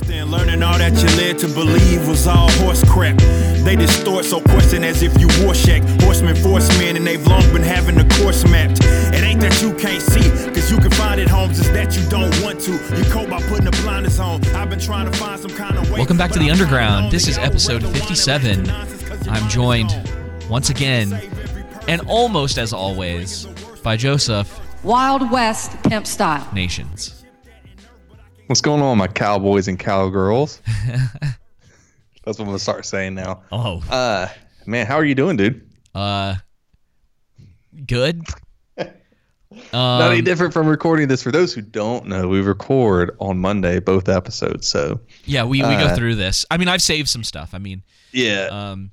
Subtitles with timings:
[0.00, 3.16] Then learning all that you led to believe was all horse crap.
[3.64, 6.02] They distort so question as if you Warshak.
[6.02, 8.84] Horsemen, forcemen, and they've long been having the course mapped.
[8.84, 12.08] It ain't that you can't see, cause you can find it, Holmes, it's that you
[12.10, 12.72] don't want to.
[12.72, 14.44] You cope by putting the blinders on.
[14.48, 15.98] I've been trying to find some kind of way.
[15.98, 17.10] Welcome back to the Underground.
[17.10, 18.56] This is episode way, the one that 57.
[18.58, 19.94] makes nonsense 'cause you I'm joined
[20.48, 21.18] once again,
[21.88, 23.46] and almost as always,
[23.82, 26.46] by Joseph Wild West pimp style.
[26.52, 27.23] Nations.
[28.46, 30.60] What's going on, my cowboys and cowgirls?
[30.86, 33.42] That's what I'm gonna start saying now.
[33.52, 34.28] Oh, Uh,
[34.66, 35.66] man, how are you doing, dude?
[35.94, 36.36] uh,
[37.86, 38.22] good.
[39.72, 41.22] Not any Um, different from recording this.
[41.22, 44.68] For those who don't know, we record on Monday both episodes.
[44.68, 46.44] So yeah, we, we go uh, through this.
[46.50, 47.50] I mean, I've saved some stuff.
[47.54, 48.48] I mean, yeah.
[48.50, 48.90] um,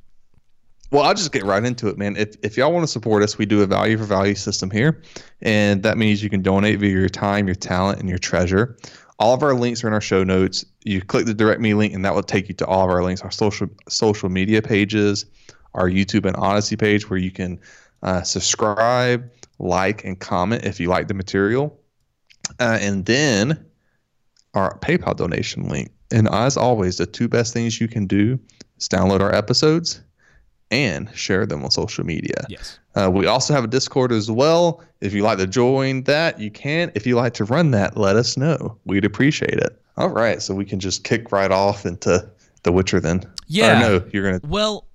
[0.92, 2.16] Well, I'll just get right into it, man.
[2.16, 5.02] If if y'all want to support us, we do a value for value system here,
[5.42, 8.78] and that means you can donate via your time, your talent, and your treasure.
[9.22, 10.66] All of our links are in our show notes.
[10.84, 13.04] You click the direct me link, and that will take you to all of our
[13.04, 15.28] links, our social social media pages,
[15.76, 17.60] our YouTube and Odysee page, where you can
[18.02, 21.80] uh, subscribe, like, and comment if you like the material,
[22.60, 23.64] uh, and then
[24.56, 25.92] our PayPal donation link.
[26.10, 28.40] And as always, the two best things you can do
[28.80, 30.02] is download our episodes
[30.72, 32.46] and share them on social media.
[32.50, 32.80] yes.
[32.96, 34.84] Uh, we also have a Discord as well.
[35.02, 36.92] If you like to join that, you can.
[36.96, 38.78] If you like to run that, let us know.
[38.86, 39.82] We'd appreciate it.
[39.98, 42.30] All right, so we can just kick right off into
[42.64, 43.24] The Witcher then.
[43.48, 43.78] Yeah.
[43.78, 44.42] Or no, you're gonna.
[44.48, 44.88] Well,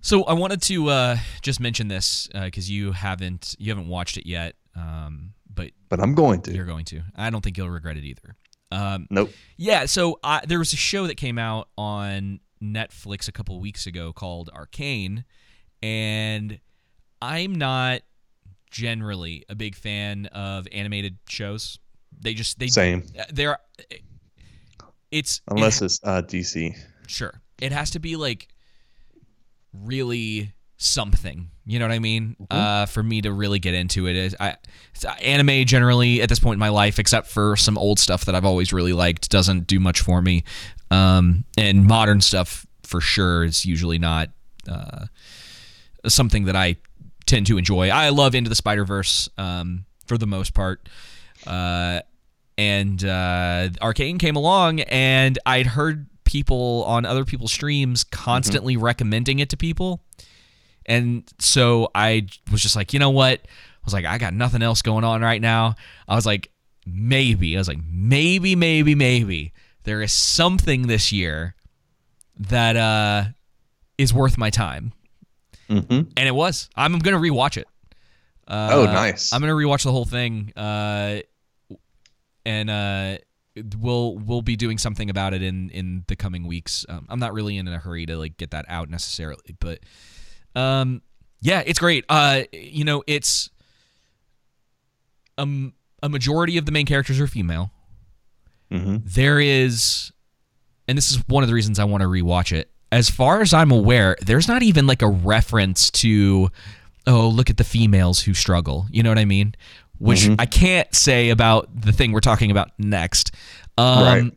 [0.00, 4.26] so I wanted to uh, just mention this because you haven't you haven't watched it
[4.26, 6.52] yet, um, but But I'm going to.
[6.54, 7.02] you're going to.
[7.16, 8.34] I don't think you'll regret it either.
[8.72, 9.32] Um, Nope.
[9.56, 13.86] Yeah, so I, there was a show that came out on Netflix a couple weeks
[13.86, 15.24] ago called Arcane,
[15.82, 16.60] and
[17.22, 18.02] I'm not
[18.70, 21.78] generally a big fan of animated shows.
[22.18, 23.04] They just they Same.
[23.32, 23.58] they're
[25.10, 26.76] it's Unless it's uh, DC.
[27.06, 28.48] sure it has to be like
[29.72, 34.16] really something you know what i mean uh for me to really get into it
[34.16, 34.56] is i
[35.06, 38.34] uh, anime generally at this point in my life except for some old stuff that
[38.34, 40.42] i've always really liked doesn't do much for me
[40.90, 44.30] um and modern stuff for sure is usually not
[44.68, 45.06] uh
[46.06, 46.76] something that i
[47.26, 50.88] tend to enjoy i love into the spider verse um for the most part
[51.46, 52.00] uh
[52.58, 59.38] and uh, Arcane came along, and I'd heard people on other people's streams constantly recommending
[59.38, 60.02] it to people,
[60.84, 63.40] and so I was just like, you know what?
[63.40, 65.74] I was like, I got nothing else going on right now.
[66.06, 66.50] I was like,
[66.84, 67.56] maybe.
[67.56, 69.54] I was like, maybe, maybe, maybe
[69.84, 71.54] there is something this year
[72.38, 73.24] that uh,
[73.98, 74.92] is worth my time,
[75.68, 75.92] Mm-hmm.
[76.16, 76.68] and it was.
[76.74, 77.68] I'm gonna rewatch it.
[78.48, 79.32] Uh, Oh, nice.
[79.32, 81.20] I'm gonna rewatch the whole thing, uh,
[82.44, 83.18] and uh,
[83.78, 86.84] we'll we'll be doing something about it in in the coming weeks.
[86.88, 89.78] Um, I'm not really in a hurry to like get that out necessarily, but
[90.56, 91.02] um,
[91.40, 92.04] yeah, it's great.
[92.08, 93.50] Uh, you know, it's
[95.38, 97.70] um a majority of the main characters are female.
[98.70, 98.96] Mm-hmm.
[99.04, 100.12] There is,
[100.86, 102.70] and this is one of the reasons I want to rewatch it.
[102.92, 106.50] As far as I'm aware, there's not even like a reference to,
[107.06, 108.86] oh, look at the females who struggle.
[108.90, 109.54] You know what I mean?
[109.98, 113.32] Which I can't say about the thing we're talking about next.
[113.76, 114.32] Um, Right.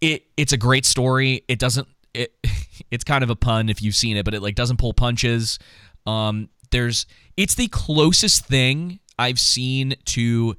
[0.00, 1.44] It it's a great story.
[1.48, 1.86] It doesn't.
[2.14, 2.34] It
[2.90, 5.58] it's kind of a pun if you've seen it, but it like doesn't pull punches.
[6.06, 10.56] Um, there's it's the closest thing I've seen to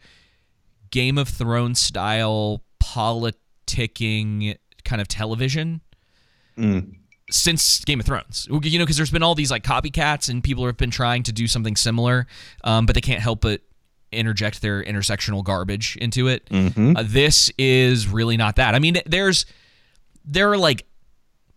[0.94, 2.62] Game of Thrones style
[3.28, 4.56] politicking
[4.86, 5.82] kind of television
[6.56, 6.98] Mm.
[7.32, 8.48] since Game of Thrones.
[8.48, 11.32] You know, because there's been all these like copycats and people have been trying to
[11.32, 12.28] do something similar,
[12.64, 13.62] um, but they can't help but
[14.12, 16.46] interject their intersectional garbage into it.
[16.52, 16.96] Mm-hmm.
[16.96, 18.76] Uh, this is really not that.
[18.76, 19.48] I mean, there's
[20.24, 20.86] there are like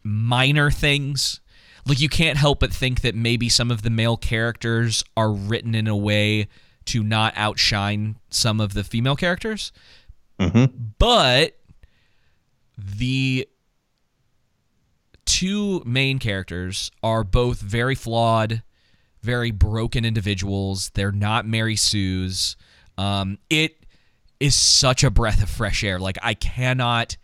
[0.02, 1.40] minor things.
[1.84, 5.74] Like you can't help but think that maybe some of the male characters are written
[5.74, 6.48] in a way
[6.86, 9.72] to not outshine some of the female characters.
[10.40, 10.74] Mm-hmm.
[10.98, 11.56] But
[12.78, 13.48] the
[15.24, 18.62] two main characters are both very flawed,
[19.22, 20.90] very broken individuals.
[20.94, 22.56] They're not Mary Sue's.
[22.96, 23.84] Um, it
[24.40, 25.98] is such a breath of fresh air.
[25.98, 27.16] Like I cannot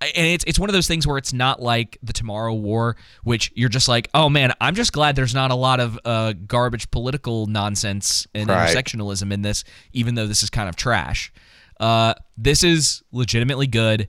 [0.00, 3.52] and it's it's one of those things where it's not like the Tomorrow War, which
[3.54, 6.90] you're just like, oh man, I'm just glad there's not a lot of uh, garbage
[6.90, 8.68] political nonsense and Right.
[8.68, 11.32] intersectionalism in this, even though this is kind of trash.
[11.80, 14.08] Uh, this is legitimately good.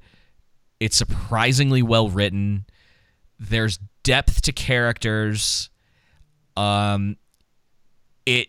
[0.80, 2.66] It's surprisingly well written.
[3.40, 5.70] There's depth to characters.
[6.58, 7.18] Um,
[8.26, 8.48] it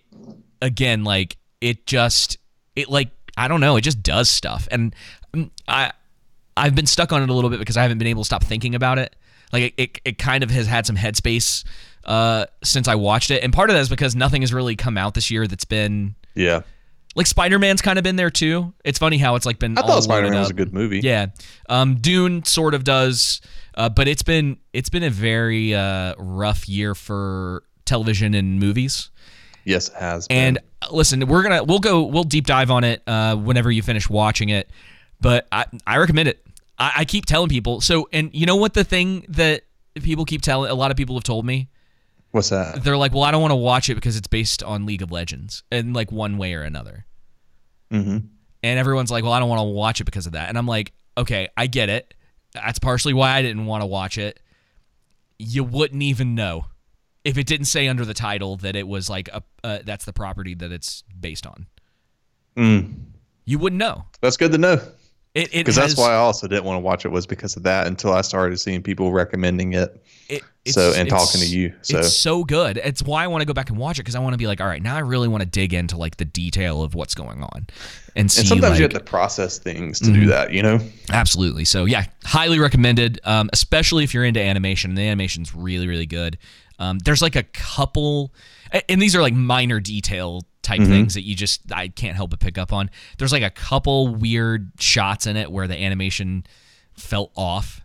[0.63, 2.39] again, like it just
[2.75, 4.95] it like I don't know, it just does stuff, and
[5.35, 5.93] mm, I
[6.57, 8.43] I've been stuck on it a little bit because I haven't been able to stop
[8.45, 9.15] thinking about it.
[9.53, 11.65] Like it, it, it kind of has had some headspace
[12.05, 14.97] uh, since I watched it, and part of that is because nothing has really come
[14.99, 16.63] out this year that's been Yeah.
[17.15, 18.75] like Spider Man's kind of been there too.
[18.85, 19.77] It's funny how it's like been.
[19.79, 21.01] I thought Spider Man was a good movie.
[21.01, 21.27] Yeah,
[21.69, 23.41] um, Dune sort of does,
[23.77, 29.11] uh, but it's been it's been a very uh, rough year for television and movies.
[29.65, 30.27] Yes, it has.
[30.29, 30.37] been.
[30.37, 33.83] And uh, listen, we're gonna we'll go we'll deep dive on it uh, whenever you
[33.83, 34.71] finish watching it.
[35.21, 36.41] But I I recommend it.
[36.79, 37.81] I, I keep telling people.
[37.81, 39.63] So and you know what the thing that
[40.03, 41.69] people keep telling a lot of people have told me
[42.31, 42.85] what's that?
[42.85, 45.11] they're like, well, I don't want to watch it because it's based on League of
[45.11, 47.07] Legends in like one way or another.
[47.91, 48.19] Mm-hmm.
[48.63, 50.49] And everyone's like, well, I don't want to watch it because of that.
[50.49, 52.15] And I'm like, okay, I get it.
[52.53, 54.41] That's partially why I didn't want to watch it.
[55.39, 56.67] You wouldn't even know
[57.25, 60.13] if it didn't say under the title that it was like a uh, that's the
[60.13, 61.67] property that it's based on.
[62.57, 62.95] Mm.
[63.45, 64.05] You wouldn't know.
[64.21, 64.81] That's good to know.
[65.37, 67.87] It Because that's why I also didn't want to watch it was because of that
[67.87, 70.03] until I started seeing people recommending it.
[70.29, 71.99] it, So, and talking to you, so.
[71.99, 72.79] it's so good.
[72.83, 74.47] It's why I want to go back and watch it because I want to be
[74.47, 77.15] like, all right, now I really want to dig into like the detail of what's
[77.15, 77.67] going on,
[78.17, 80.21] and see And sometimes you have to process things to Mm-hmm.
[80.21, 80.81] do that, you know?
[81.13, 81.67] Absolutely.
[81.67, 83.21] So yeah, highly recommended.
[83.25, 84.95] Um, especially if you're into animation.
[84.95, 86.39] The animation's really really good.
[86.79, 88.35] Um, there's like a couple,
[88.89, 92.41] and these are like minor detail type things that you just I can't help but
[92.41, 92.91] pick up on.
[93.19, 96.45] There's like a couple weird shots in it where the animation
[96.95, 97.81] felt off.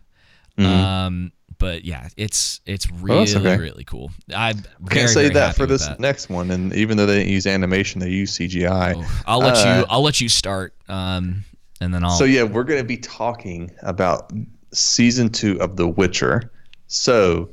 [0.58, 3.56] Um, but yeah, it's it's really that's okay.
[3.56, 4.10] really cool.
[4.34, 4.54] I
[4.90, 6.50] Can't say that for this next one.
[6.50, 9.06] And even though they didn't use animation, they use CGI.
[9.26, 9.86] I'll let Uh, you.
[9.88, 10.74] I'll let you start.
[10.88, 11.44] Um,
[11.80, 12.10] and then I'll.
[12.10, 14.32] So yeah, we're going to be talking about
[14.72, 16.52] season two of The Witcher.
[16.88, 17.48] So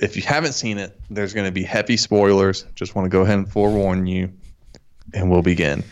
[0.00, 2.64] if you haven't seen it, there's going to be heavy spoilers.
[2.74, 4.32] Just want to go ahead and forewarn you,
[5.12, 5.84] and we'll begin.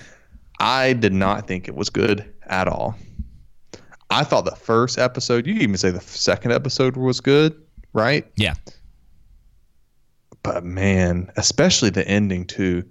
[0.58, 2.96] I did not think it was good at all.
[4.10, 7.60] I thought the first episode, you even say the second episode was good,
[7.92, 8.26] right?
[8.36, 8.54] yeah.
[10.42, 12.84] but man, especially the ending too.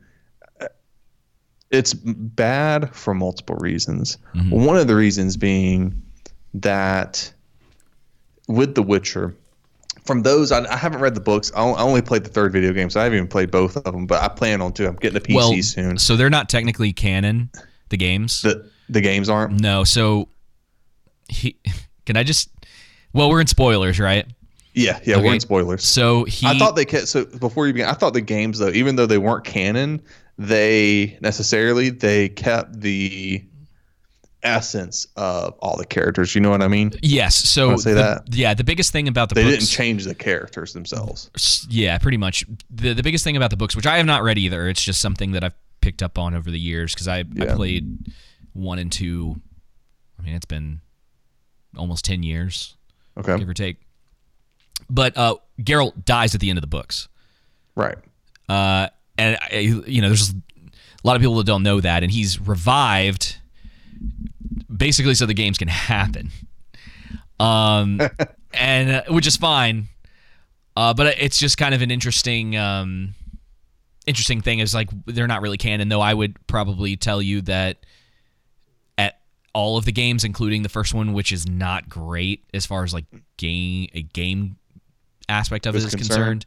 [1.69, 4.17] It's bad for multiple reasons.
[4.35, 4.51] Mm-hmm.
[4.51, 6.01] One of the reasons being
[6.53, 7.33] that
[8.47, 9.35] with The Witcher,
[10.07, 11.51] from those I, I haven't read the books.
[11.55, 14.07] I only played the third video game, so I haven't even played both of them.
[14.07, 14.87] But I plan on to.
[14.87, 15.97] I'm getting a PC well, soon.
[15.97, 17.51] so they're not technically canon.
[17.89, 18.41] The games.
[18.41, 19.61] The the games aren't.
[19.61, 20.29] No, so
[21.29, 21.57] he
[22.05, 22.49] can I just
[23.13, 24.25] well, we're in spoilers, right?
[24.73, 25.17] Yeah, yeah.
[25.17, 25.83] We're in spoilers.
[25.83, 27.87] So he I thought they kept so before you begin.
[27.87, 30.01] I thought the games though, even though they weren't canon,
[30.37, 33.43] they necessarily they kept the
[34.43, 36.35] essence of all the characters.
[36.35, 36.91] You know what I mean?
[37.01, 37.35] yes.
[37.35, 38.33] So say the- that?
[38.35, 41.67] yeah, the biggest thing about the They books, didn't change the characters themselves.
[41.69, 42.45] yeah, pretty much.
[42.69, 45.01] The the biggest thing about the books, which I have not read either, it's just
[45.01, 48.07] something that I've picked up on over the years because I I played
[48.53, 49.39] one and two.
[50.19, 50.81] I mean, it's been
[51.77, 52.75] almost ten years,
[53.17, 53.77] Okay, give or take.
[54.89, 57.07] But uh, Geralt dies at the end of the books.
[57.75, 57.97] right.
[58.49, 58.87] uh,
[59.17, 59.55] and I-
[59.87, 60.35] you know, there's a
[61.03, 63.37] lot of people that don't know that, and he's revived
[64.75, 66.31] basically so the games can happen,
[67.39, 68.01] um,
[68.53, 69.87] and uh, which is fine.
[70.75, 73.15] Uh, but it's just kind of an interesting, um,
[74.05, 74.59] interesting thing.
[74.59, 76.01] Is like they're not really canon, though.
[76.01, 77.85] I would probably tell you that
[78.97, 79.19] at
[79.53, 82.93] all of the games, including the first one, which is not great as far as
[82.93, 83.05] like
[83.37, 84.57] game a game
[85.29, 86.07] aspect of it Is concerned.
[86.07, 86.45] concerned.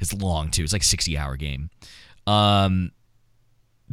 [0.00, 0.62] It's long too.
[0.62, 1.70] It's like a sixty hour game.
[2.26, 2.92] Um,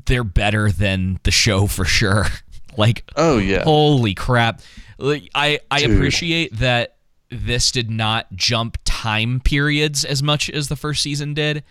[0.05, 2.25] they're better than the show for sure.
[2.77, 3.63] like, Oh yeah.
[3.63, 4.61] holy crap!
[4.97, 5.91] Like, I I Dude.
[5.91, 6.95] appreciate that
[7.31, 11.63] this did not jump time periods as much as the first season did.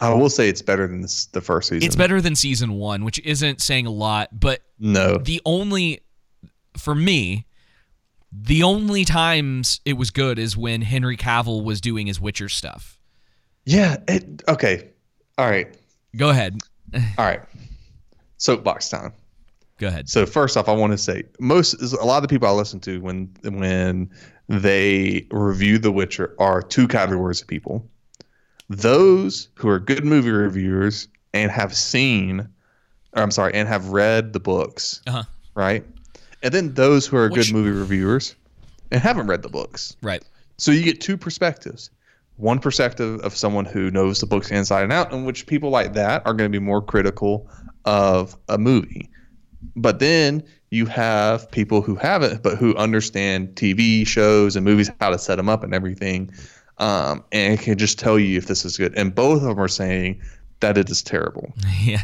[0.00, 1.86] I will say it's better than this, the first season.
[1.86, 5.18] It's better than season one, which isn't saying a lot, but No.
[5.18, 6.00] the only
[6.76, 7.46] for me
[8.36, 12.98] the only times it was good is when henry cavill was doing his witcher stuff
[13.64, 13.98] Yeah.
[14.08, 14.88] It, okay.
[15.38, 15.72] All right.
[16.16, 16.60] go ahead
[16.92, 17.40] All right.
[18.38, 19.12] Soapbox time.
[19.78, 22.48] Go ahead So first off, I want to say most a lot of the people
[22.48, 24.10] I listen to when when
[24.48, 27.88] they review The Witcher are two categories of people:
[28.68, 32.48] those who are good movie reviewers and have seen,
[33.14, 35.84] or I'm sorry, and have read the books, uh-huh right?
[36.42, 38.34] And then those who are Which- good movie reviewers
[38.90, 39.96] and haven't read the books.
[40.02, 40.22] right
[40.58, 41.90] So you get two perspectives.
[42.36, 45.92] One perspective of someone who knows the books inside and out, in which people like
[45.94, 47.48] that are going to be more critical
[47.84, 49.08] of a movie.
[49.76, 55.10] But then you have people who haven't, but who understand TV shows and movies, how
[55.10, 56.32] to set them up and everything,
[56.78, 58.94] um, and can just tell you if this is good.
[58.96, 60.20] And both of them are saying
[60.60, 61.52] that it is terrible.
[61.82, 62.02] yeah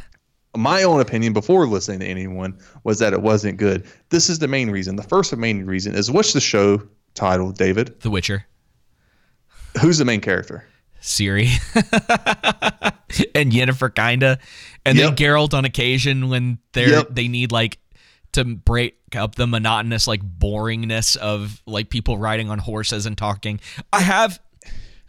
[0.57, 3.87] my own opinion before listening to anyone was that it wasn't good.
[4.09, 4.97] This is the main reason.
[4.97, 6.83] The first main reason is what's the show
[7.15, 8.01] title, David?
[8.01, 8.45] The Witcher.
[9.81, 10.67] Who's the main character?
[11.01, 11.49] Ciri
[13.35, 14.39] and Yennefer kinda,
[14.85, 15.17] and Yep.
[15.17, 17.09] then Geralt on occasion when they're Yep.
[17.11, 17.79] they need like
[18.33, 23.61] to break up the monotonous like boringness of like people riding on horses and talking.
[23.93, 24.41] I have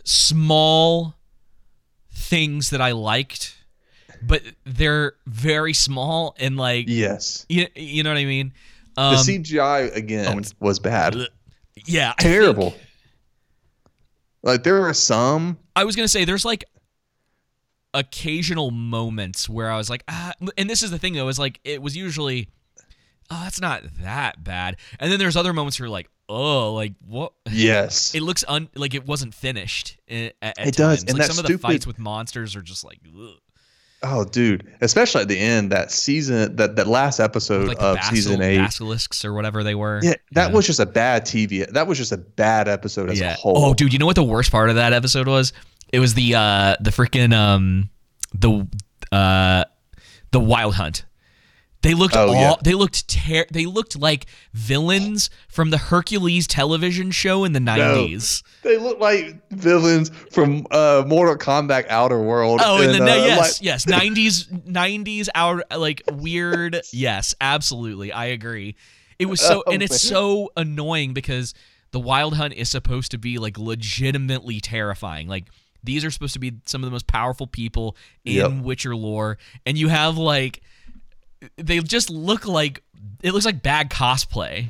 [0.03, 1.15] small
[2.13, 3.55] things that I liked,
[4.23, 7.45] but they're very small and like Yes.
[7.49, 8.53] you, you know what I mean.
[8.95, 11.15] The Um, CGI again was bad.
[11.85, 12.75] yeah, I think- Terrible.
[14.43, 16.63] Like there are some I was gonna say there's like
[17.93, 21.59] occasional moments where I was like, ah, and this is the thing though, is like
[21.63, 22.49] it was usually,
[23.29, 26.93] oh, that's not that bad, and then there's other moments where you're like, oh, like
[27.05, 27.33] what?
[27.49, 28.15] yes.
[28.15, 29.97] It looks un like it wasn't finished.
[30.09, 31.09] At, at It does, times.
[31.09, 33.37] and like some of the fights with monsters are just like, ugh.
[34.03, 34.67] Oh, dude!
[34.81, 38.57] Especially at the end, that season, that that last episode like of basil- season eight.
[38.57, 39.99] basilisks or whatever they were.
[40.01, 41.67] Yeah, that was just a bad TV.
[41.71, 43.57] That was just a bad episode as a whole.
[43.57, 45.53] Oh, dude, you know what the worst part of that episode was?
[45.93, 47.89] It was the uh the freaking um
[48.33, 48.67] the
[49.11, 49.65] uh
[50.31, 51.05] the Wild Hunt.
[51.83, 52.53] They looked Oh, all yeah.
[52.63, 58.43] they looked ter- they looked like villains from the Hercules television show in the 90s.
[58.61, 62.61] They look like villains from uh, Mortal Kombat Outer World.
[62.63, 66.79] Oh, in the uh, yes, like- yes, 90s 90s out like weird.
[66.93, 68.11] Yes, absolutely.
[68.11, 68.75] I agree.
[69.17, 70.13] It was so Oh, and it's man.
[70.13, 71.53] so annoying because
[71.91, 75.27] the Wild Hunt is supposed to be like legitimately terrifying.
[75.27, 75.45] Like
[75.83, 78.51] these are supposed to be some of the most powerful people in Yep.
[78.63, 80.61] Witcher lore and you have like
[81.57, 82.83] they just look like
[83.23, 84.67] it looks like bad cosplay.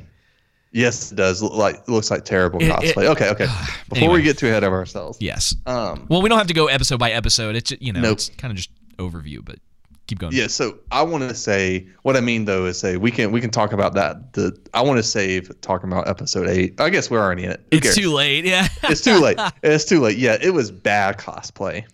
[0.74, 1.42] Yes, it does.
[1.42, 3.04] Look like looks like terrible It- cosplay.
[3.04, 3.44] it- okay, okay.
[3.44, 4.14] Before Anyway.
[4.14, 5.54] we get too ahead of ourselves, Yes.
[5.66, 7.56] um, Well, we don't have to go episode by episode.
[7.56, 8.12] It's you know, Nope.
[8.12, 9.58] it's kind of just overview, but
[10.06, 10.32] keep going.
[10.34, 10.46] yeah.
[10.46, 13.50] So I want to say what I mean though is say we can we can
[13.50, 14.32] talk about that.
[14.32, 16.80] The I want to save talking about episode eight.
[16.80, 17.60] I guess we're already in it.
[17.70, 17.96] Who It's cares?
[17.96, 18.46] too late.
[18.46, 18.66] Yeah.
[18.84, 19.38] It's too late.
[19.62, 20.16] It's too late.
[20.16, 21.84] Yeah, it was bad cosplay.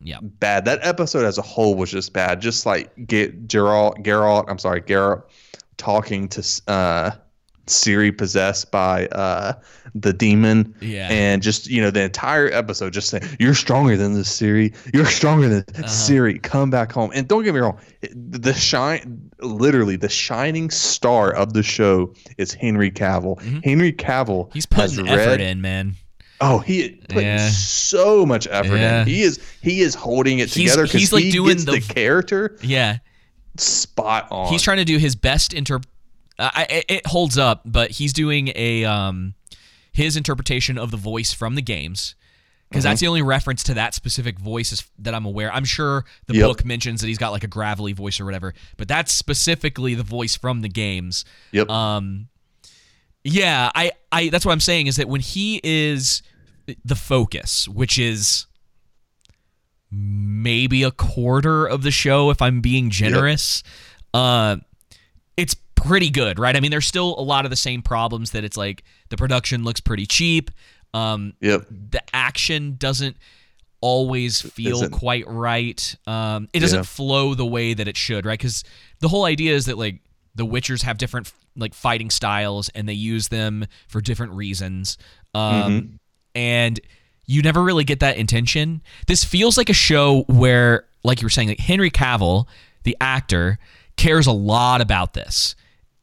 [0.00, 0.18] Yeah.
[0.22, 0.64] bad.
[0.64, 2.40] That episode as a whole was just bad.
[2.40, 5.22] Just like get Geralt, Geralt, I'm sorry, Geralt
[5.76, 7.10] talking to uh,
[7.66, 9.52] Ciri possessed by uh,
[9.94, 10.74] the demon.
[10.80, 11.08] Yeah.
[11.10, 14.74] And just, you know, the entire episode just saying, You're stronger than this Ciri.
[14.94, 15.82] You're stronger than Uh-huh.
[15.84, 16.42] Ciri.
[16.42, 17.10] Come back home.
[17.14, 17.78] And don't get me wrong,
[18.14, 23.40] the shine literally the shining star of the show is Henry Cavill.
[23.64, 24.52] Henry Cavill Mm-hmm.
[24.52, 25.94] He's putting effort read- in, man.
[26.40, 27.48] Oh, he put Yeah.
[27.50, 29.02] so much effort Yeah.
[29.02, 29.08] in.
[29.08, 31.72] He is he is holding it He's- together because he's, like, he doing gets the-
[31.72, 32.98] the, character Yeah.
[33.56, 34.48] spot on.
[34.52, 35.80] He's trying to do his best inter.
[36.38, 39.34] Uh, I, it- holds up, but he's doing a um,
[39.92, 42.14] his interpretation of the voice from the games
[42.70, 42.90] because Mm-hmm.
[42.90, 45.52] that's the only reference to that specific voice that I'm aware.
[45.52, 46.46] I'm sure the Yep.
[46.46, 50.04] book mentions that he's got like a gravelly voice or whatever, but that's specifically the
[50.04, 51.24] voice from the games.
[51.50, 51.68] Yep.
[51.68, 52.28] Um,
[53.24, 56.22] yeah, I, I that's what I'm saying is that when he is
[56.84, 58.46] the focus, which is
[59.90, 63.62] maybe a quarter of the show if I'm being generous,
[64.14, 64.56] uh
[65.36, 66.56] it's pretty good, right?
[66.56, 69.64] I mean, there's still a lot of the same problems that it's like the production
[69.64, 70.50] looks pretty cheap.
[70.94, 71.66] Um yep.
[71.70, 73.16] the action doesn't
[73.80, 75.94] always feel Isn't- quite right.
[76.06, 76.82] Um, it doesn't Yeah.
[76.82, 78.38] flow the way that it should, right?
[78.38, 78.64] Because
[78.98, 80.00] the whole idea is that like
[80.34, 84.96] the Witchers have different like fighting styles and they use them for different reasons.
[85.34, 85.98] Um,
[86.34, 86.80] And
[87.26, 88.80] you never really get that intention.
[89.06, 92.46] This feels like a show where, like you were saying, like Henry Cavill,
[92.84, 93.58] the actor,
[93.96, 95.56] cares a lot about this.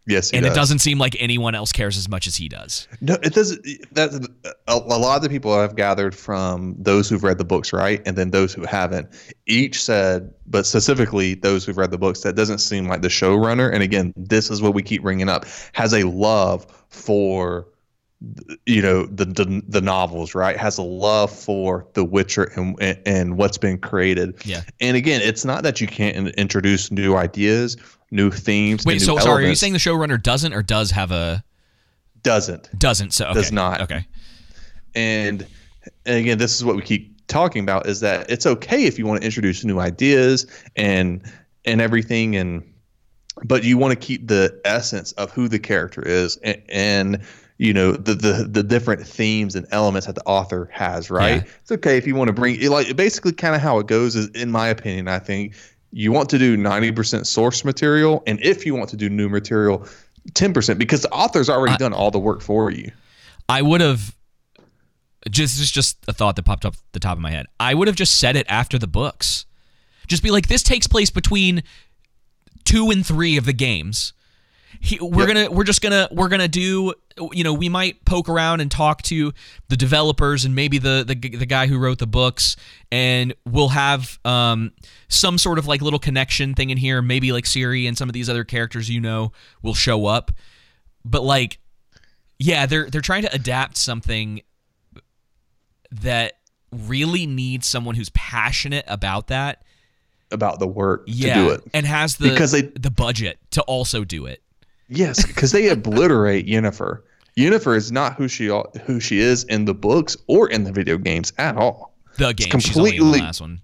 [0.07, 0.51] Yes, and does.
[0.51, 2.87] it doesn't seem like anyone else cares as much as he does.
[3.01, 3.65] No, it doesn't.
[3.91, 7.73] That's a, a lot of the people I've gathered from those who've read the books,
[7.73, 9.09] right, and then those who haven't.
[9.47, 13.73] Each said, but specifically those who've read the books, that doesn't seem like the showrunner.
[13.73, 17.67] And again, this is what we keep bringing up: has a love for,
[18.67, 20.55] you know, the the, the novels, right?
[20.55, 24.35] Has a love for The Witcher and and, and what's been created.
[24.45, 24.61] Yeah.
[24.79, 27.75] And again, it's not that you can't introduce new ideas,
[28.15, 28.85] new themes.
[28.85, 31.43] Wait, so sorry, are you saying the showrunner doesn't or does have a
[32.23, 32.69] doesn't?
[32.79, 33.13] doesn't?
[33.13, 33.33] So okay.
[33.35, 33.81] Does not.
[33.81, 34.07] Okay.
[34.95, 35.45] and
[36.05, 39.05] and again this is what we keep talking about is that it's okay if you
[39.05, 40.45] want to introduce new ideas
[40.75, 41.21] and
[41.65, 42.63] and everything and
[43.43, 47.21] but you want to keep the essence of who the character is and, and
[47.57, 51.51] you know the, the the different themes and elements that the author has right Yeah.
[51.61, 54.27] it's okay if you want to bring like basically kind of how it goes is
[54.29, 55.55] in my opinion i think
[55.97, 59.87] you want to do 90% source material and if you want to do new material
[60.33, 62.91] 10% because the author's already done all the work for you
[63.47, 64.15] I would have
[65.29, 67.47] just just just a thought that popped up the top of my head.
[67.59, 69.45] I would have just said it after the books.
[70.07, 71.63] Just be like, this takes place between
[72.63, 74.13] two and three of the games.
[74.79, 75.35] He, we're Yep.
[75.35, 76.93] gonna we're just gonna we're gonna do
[77.31, 79.31] you know we might poke around and talk to
[79.69, 82.55] the developers and maybe the the, the guy who wrote the books
[82.91, 84.71] and we'll have um
[85.07, 88.13] some sort of like little connection thing in here maybe like Ciri and some of
[88.13, 89.31] these other characters you know
[89.61, 90.31] will show up
[91.05, 91.59] but like
[92.37, 94.41] yeah they're they're trying to adapt something
[95.91, 96.33] that
[96.71, 99.63] really needs someone who's passionate about that
[100.31, 101.61] about the work yeah to do it.
[101.73, 104.41] and has the Because they- the budget to also do it
[104.87, 107.01] Yes, because they obliterate Yennefer.
[107.37, 108.47] Yennefer is not who she
[108.85, 111.95] who she is in the books or in the video games at all.
[112.17, 113.59] the game she's only in the completely- last one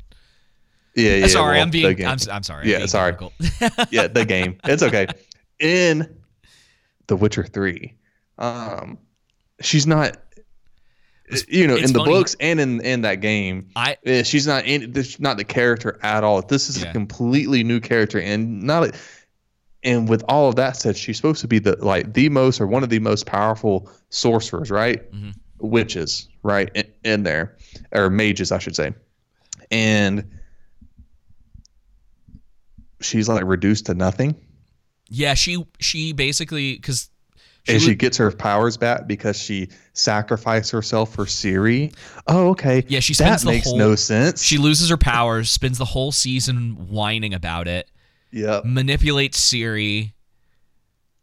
[0.96, 1.28] Yeah, yeah.
[1.28, 2.06] sorry well, i'm being.
[2.06, 3.16] I'm, I'm sorry Yeah, sorry.
[3.92, 4.58] yeah, the game.
[4.66, 5.08] It's okay.
[5.60, 6.08] In
[7.08, 7.94] The Witcher Three,
[8.40, 8.98] um,
[9.62, 10.18] she's not.
[11.48, 12.12] You know, it's in the funny.
[12.12, 14.92] books and in in that game, I eh, she's not in.
[14.92, 16.42] This not the character at all.
[16.42, 16.90] This is Yeah.
[16.90, 18.88] a completely new character, and not.
[18.90, 18.94] A,
[19.84, 22.68] and with all of that said, she's supposed to be the like the most or
[22.68, 25.12] one of the most powerful sorcerers, right?
[25.12, 25.34] Mhm.
[25.60, 26.70] Witches, right?
[26.76, 27.58] In, in there,
[27.92, 28.94] or mages, I should say,
[29.70, 30.26] and
[33.02, 34.36] she's like reduced to nothing.
[35.10, 37.10] yeah she she basically because
[37.64, 41.94] she, and she lo- gets her powers back because she sacrificed herself for Ciri.
[42.26, 42.84] Oh, okay.
[42.88, 44.42] Yeah, she spends that the makes whole- no sense.
[44.42, 47.88] she loses her powers spends the whole season whining about it
[48.32, 48.64] yep.
[48.66, 50.14] manipulates Ciri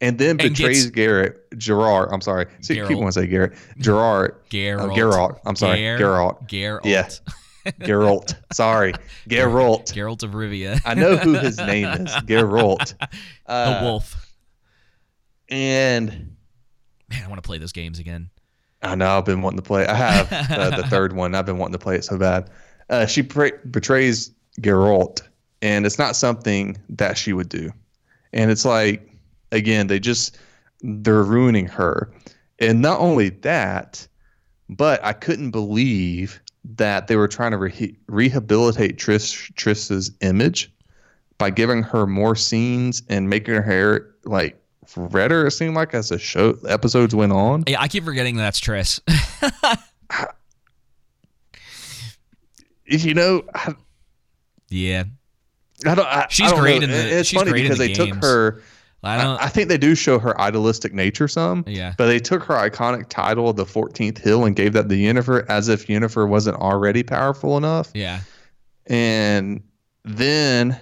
[0.01, 2.11] And then and betrays gets- Garrett, Gerard.
[2.13, 2.47] I'm sorry.
[2.61, 2.89] See, keep Geralt.
[2.91, 3.53] wanting to say Garrett.
[3.79, 4.37] Gerard.
[4.51, 4.91] Geralt.
[4.91, 5.41] Uh, Geralt.
[5.47, 5.79] I'm sorry.
[5.79, 6.49] Ger- Geralt.
[6.49, 6.81] Geralt.
[6.85, 7.09] Yeah.
[7.81, 8.35] Geralt.
[8.53, 8.95] Sorry.
[9.29, 9.93] Geralt.
[9.93, 10.81] Geralt of Rivia.
[10.87, 12.11] I know who his name is.
[12.25, 12.95] Geralt.
[12.99, 13.09] the
[13.53, 14.15] Uh, wolf.
[15.49, 16.37] And
[17.11, 18.31] Man, I want to play those games again.
[18.83, 19.87] I know I've been wanting to play.
[19.87, 21.35] I have uh, the third one.
[21.35, 22.51] I've been wanting to play it so bad.
[22.89, 25.23] Uh, she pra- betrays Geralt,
[25.63, 27.73] and it's not something that she would do.
[28.33, 29.09] And it's like,
[29.53, 30.39] again, they just
[30.81, 32.13] they're ruining her.
[32.59, 34.07] And not only that,
[34.69, 36.41] but I couldn't believe
[36.77, 40.73] that they were trying to re- rehabilitate Trish Triss's image
[41.39, 44.61] by giving her more scenes and making her hair like
[44.97, 45.47] redder.
[45.47, 47.65] It seemed like as the show episodes went on.
[47.67, 49.01] Yeah, I keep forgetting that's Triss.
[52.87, 53.75] you know, I,
[54.69, 55.05] yeah.
[55.87, 56.07] I don't.
[56.07, 56.85] I, She's I don't great know.
[56.87, 58.17] in the- It's she's funny great in because the they games.
[58.17, 58.63] took her.
[59.05, 59.41] I I, don't.
[59.43, 61.63] I think they do show her idealistic nature some.
[61.69, 61.95] Yeah.
[61.97, 65.47] But they took her iconic title of the 14th Hill and gave that to Yennefer
[65.49, 67.91] as if Yennefer wasn't already powerful enough.
[67.95, 68.21] yeah.
[68.87, 69.63] And
[70.05, 70.81] then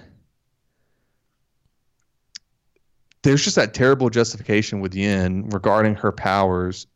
[3.23, 6.87] there's just that terrible justification with Yin regarding her powers.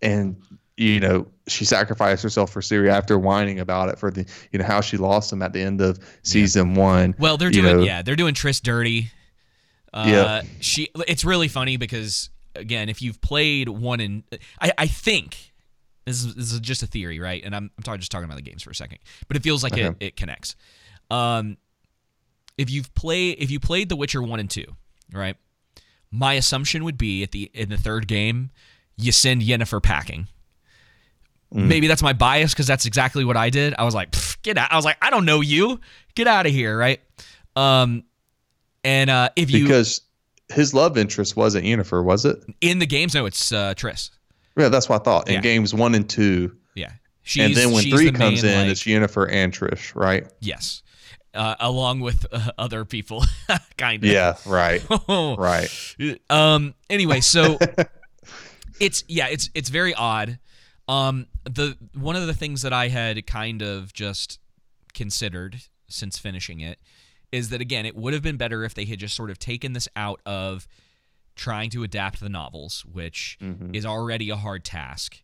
[0.00, 0.40] And,
[0.78, 4.64] you know, she sacrificed herself for Ciri after whining about it for the, you know,
[4.64, 7.14] how she lost him at the end of season one.
[7.18, 7.82] Well, they're doing know.
[7.82, 9.10] yeah, they're doing Triss dirty.
[9.92, 10.42] Uh, Yeah.
[10.60, 10.88] She.
[11.08, 14.22] It's really funny because again, if you've played one and
[14.60, 15.52] I, I think
[16.06, 17.42] this is, this is just a theory, right?
[17.44, 19.62] And I'm I'm talking just talking about the games for a second, but it feels
[19.64, 20.06] like it, Okay.
[20.06, 20.54] it connects.
[21.10, 21.56] Um,
[22.56, 24.76] if you've play if you played The Witcher one and two,
[25.12, 25.36] right?
[26.12, 28.50] My assumption would be at the in the third game,
[28.96, 30.28] you send Yennefer packing.
[31.50, 33.74] Maybe that's my bias because that's exactly what I did.
[33.78, 34.70] I was like, get out.
[34.70, 35.80] I was like, I don't know you.
[36.14, 37.00] Get out of here, right?
[37.56, 38.04] Um,
[38.84, 40.02] and uh, if you because
[40.50, 42.38] his love interest wasn't Yennefer, was it?
[42.60, 44.10] in the games, no, it's uh, Triss.
[44.58, 45.28] Yeah, that's what I thought.
[45.28, 45.40] In Yeah.
[45.40, 48.70] games one and two, Yeah, she's, and then when three the comes main, in, like-
[48.70, 50.26] it's Yennefer and Trish, right?
[50.40, 50.82] yes,
[51.34, 53.24] uh, along with uh, other people,
[53.78, 54.10] kind of.
[54.10, 55.70] Yeah, right, right.
[56.30, 57.58] um anyway so
[58.80, 60.38] it's yeah it's it's very odd
[60.88, 64.38] um the one of the things that i had kind of just
[64.94, 65.56] considered
[65.88, 66.78] since finishing it
[67.30, 69.72] is that again it would have been better if they had just sort of taken
[69.74, 70.66] this out of
[71.36, 73.38] trying to adapt the novels which
[73.74, 75.22] is already a hard task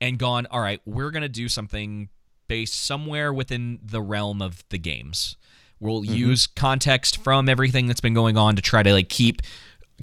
[0.00, 2.08] and gone all right we're going to do something
[2.48, 5.36] based somewhere within the realm of the games.
[5.80, 9.42] We'll use context from everything that's been going on to try to like keep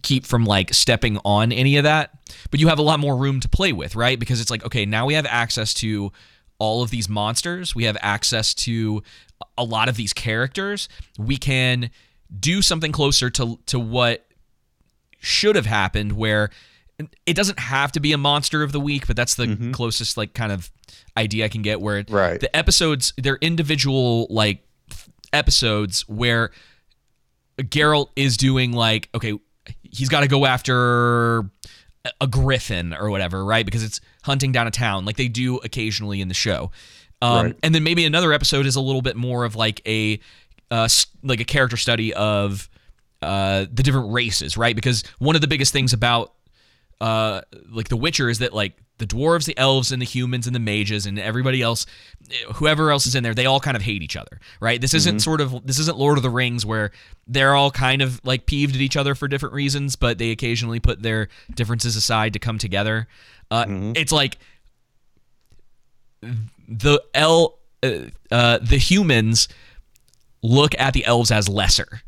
[0.01, 2.11] keep from like stepping on any of that
[2.49, 4.19] but you have a lot more room to play with right?
[4.19, 6.11] Because it's like okay now we have access to
[6.63, 7.75] all of these monsters.
[7.75, 9.03] We have access to
[9.57, 10.87] a lot of these characters.
[11.17, 11.89] We can
[12.39, 14.25] do something closer to to what
[15.19, 16.49] should have happened where
[17.25, 19.71] it doesn't have to be a monster of the week but that's the mm-hmm.
[19.71, 20.71] closest like kind of
[21.15, 22.39] idea i can get where Right.
[22.39, 24.65] the episodes they're individual like
[25.31, 26.51] episodes where
[27.59, 29.39] Geralt is doing like okay
[29.93, 31.39] he's got to go after
[32.19, 36.19] a- griffin or whatever right because it's hunting down a town like they do occasionally
[36.21, 36.71] in the show
[37.21, 37.55] um, Right.
[37.63, 40.19] and then maybe another episode is a little bit more of like a
[40.71, 40.89] uh,
[41.23, 42.67] like a character study of
[43.21, 44.75] uh, the different races, right?
[44.75, 46.33] Because one of the biggest things about
[47.01, 50.55] uh, like The Witcher is that like the dwarves, the elves, and the humans and
[50.55, 51.85] the mages and everybody else,
[52.55, 54.79] whoever else is in there, they all kind of hate each other, right?
[54.79, 56.91] This isn't sort of this isn't Lord of the Rings where
[57.27, 60.79] they're all kind of like peeved at each other for different reasons, but they occasionally
[60.79, 63.07] put their differences aside to come together.
[63.49, 64.37] Uh, It's like
[66.69, 67.91] the el uh,
[68.31, 69.47] uh, the humans
[70.41, 72.01] look at the elves as lesser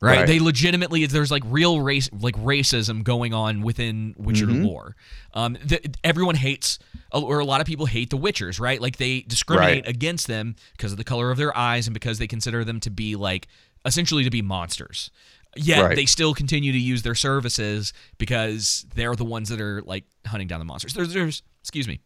[0.00, 0.18] right?
[0.18, 0.26] Right.
[0.26, 4.96] They legitimately there's like real race like racism going on within Witcher lore.
[5.34, 6.78] Um, the, everyone hates
[7.12, 8.80] or a lot of people hate the Witchers, right?
[8.80, 9.88] Like they discriminate Right.
[9.88, 12.90] against them because of the color of their eyes and because they consider them to
[12.90, 13.48] be like
[13.84, 15.10] essentially to be monsters.
[15.56, 15.96] Yet Right.
[15.96, 20.46] they still continue to use their services because they're the ones that are like hunting
[20.46, 20.92] down the monsters.
[20.94, 22.00] There's, there's excuse me.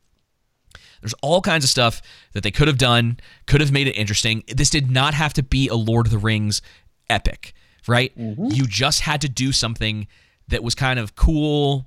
[1.00, 2.00] There's all kinds of stuff
[2.32, 4.44] that they could have done, could have made it interesting.
[4.46, 6.62] This did not have to be a Lord of the Rings
[7.10, 7.52] epic,
[7.86, 8.12] right?
[8.16, 10.06] You just had to do something
[10.48, 11.86] that was kind of cool,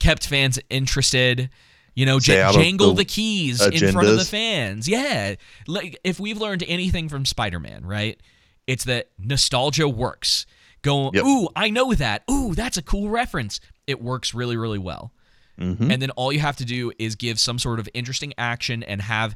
[0.00, 1.50] kept fans interested.
[1.94, 4.88] You know, j- jangle the the keys in front of the fans.
[4.88, 5.34] Yeah,
[5.66, 8.20] like if we've learned anything from Spider-Man, right?
[8.68, 10.46] It's that nostalgia works.
[10.82, 11.24] Go, Yep.
[11.24, 12.22] ooh, I know that.
[12.30, 13.60] Ooh, that's a cool reference.
[13.88, 15.12] It works really, really well.
[15.58, 15.90] Mm-hmm.
[15.90, 19.02] And then all you have to do is give some sort of interesting action and
[19.02, 19.34] have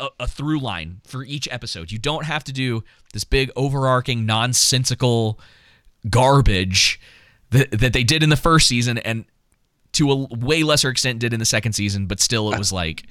[0.00, 1.92] a, a through line for each episode.
[1.92, 2.82] You don't have to do
[3.12, 5.38] this big overarching nonsensical
[6.08, 7.00] garbage
[7.50, 9.24] that, that they did in the first season and
[9.92, 13.04] to a way lesser extent did in the second season, but still it was like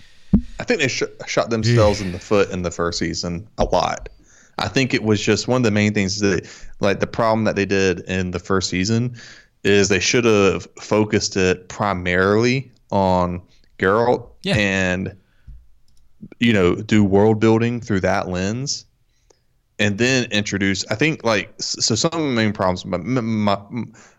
[0.60, 4.10] I think they sh- shot themselves in the foot in the first season a lot.
[4.58, 6.46] I think it was just one of the main things that,
[6.82, 9.16] like, the problem that they did in the first season
[9.64, 13.42] is they should have focused it primarily on
[13.78, 14.56] Geralt Yeah.
[14.58, 15.16] and,
[16.40, 18.86] you know, do world building through that lens.
[19.78, 20.86] And then introduce.
[20.92, 21.96] I think like so.
[21.96, 22.86] Some of the main problems.
[22.86, 23.58] My, my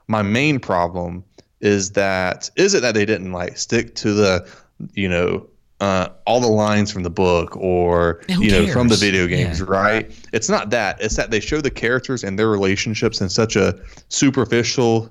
[0.08, 1.22] my main problem
[1.60, 4.48] is that is it that they didn't like stick to the
[4.94, 5.46] you know
[5.80, 9.60] uh, all the lines from the book or who you know from the video games
[9.60, 9.66] Yeah.
[9.68, 13.56] right it's not that it's that they show the characters and their relationships in such
[13.56, 15.10] a superficial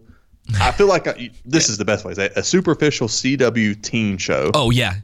[0.60, 3.82] i feel like I, this is the best way to say it, a superficial cw
[3.84, 4.96] teen show oh yeah.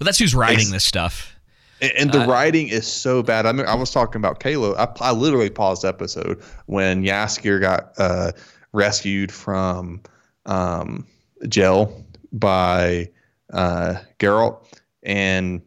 [0.00, 1.34] Well that's who's writing It's- this stuff.
[1.80, 3.46] and, and Uh, the writing is so bad.
[3.46, 4.74] I mean, I was talking about Kalo.
[4.76, 8.32] I, I literally paused the episode when Jaskier got uh,
[8.72, 10.00] rescued from
[10.46, 11.06] um,
[11.48, 13.10] jail by
[13.52, 14.64] uh, Geralt,
[15.02, 15.60] and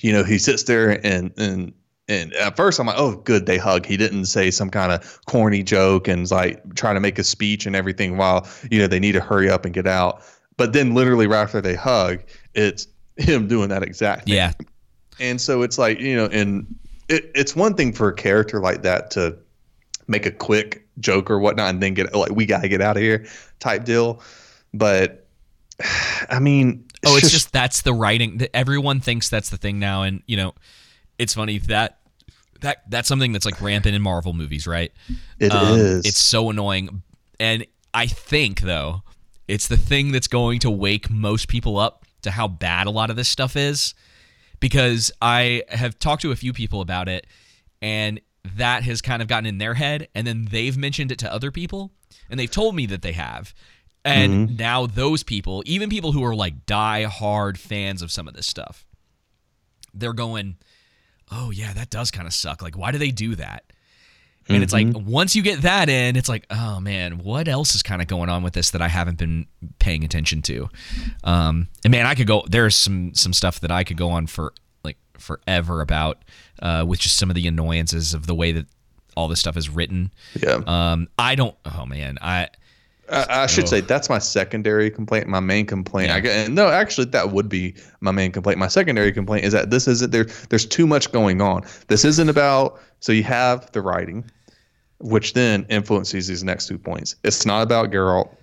[0.00, 1.72] you know he sits there and and
[2.08, 3.84] and at first I'm like, oh, good, they hug.
[3.86, 7.66] He didn't say some kind of corny joke and like trying to make a speech
[7.66, 10.22] and everything while you know they need to hurry up and get out.
[10.56, 12.22] But then literally right after they hug,
[12.54, 12.86] it's
[13.24, 14.34] him doing that exact thing.
[14.34, 14.52] Yeah.
[15.18, 16.66] And so it's like, you know, and
[17.08, 19.36] it, it's one thing for a character like that to
[20.08, 22.96] make a quick joke or whatnot and then get like, we got to get out
[22.96, 23.26] of here
[23.58, 24.20] type deal.
[24.74, 25.26] But
[26.30, 28.38] I mean, Oh, it's just that's the writing.
[28.38, 30.54] that Everyone thinks that's the thing now, and you know,
[31.18, 31.98] it's funny that
[32.62, 34.90] that that's something that's like rampant in Marvel movies, right?
[35.38, 36.06] It Um, is.
[36.06, 37.02] It's so annoying,
[37.38, 39.02] and I think though,
[39.46, 43.10] it's the thing that's going to wake most people up to how bad a lot
[43.10, 43.94] of this stuff is,
[44.60, 47.26] because I have talked to a few people about it,
[47.80, 48.20] and
[48.56, 51.50] that has kind of gotten in their head, and then they've mentioned it to other
[51.50, 51.90] people,
[52.30, 53.54] and they've told me that they have.
[54.04, 54.56] And mm-hmm.
[54.56, 58.46] now those people, even people who are like die hard fans of some of this
[58.46, 58.86] stuff,
[59.92, 60.58] they're going,
[61.32, 62.62] "Oh yeah, that does kind of suck.
[62.62, 63.65] Like, why do they do that?"
[64.48, 67.82] And it's like once you get that in, it's like, oh man, what else is
[67.82, 69.46] kind of going on with this that I haven't been
[69.78, 70.68] paying attention to?
[71.24, 72.44] Um, and man, I could go.
[72.48, 74.52] There's some some stuff that I could go on for
[74.84, 76.18] like forever about,
[76.62, 78.66] uh, with just some of the annoyances of the way that
[79.16, 80.12] all this stuff is written.
[80.40, 80.60] yeah.
[80.66, 81.56] Um, I don't.
[81.64, 82.48] Oh man, I.
[83.08, 85.28] I, I should say that's my secondary complaint.
[85.28, 86.16] My main complaint, yeah.
[86.16, 88.58] I get, and no, actually, that would be my main complaint.
[88.58, 90.24] My secondary complaint is that this isn't there.
[90.24, 91.62] There's too much going on.
[91.86, 92.80] This isn't about.
[92.98, 94.28] So you have the writing,
[95.00, 97.16] which then influences these next two points.
[97.24, 98.34] It's not about Geralt,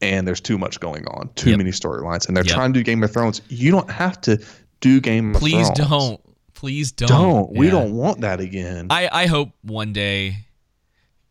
[0.00, 1.30] and there's too much going on.
[1.34, 1.58] Too Yep.
[1.58, 2.54] many storylines, and they're Yep.
[2.54, 3.40] trying to do Game of Thrones.
[3.48, 4.38] You don't have to
[4.80, 5.52] do Game of Thrones.
[5.70, 6.20] Please don't.
[6.54, 7.08] Please don't.
[7.08, 7.52] Don't.
[7.52, 7.72] We Yeah.
[7.72, 8.88] don't want that again.
[8.90, 10.46] I, I hope one day,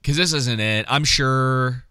[0.01, 0.85] because this isn't it.
[0.89, 1.83] I'm sure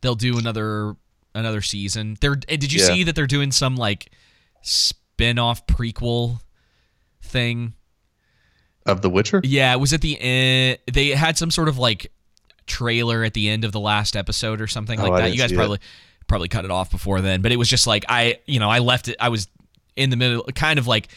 [0.00, 0.94] they'll do another
[1.34, 2.16] another season.
[2.20, 2.86] They're eh, did you Yeah.
[2.94, 4.12] see that they're doing some like
[4.60, 6.40] spin-off prequel
[7.22, 7.74] thing?
[8.86, 9.40] Of The Witcher.
[9.44, 10.78] Yeah, it was at the end.
[10.92, 12.10] They had some sort of like
[12.66, 15.32] trailer at the end of the last episode or something Oh, like that.
[15.32, 15.58] You guys see it.
[15.58, 15.78] probably
[16.28, 18.78] probably cut it off before then, but it was just like I, you know, I
[18.78, 19.16] left it.
[19.20, 19.48] I was
[19.96, 21.08] in the middle, kind of like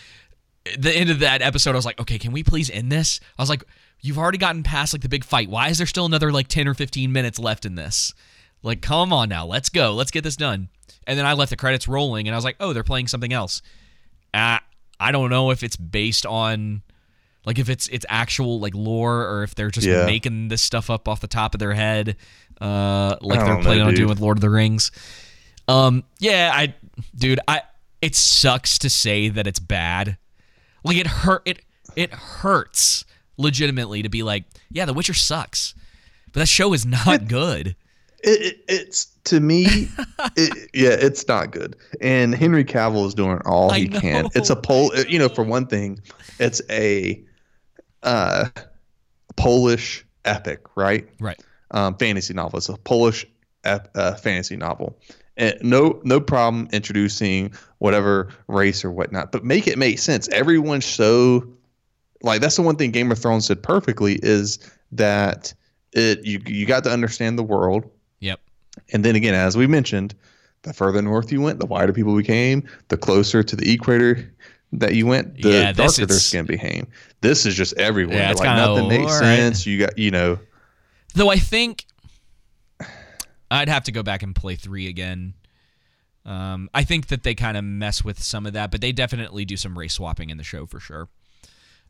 [0.78, 1.72] the end of that episode.
[1.72, 3.20] I was like, okay, can we please end this?
[3.38, 3.64] I was like,
[4.02, 5.50] you've already gotten past like the big fight.
[5.50, 8.14] Why is there still another like 10 or 15 minutes left in this?
[8.64, 10.70] Like, come on now, let's go, let's get this done.
[11.06, 13.32] And then I left the credits rolling, and I was like, oh, they're playing something
[13.32, 13.62] else.
[14.34, 14.58] Uh,
[15.00, 16.82] I don't know if it's based on
[17.46, 20.06] like if it's it's actual like lore or if they're just Yeah.
[20.06, 22.16] making this stuff up off the top of their head,
[22.62, 24.92] uh, like they're don't know, planning on doing with Lord of the Rings.
[25.68, 26.76] Um, yeah, I,
[27.16, 27.62] dude, I.
[28.02, 30.18] It sucks to say that it's bad.
[30.84, 31.42] Like it hurt.
[31.46, 31.62] It
[31.96, 33.04] it hurts
[33.38, 35.74] legitimately to be like, yeah, The Witcher sucks,
[36.32, 37.76] but that show is not good.
[38.24, 39.66] It, it, it's to me,
[40.36, 41.76] it, yeah, it's not good.
[42.02, 44.30] And Henry Cavill is doing all I he can.
[44.36, 46.00] It's a poll, you know, for one thing,
[46.40, 47.24] it's a
[48.06, 48.46] uh,
[49.36, 51.08] Polish epic, right?
[51.20, 51.40] Right.
[51.72, 52.58] Um, fantasy novel.
[52.58, 53.26] It's a Polish
[53.64, 54.98] ep, uh, fantasy novel.
[55.38, 60.30] And no, no problem introducing whatever race or whatnot, but make it make sense.
[60.30, 61.46] Everyone's so
[62.22, 64.60] like that's the one thing Game of Thrones did perfectly is
[64.94, 65.54] that
[65.92, 67.90] it you you got to understand the world
[68.22, 68.40] Yep.
[68.94, 70.16] and then again, as we mentioned,
[70.62, 74.34] the further north you went, the wider people became, the closer to the equator
[74.80, 76.88] that you went, the Yeah, darker their skin became.
[77.22, 78.18] This is just everywhere.
[78.18, 79.36] Yeah, it's like nothing makes right.
[79.38, 79.66] sense.
[79.66, 80.40] You got, you know,
[81.16, 81.86] Though I think
[83.50, 85.34] I'd have to go back and play three again.
[86.26, 89.46] Um, I think that they kind of mess with some of that, but they definitely
[89.46, 91.08] do some race swapping in the show for sure.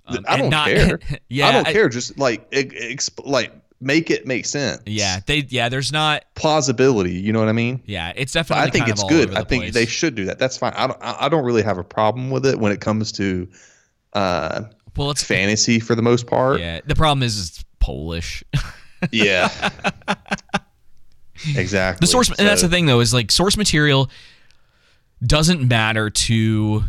[0.06, 1.00] Um, I don't not- care.
[1.30, 1.90] yeah, I don't care.
[1.90, 2.76] Just like, ex-
[3.10, 3.54] exp- like
[3.86, 4.82] make it make sense.
[4.86, 5.70] Yeah, they yeah.
[5.70, 6.26] There's not.
[6.36, 7.14] plausibility.
[7.14, 7.82] You know what I mean?
[7.86, 8.68] Yeah, it's But definitely.
[8.68, 9.34] I think it's good.
[9.36, 9.74] I think place.
[9.74, 10.40] they should do that.
[10.40, 10.74] That's fine.
[10.76, 10.98] I don't.
[11.02, 13.48] I don't really have a problem with it when it comes to
[14.14, 14.64] uh,
[14.98, 16.60] Well, it's fantasy for the most part.
[16.60, 16.82] yeah.
[16.86, 18.44] The problem is it's Polish.
[19.12, 19.50] Yeah.
[21.56, 22.04] exactly.
[22.06, 24.10] The source, and that's the thing though, is like source material
[25.24, 26.84] doesn't matter to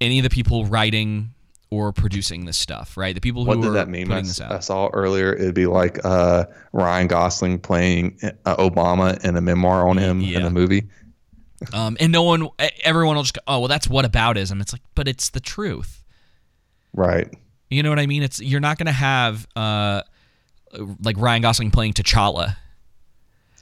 [0.00, 1.32] any of the people writing
[1.72, 3.14] or producing this stuff, right?
[3.14, 4.12] The people who What are did that mean?
[4.12, 5.32] I, I saw earlier.
[5.32, 10.42] It'd be like uh, Ryan Gosling playing uh, Obama in a memoir on him in
[10.42, 10.88] a movie.
[11.72, 12.48] Um, and no one,
[12.84, 14.60] everyone will just go, oh, well, that's what aboutism.
[14.60, 16.04] It's like, but it's the truth.
[16.92, 17.32] Right.
[17.70, 18.22] You know what I mean?
[18.22, 20.02] It's you're not gonna have uh,
[21.02, 22.56] like Ryan Gosling playing T'Challa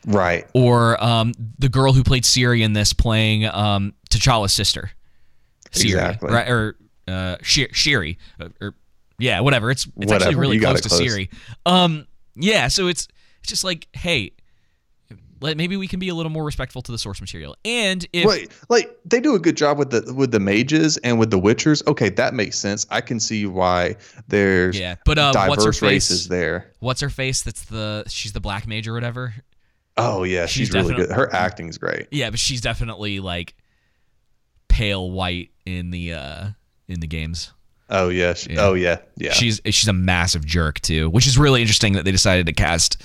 [0.05, 0.46] Right.
[0.53, 4.90] or um, the girl who played Ciri in this playing um, T'Challa's sister.
[5.70, 6.33] Siri, Exactly.
[6.33, 6.49] right?
[6.49, 6.77] Or
[7.11, 8.75] uh, Shi- Shiri, or, or
[9.18, 9.70] yeah, whatever.
[9.70, 11.01] It's it's actually really you close to close.
[11.01, 11.31] Siri.
[11.66, 13.09] Um, yeah, so it's
[13.40, 14.33] it's just like, hey,
[15.40, 17.57] let maybe we can be a little more respectful to the source material.
[17.64, 21.18] And if Wait, like they do a good job with the with the mages and
[21.18, 21.87] with the witchers.
[21.87, 22.87] Okay, that makes sense.
[22.90, 23.96] I can see why
[24.29, 25.83] there's yeah, but uh, what's her face?
[25.83, 26.73] races there.
[26.81, 27.42] What's her face?
[27.42, 29.35] That's the she's the black mage or whatever.
[29.96, 31.11] Oh yeah, she's, She's really good.
[31.11, 32.09] Her acting's great.
[32.11, 33.55] Yeah, but she's definitely like
[34.68, 36.49] pale white in the uh
[36.90, 37.53] in the games.
[37.88, 38.35] Oh yeah.
[38.35, 38.61] She, Yeah.
[38.61, 38.98] Oh yeah.
[39.16, 39.33] Yeah.
[39.33, 43.03] She's she's a massive jerk too, which is really interesting that they decided to cast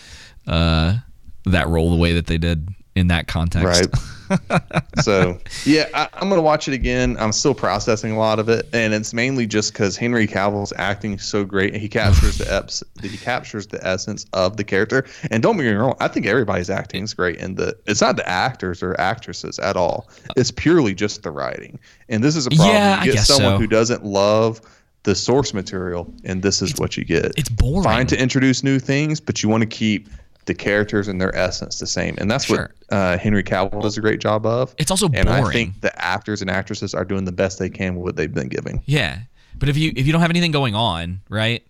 [0.48, 0.98] uh
[1.46, 3.82] that role the way that they did in that context.
[3.82, 4.02] Right.
[5.02, 7.18] so yeah, I, I'm gonna watch it again.
[7.20, 11.18] I'm still processing a lot of it, and it's mainly just because Henry Cavill's acting
[11.18, 11.74] so great.
[11.74, 15.06] and He captures the eps, he captures the essence of the character.
[15.32, 17.40] And don't me wrong, I think everybody's acting is great.
[17.40, 20.10] And the it's not the actors or actresses at all.
[20.36, 21.80] It's purely just the writing.
[22.10, 22.76] And this is a problem.
[22.76, 23.60] Yeah, you get someone so.
[23.60, 24.62] who doesn't love
[25.04, 27.32] the source material, and this is what you get.
[27.38, 27.84] It's boring.
[27.84, 30.10] Fine to introduce new things, but you want to keep
[30.46, 32.72] the characters and their essence the same, and that's Sure.
[32.90, 34.74] what uh, Henry Cavill does a great job of.
[34.78, 37.96] It's also and I think the actors and actresses are doing the best they can
[37.96, 38.84] with what they've been giving.
[38.86, 39.20] Yeah.
[39.58, 41.66] But if you if you don't have anything going on, right?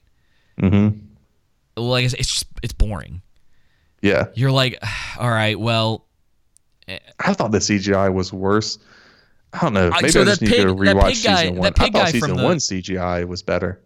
[0.62, 1.00] Mm-hmm.
[1.78, 3.22] Like it's just it's boring.
[4.02, 4.78] Yeah, You're like,
[5.20, 6.06] all right, well,
[7.20, 8.78] I thought the CGI was worse.
[9.54, 9.90] I don't know.
[9.90, 11.74] Maybe so I just need to rewatch pig guy- season one.
[11.80, 13.82] I thought season the- one CGI was better.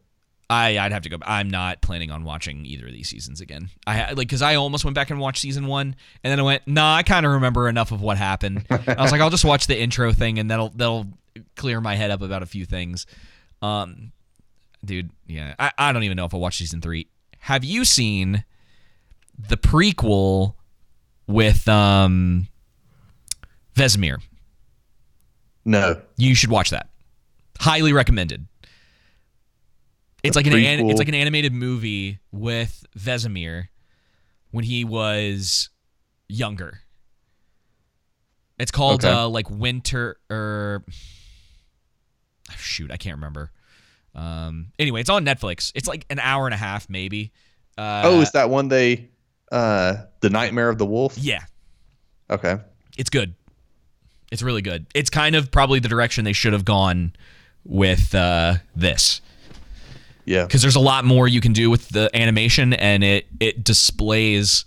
[0.50, 1.18] I I'd have to go.
[1.22, 3.70] I'm not planning on watching either of these seasons again.
[3.86, 6.68] I like because I almost went back and watched season one, and then I went,
[6.68, 8.66] nah, I kind of remember enough of what happened.
[8.70, 11.06] I was like, I'll just watch the intro thing, and that'll that'll
[11.56, 13.06] clear my head up about a few things.
[13.62, 14.12] Um,
[14.84, 17.08] dude, yeah, I, I don't even know if I'll watch season three.
[17.40, 18.44] Have you seen
[19.38, 20.56] the prequel
[21.28, 22.48] with um
[23.76, 24.18] Vesemir?
[25.66, 26.90] No, You should watch that.
[27.60, 28.48] Highly recommended.
[30.24, 33.68] It's like an, an it's like an animated movie with Vesemir
[34.52, 35.70] when he was
[36.28, 36.80] younger.
[38.58, 39.14] It's called Okay.
[39.14, 40.84] uh, like Winter or
[42.58, 43.52] shoot, I can't remember.
[44.16, 45.72] Um, anyway, it's on Netflix.
[45.76, 47.32] It's like an hour and a half, maybe.
[47.78, 49.10] Uh, oh, is that one they,
[49.52, 51.18] uh, the Nightmare of the Wolf?
[51.18, 51.44] yeah,
[52.30, 52.58] Okay.
[52.98, 53.34] it's good.
[54.32, 54.86] It's really good.
[54.94, 57.14] It's kind of probably the direction they should have gone
[57.64, 59.22] with uh, this.
[60.30, 60.44] Yeah.
[60.46, 64.64] because there's a lot more you can do with the animation, and it it displays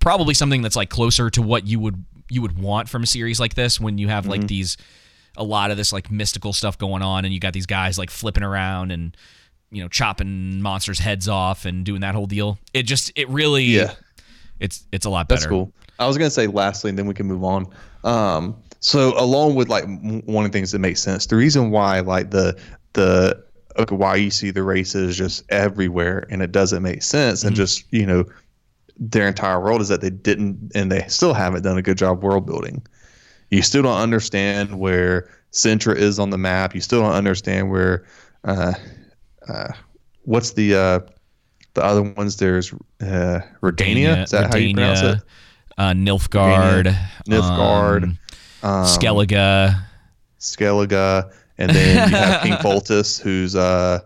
[0.00, 3.38] probably something that's like closer to what you would you would want from a series
[3.40, 4.76] like this when you have like these
[5.36, 8.10] a lot of this like mystical stuff going on and you got these guys like
[8.10, 9.16] flipping around and
[9.70, 13.64] you know chopping monsters heads off and doing that whole deal it just it really
[13.64, 13.92] Yeah.
[14.60, 15.72] it's it's a lot better That's cool.
[15.98, 17.66] I was gonna say lastly, and then we can move on.
[18.04, 19.84] Um, so along with like
[20.24, 22.58] one of the things that makes sense, the reason why like the
[22.94, 23.44] the
[23.78, 27.84] okay, why you see the races just everywhere and it doesn't make sense, and just
[27.90, 28.24] you know
[28.98, 32.22] their entire world is that they didn't and they still haven't done a good job
[32.22, 32.84] world building.
[33.50, 36.74] You still don't understand where Cintra is on the map.
[36.74, 38.04] You still don't understand where
[38.44, 38.74] uh,
[39.48, 39.72] uh,
[40.22, 41.00] what's the uh,
[41.74, 42.36] the other ones.
[42.36, 44.24] There's uh, Redania.
[44.24, 45.18] Is that how you pronounce it?
[45.78, 48.18] uh, Nilfgaard, Nilfgaard, um,
[48.62, 49.74] Um, Skellige.
[50.38, 54.00] Skellige, and then you have King Foltus, who's uh,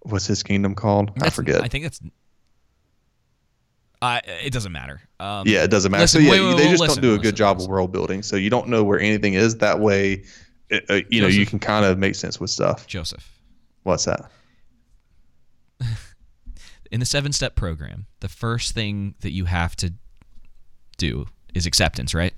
[0.00, 1.12] what's his kingdom called?
[1.20, 1.62] I forget.
[1.62, 2.00] I think it's.
[4.00, 5.00] Uh, it doesn't matter.
[5.20, 6.02] Um, yeah, it doesn't matter.
[6.02, 7.60] listen, so yeah, wait, wait, they wait, just listen, don't do a listen, good job
[7.60, 8.22] of world building.
[8.22, 9.56] So you don't know where anything is.
[9.56, 10.24] That way,
[10.72, 12.86] uh, uh, you know, you can kind of make sense with stuff.
[12.86, 13.38] Joseph.
[13.82, 14.30] What's that?
[16.90, 19.92] in the seven step program, the first thing that you have to
[20.96, 22.32] do is acceptance, right?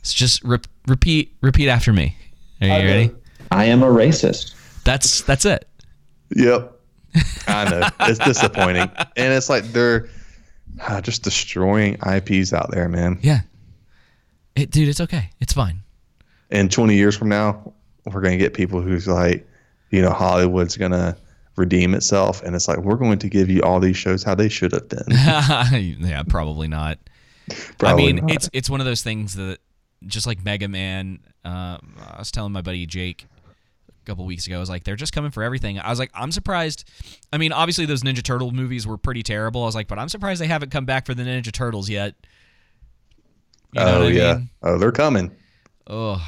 [0.00, 2.16] it's just re- repeat repeat after me.
[2.60, 3.10] Are you ready?
[3.50, 4.54] I am a racist.
[4.84, 5.68] That's that's it.
[6.34, 6.72] Yep.
[7.46, 10.08] I know it's disappointing, and it's like they're
[10.80, 13.18] uh, just destroying IPs out there, man.
[13.22, 13.40] Yeah.
[14.54, 15.30] It, dude, it's okay.
[15.40, 15.80] It's fine.
[16.50, 17.72] And 20 years from now,
[18.06, 19.46] we're gonna get people who's like,
[19.90, 21.16] you know, Hollywood's gonna
[21.56, 24.48] redeem itself, and it's like we're going to give you all these shows how they
[24.48, 25.04] should have been.
[25.10, 26.98] yeah, probably not.
[27.78, 28.30] Probably I mean, not.
[28.30, 29.58] it's it's one of those things that
[30.06, 31.20] just like Mega Man.
[31.44, 33.26] Um, I was telling my buddy Jake
[33.88, 34.56] a couple weeks ago.
[34.56, 35.78] I was like, they're just coming for everything.
[35.78, 36.88] I was like, I'm surprised.
[37.32, 39.62] I mean, obviously those Ninja Turtle movies were pretty terrible.
[39.62, 42.14] I was like, but I'm surprised they haven't come back for the Ninja Turtles yet.
[43.72, 44.34] You know oh yeah.
[44.34, 44.50] mean?
[44.62, 45.30] Oh, they're coming.
[45.86, 46.22] Oh.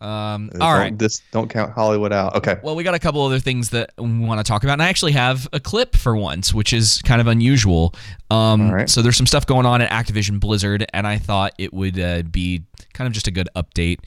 [0.00, 0.96] Um, Don't, all right.
[0.96, 2.36] This don't count Hollywood out.
[2.36, 2.58] Okay.
[2.62, 4.88] Well, we got a couple other things that we want to talk about, and I
[4.88, 7.94] actually have a clip for once, which is kind of unusual.
[8.30, 8.88] Um, All right.
[8.88, 12.22] So there's some stuff going on at Activision Blizzard, and I thought it would uh,
[12.22, 12.62] be
[12.98, 14.00] kind of just a good update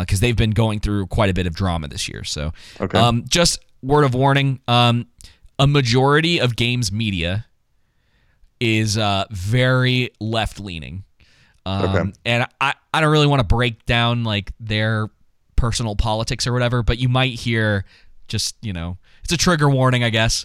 [0.00, 2.22] because they've been going through quite a bit of drama this year.
[2.22, 2.98] So, Okay.
[2.98, 5.06] um, just word of warning: um,
[5.58, 7.46] a majority of games media
[8.60, 11.04] is uh, very left leaning.
[11.66, 12.12] Um, Okay.
[12.26, 15.08] And I, I don't really want to break down like their
[15.56, 17.84] personal politics or whatever, but you might hear
[18.28, 20.44] just, you know, it's a trigger warning, I guess,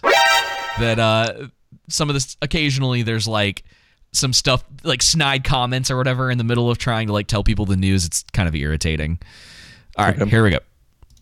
[0.78, 1.48] that uh,
[1.88, 3.64] some of this occasionally there's like
[4.12, 7.44] some stuff like snide comments or whatever in the middle of trying to like tell
[7.44, 8.04] people the news.
[8.04, 9.18] It's kind of irritating.
[9.96, 10.58] All right, here we go.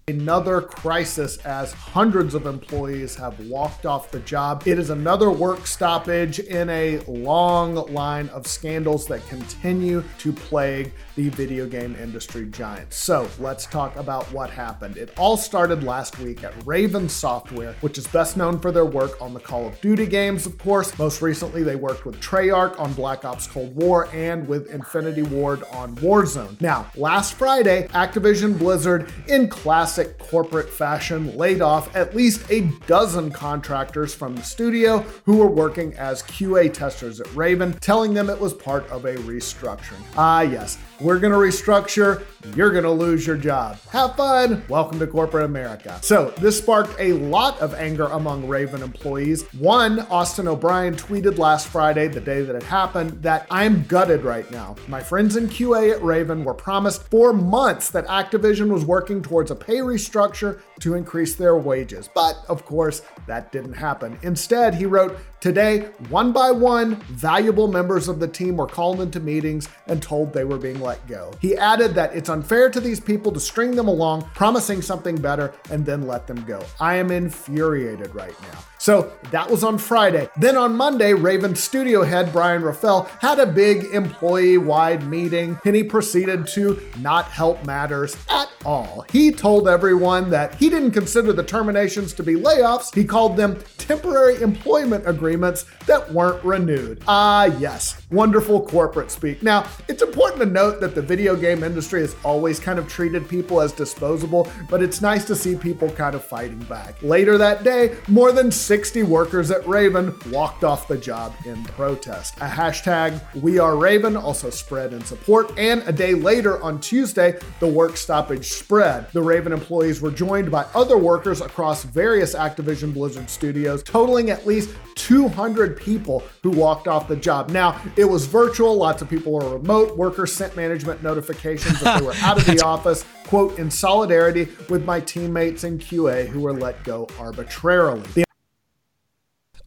[0.09, 4.63] Another crisis as hundreds of employees have walked off the job.
[4.67, 10.93] It is another work stoppage in a long line of scandals that continue to plague
[11.15, 12.97] the video game industry giants.
[12.97, 14.97] So let's talk about what happened.
[14.97, 19.21] It all started last week at Raven Software, which is best known for their work
[19.21, 20.99] on the Call of Duty games, of course.
[20.99, 25.63] Most recently, they worked with Treyarch on Black Ops Cold War and with Infinity Ward
[25.73, 26.59] on Warzone.
[26.61, 33.31] Now, last Friday, Activision Blizzard, in classic corporate fashion, laid off at least a dozen
[33.31, 38.39] contractors from the studio who were working as QA testers at Raven, telling them it
[38.39, 40.03] was part of a restructuring.
[40.17, 42.25] Ah, yes, we're going to restructure,
[42.57, 43.79] you're going to lose your job.
[43.91, 44.65] Have fun.
[44.69, 45.99] Welcome to corporate America.
[46.03, 49.43] So, this sparked a lot of anger among Raven employees.
[49.55, 54.51] One, Austin O'Brien tweeted last Friday, the day that it happened, that I'm gutted right
[54.51, 54.77] now.
[54.89, 59.51] My friends in QA at Raven were promised for months that Activision was working towards
[59.51, 62.09] a pay restructure to increase their wages.
[62.15, 64.19] But of course, that didn't happen.
[64.23, 69.21] Instead, he wrote, Today, one by one, valuable members of the team were called into
[69.21, 71.31] meetings and told they were being let go.
[71.39, 75.53] He added that it's unfair to these people to string them along, promising something better,
[75.71, 76.65] and then let them go.
[76.81, 78.59] I am infuriated right now.
[78.79, 80.29] So that was on Friday.
[80.37, 85.75] Then on Monday, Raven studio head Brian Raffel had a big employee wide meeting and
[85.75, 89.05] he proceeded to not help matters at all.
[89.11, 93.59] He told everyone that he didn't consider the terminations to be layoffs, he called them
[93.77, 97.03] temporary employment agreements that weren't renewed.
[97.09, 99.43] Ah, yes, wonderful corporate speak.
[99.43, 103.29] Now, it's important to note that the video game industry has always kind of treated
[103.29, 107.03] people as disposable, but it's nice to see people kind of fighting back.
[107.03, 112.37] Later that day, more than 60 workers at Raven walked off the job in protest.
[112.37, 117.39] A hashtag We Are Raven also spread in support, and a day later on Tuesday,
[117.61, 119.11] the work stoppage spread.
[119.15, 124.47] The Raven employees were joined by other workers across various Activision Blizzard studios, totaling at
[124.47, 127.49] least 200 people who walked off the job.
[127.49, 129.97] Now, it was virtual, lots of people were remote.
[129.97, 134.85] Workers sent management notifications that they were out of the office, quote, in solidarity with
[134.85, 138.03] my teammates in QA who were let go arbitrarily.
[138.13, 138.28] The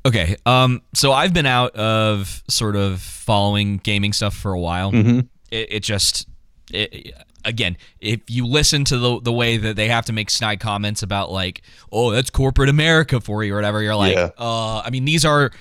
[0.06, 0.36] Okay.
[0.46, 0.82] Um.
[0.96, 4.92] So I've been out of sort of following gaming stuff for a while.
[4.92, 5.20] Mm-hmm.
[5.52, 6.28] It, it just,
[6.72, 7.14] it,
[7.46, 11.04] again, if you listen to the the way that they have to make snide comments
[11.04, 14.30] about like, oh, that's corporate America for you or whatever, you're like, Yeah.
[14.38, 15.52] uh, I mean, these are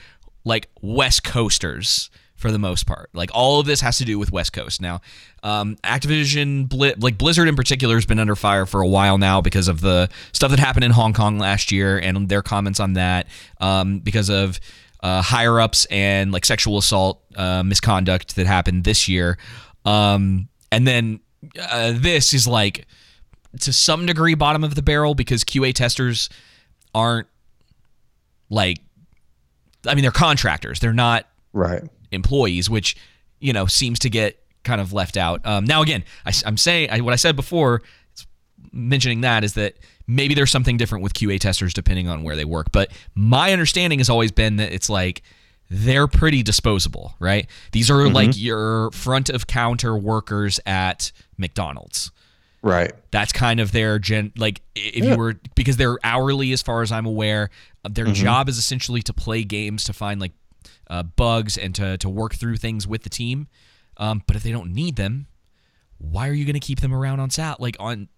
[0.45, 2.09] like West Coasters
[2.41, 3.11] for the most part.
[3.13, 4.81] Like all of this has to do with West Coast.
[4.81, 5.03] Now,
[5.43, 9.69] um, Activision, like Blizzard in particular, has been under fire for a while now because
[9.69, 13.27] of the stuff that happened in Hong Kong last year and their comments on that.
[13.61, 14.59] Um, because of
[15.03, 19.37] uh, higher ups and like sexual assault uh, misconduct that happened this year.
[19.85, 21.21] Um, and then
[21.61, 22.87] uh, this is like
[23.61, 26.31] to some degree bottom of the barrel because QA testers
[26.95, 27.29] aren't
[28.49, 28.79] like
[29.87, 30.81] I mean they're contractors.
[30.81, 31.83] They're not Right.
[32.13, 32.97] Employees, which
[33.41, 35.45] you know seems to get kind of left out.
[35.45, 37.83] Um, now again, I, am saying I, what I said before,
[38.73, 39.75] mentioning that is that
[40.07, 42.73] maybe there's something different with QA testers depending on where they work.
[42.73, 45.23] But my understanding has always been that it's like
[45.71, 47.47] they're pretty disposable, right?
[47.73, 52.11] These are like your front of counter workers at McDonald's.
[52.63, 52.93] Right.
[53.11, 54.33] That's kind of their gen.
[54.37, 57.49] Like if you were because they're hourly, as far as I'm aware,
[57.89, 60.33] their job is essentially to play games to find like
[60.91, 63.49] uh, bugs and to to work through things with the team.
[63.97, 65.27] Um, but if they don't need them,
[65.99, 68.09] why are you going to keep them around on sat like on?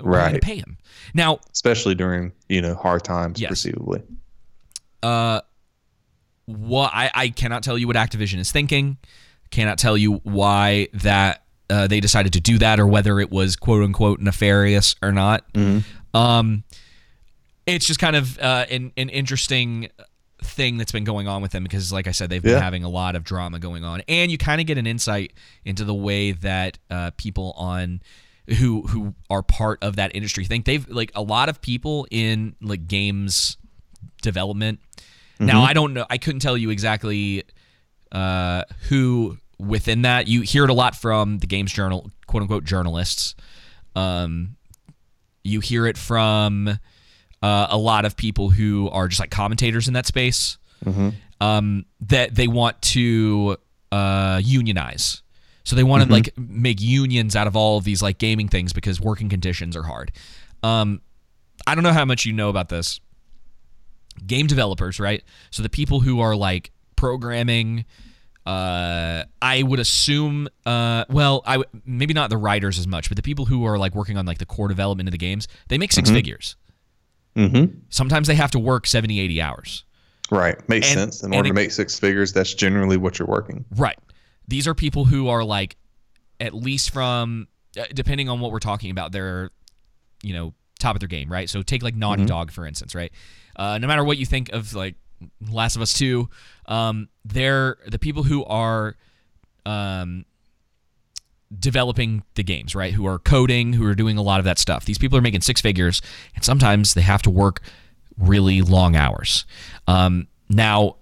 [0.00, 0.42] why are you gonna Right.
[0.42, 0.78] pay them
[1.14, 1.40] now.
[1.52, 3.48] Especially during you know hard times, Yes.
[3.48, 4.02] perceivably.
[5.02, 5.40] Uh,
[6.46, 8.98] what I I cannot tell you what Activision is thinking.
[9.50, 13.56] Cannot tell you why that uh, they decided to do that or whether it was
[13.56, 15.44] quote unquote nefarious or not.
[16.14, 16.64] Um,
[17.66, 19.88] it's just kind of uh, an an interesting
[20.42, 22.60] thing that's been going on with them because, like I said, they've been Yeah.
[22.60, 25.32] having a lot of drama going on, and you kind of get an insight
[25.64, 28.00] into the way that uh, people on
[28.58, 30.64] who who are part of that industry think.
[30.64, 33.56] They've like a lot of people in like games
[34.22, 34.80] development.
[35.40, 36.04] Now I don't know.
[36.10, 37.44] I couldn't tell you exactly
[38.10, 40.26] uh, who within that.
[40.28, 43.34] You hear it a lot from the games journal, quote unquote journalists.
[43.94, 44.56] Um,
[45.44, 46.78] you hear it from
[47.42, 50.58] uh, a lot of people who are just like commentators in that space.
[51.40, 53.56] Um, that they want to
[53.92, 55.22] uh, unionize.
[55.64, 58.72] So they want to like make unions out of all of these like gaming things
[58.72, 60.12] because working conditions are hard.
[60.62, 61.00] Um,
[61.66, 63.00] I don't know how much you know about this.
[64.26, 65.22] Game developers, right?
[65.50, 67.84] So the people who are like programming,
[68.46, 73.16] uh, I would assume, uh, well, I w- maybe not the writers as much, but
[73.16, 75.78] the people who are like working on like the core development of the games, they
[75.78, 76.56] make 6 figures.
[77.38, 77.78] Mm-hmm.
[77.88, 79.84] Sometimes they have to work 70, 80 hours.
[80.30, 80.56] Right.
[80.68, 81.22] Makes And- sense.
[81.22, 83.64] In order it- to make six figures, that's generally what you're working.
[83.74, 83.98] Right.
[84.46, 85.76] These are people who are like,
[86.40, 89.50] at least from, uh, depending on what we're talking about, they're,
[90.22, 91.48] you know, top of their game, right?
[91.50, 93.12] So take like Naughty Dog, for instance, right?
[93.56, 94.94] Uh, no matter what you think of like
[95.50, 96.28] Last of Us 2,
[96.66, 98.96] um, they're the people who are
[99.66, 100.24] um,
[101.56, 102.92] developing the games, right?
[102.92, 104.84] Who are coding, who are doing a lot of that stuff.
[104.84, 106.02] These people are making six figures,
[106.34, 107.60] and sometimes they have to work
[108.18, 109.46] really long hours.
[109.86, 110.96] Um, now,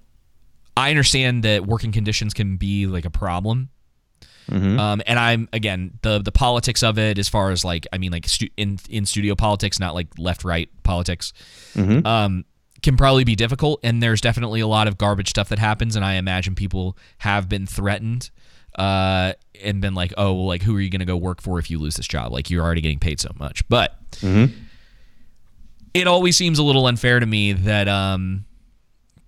[0.77, 3.71] I understand that working conditions can be like a problem.
[4.79, 8.13] Um, and I'm again the the politics of it as far as like I mean
[8.13, 11.33] like stu- in in studio politics, not like left right politics.
[12.07, 12.45] Um,
[12.83, 16.05] can probably be difficult, and there's definitely a lot of garbage stuff that happens, and
[16.05, 18.31] I imagine people have been threatened.
[18.77, 21.59] Uh, and been like, oh, well, like, who are you going to go work for
[21.59, 22.31] if you lose this job?
[22.31, 23.67] Like, you're already getting paid so much.
[23.69, 23.99] But
[25.95, 28.45] it always seems a little unfair to me that um,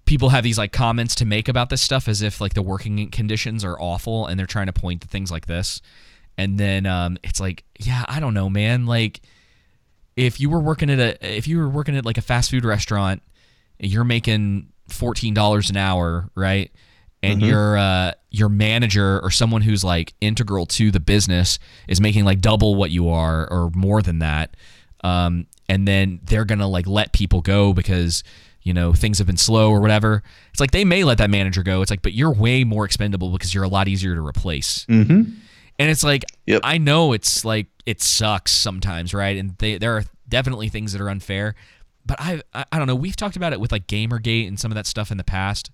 [0.04, 3.10] people have these like comments to make about this stuff as if like the working
[3.10, 5.80] conditions are awful and they're trying to point to things like this.
[6.36, 8.86] And then um, it's like yeah i don't know man.
[8.86, 9.20] Like
[10.16, 12.64] if you were working at a if you were working at like a fast food
[12.64, 13.22] restaurant
[13.80, 16.70] you're making $14 an hour right?
[17.22, 21.58] And your uh, your manager or someone who's like integral to the business
[21.88, 24.54] is making like double what you are or more than that
[25.04, 28.22] um, and then they're gonna like let people go because
[28.62, 30.22] you know things have been slow or whatever.
[30.50, 31.80] It's like they may let that manager go.
[31.82, 34.84] It's like but you're way more expendable because you're a lot easier to replace.
[34.86, 35.12] Mm-hmm.
[35.78, 36.62] and it's like Yep.
[36.64, 39.36] i know it's like it sucks sometimes right?
[39.36, 41.54] And they, there are definitely things that are unfair.
[42.04, 42.96] But I, I i don't know.
[42.96, 45.70] We've talked about it with like gamergate and some of that stuff in the past.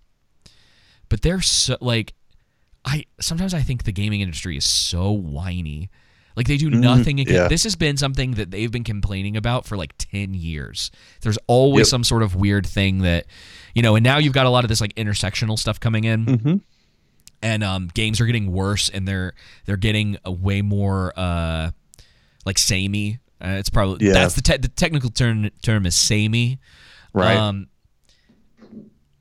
[1.09, 2.13] But they're so like
[2.85, 5.91] i sometimes i think the gaming industry is so whiny
[6.37, 7.19] Like they do nothing.
[7.19, 7.33] Mm-hmm.
[7.33, 7.47] yeah.
[7.49, 10.91] This has been something that they've been complaining about for like 10 years.
[11.21, 11.91] There's always Yep.
[11.95, 13.27] some sort of weird thing that,
[13.73, 16.27] you know, and now you've got a lot of this like intersectional stuff coming in.
[16.27, 16.61] Mhm.
[17.41, 21.71] And um, games are getting worse and they're they're getting a way more uh,
[22.45, 23.21] like samey.
[23.41, 24.15] Uh, it's probably Yeah.
[24.15, 26.59] that's the te- the technical term term is samey.
[27.13, 27.37] Right.
[27.37, 27.69] Um,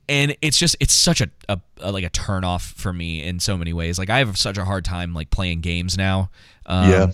[0.10, 3.40] and it's just it's such a, a, a like a turn off for me in
[3.40, 3.98] so many ways.
[3.98, 6.30] Like I have such a hard time like playing games now.
[6.66, 7.12] Um, Yeah,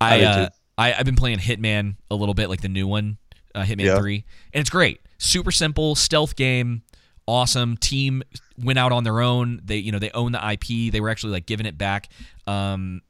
[0.00, 3.18] I I, uh, I i've been playing Hitman a little bit, like the new one,
[3.54, 3.98] uh, Hitman Yeah.
[3.98, 5.00] Three, and it's great.
[5.18, 6.82] Super simple stealth game,
[7.26, 7.76] awesome.
[7.76, 8.22] Team
[8.62, 9.60] went out on their own.
[9.64, 10.92] They you know they own the IP.
[10.92, 12.08] They were actually like giving it back.
[12.46, 13.02] Um,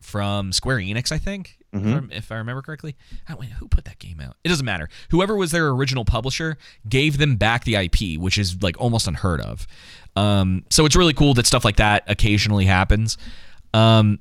[0.00, 1.88] from Square Enix, I think, Mm-hmm.
[1.88, 2.96] if, I, if I remember correctly.
[3.38, 4.36] Wait, who put that game out?
[4.44, 4.88] It doesn't matter.
[5.10, 6.56] Whoever was their original publisher
[6.88, 9.66] gave them back the IP, which is like almost unheard of.
[10.16, 13.18] Um, so it's really cool that stuff like that occasionally happens.
[13.72, 14.20] Um,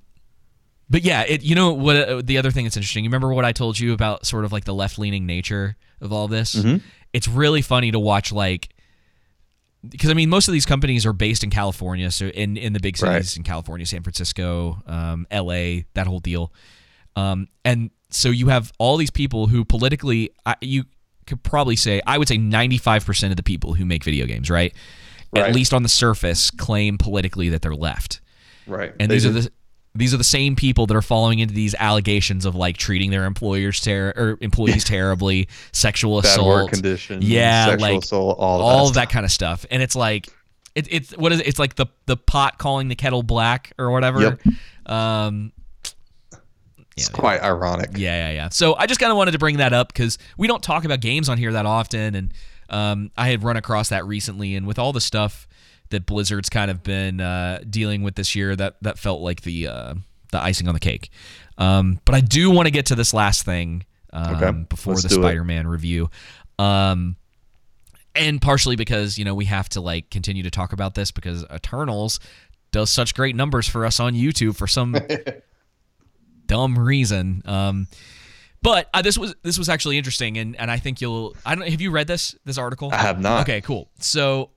[0.89, 3.03] but yeah, it you know what uh, the other thing that's interesting.
[3.03, 6.11] You remember what I told you about sort of like the left leaning nature of
[6.11, 6.55] all this?
[7.13, 8.69] It's really funny to watch like
[9.87, 12.79] because I mean most of these companies are based in California, so in in the
[12.79, 13.37] big cities Right.
[13.37, 16.51] in California, San Francisco, um, L.A., that whole deal,
[17.15, 20.85] um, and so you have all these people who politically I, you
[21.25, 24.25] could probably say I would say ninety five percent of the people who make video
[24.25, 24.73] games, right,
[25.35, 28.21] at least on the surface, claim politically that they're left,
[28.67, 28.93] right.
[28.99, 29.51] and They these are the
[29.95, 33.25] these are the same people that are falling into these allegations of like treating their
[33.25, 37.23] employers ter- or employees terribly, sexual bad assault, work conditions.
[37.23, 39.65] yeah, sexual like assault, all of all that of that kind of stuff.
[39.69, 40.27] And it's like
[40.75, 41.47] it, it's what is it?
[41.47, 44.21] It's like the the pot calling the kettle black or whatever.
[44.21, 44.41] Yep.
[44.91, 45.52] Um
[46.95, 47.91] It's quite ironic.
[47.95, 48.49] yeah, yeah, yeah.
[48.49, 50.99] So I just kind of wanted to bring that up because we don't talk about
[50.99, 52.33] games on here that often, and
[52.69, 55.47] um, I had run across that recently, and with all the stuff
[55.89, 59.67] that Blizzard's kind of been uh, dealing with this year, that that felt like the
[59.67, 59.93] uh,
[60.31, 61.09] the icing on the cake.
[61.57, 65.03] Um, but I do want to get to this last thing um, Okay, before let's
[65.03, 65.09] the.
[65.09, 66.09] Spider-Man review.
[66.59, 67.15] Um,
[68.15, 71.43] and partially because you know we have to like continue to talk about this because
[71.51, 72.19] Eternals
[72.71, 74.95] does such great numbers for us on YouTube for some
[76.45, 77.41] dumb reason.
[77.45, 77.87] Um,
[78.61, 81.35] but uh, this was this was actually interesting, and and I think you'll.
[81.45, 81.67] I don't.
[81.67, 82.89] Have you read this this article?
[82.93, 83.41] I have not.
[83.41, 83.89] Okay, cool.
[83.99, 84.51] So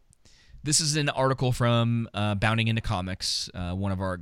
[0.62, 4.20] this is an article from uh, Bounding into Comics, uh, one of our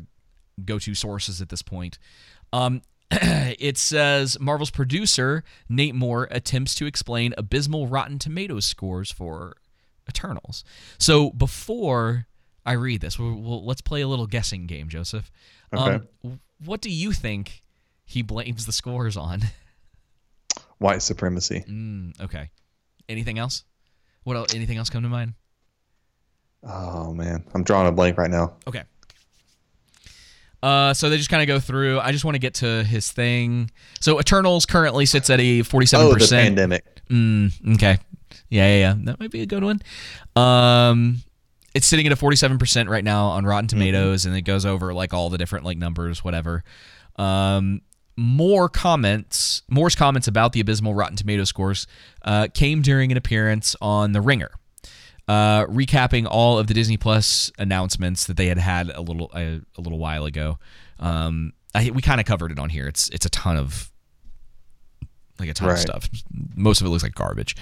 [0.65, 1.99] go-to sources at this point.
[2.53, 9.57] Um, it says Marvel's producer Nate Moore attempts to explain abysmal Rotten Tomatoes scores for
[10.09, 10.65] Eternals.
[10.99, 12.27] So before
[12.65, 15.31] I read this, we'll, we'll, let's play a little guessing game, Joseph.
[15.75, 16.07] Okay.
[16.25, 17.63] Um, what do you think
[18.05, 19.41] he blames the scores on?
[20.79, 21.65] White supremacy.
[21.69, 22.51] Mm, okay.
[23.09, 23.65] Anything else?
[24.25, 24.55] What else?
[24.55, 25.35] Anything else come to mind?
[26.67, 28.55] Oh man, I'm drawing a blank right now.
[28.67, 28.83] Okay.
[30.63, 32.01] Uh, so they just kind of go through.
[32.01, 33.71] I just want to get to his thing.
[34.01, 37.03] So Eternals currently sits at a forty-seven Oh, the pandemic.
[37.11, 37.99] Mm, okay.
[38.49, 38.95] Yeah, yeah, yeah.
[39.05, 39.81] That might be a good one.
[40.37, 41.19] Um,
[41.75, 44.95] it's sitting at a forty-seven percent right now on Rotten Tomatoes, and it goes over
[44.95, 46.63] like all the different like numbers, whatever.
[47.17, 47.83] Um,
[48.17, 51.87] more comments, Moore's comments about the abysmal Rotten Tomato scores
[52.23, 54.53] uh, came during an appearance on The Ringer,
[55.27, 59.61] uh, recapping all of the Disney Plus announcements that they had had a little a,
[59.77, 60.59] a little while ago.
[61.01, 62.87] Um, I, we kind of covered it on here.
[62.87, 63.91] It's it's a ton of
[65.41, 66.09] like a ton of stuff.
[66.55, 67.57] Most of it looks like garbage.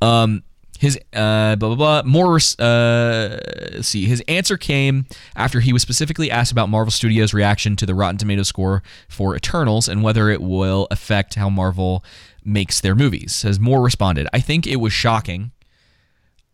[0.00, 0.44] Um,
[0.78, 2.02] his uh, blah blah blah.
[2.04, 2.36] More.
[2.58, 4.06] Uh, see.
[4.06, 8.18] His answer came after he was specifically asked about Marvel Studios' reaction to the Rotten
[8.18, 12.04] Tomatoes score for Eternals and whether it will affect how Marvel
[12.44, 13.34] makes their movies.
[13.34, 15.52] Says Moore responded, "I think it was shocking.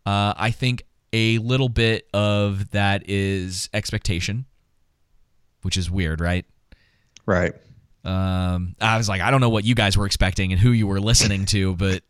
[0.05, 4.45] Uh, I think a little bit of that is expectation,
[5.61, 6.45] which is weird, right?
[7.25, 7.53] Right.
[8.03, 10.87] Um, I was like, I don't know what you guys were expecting and who you
[10.87, 12.03] were listening to, but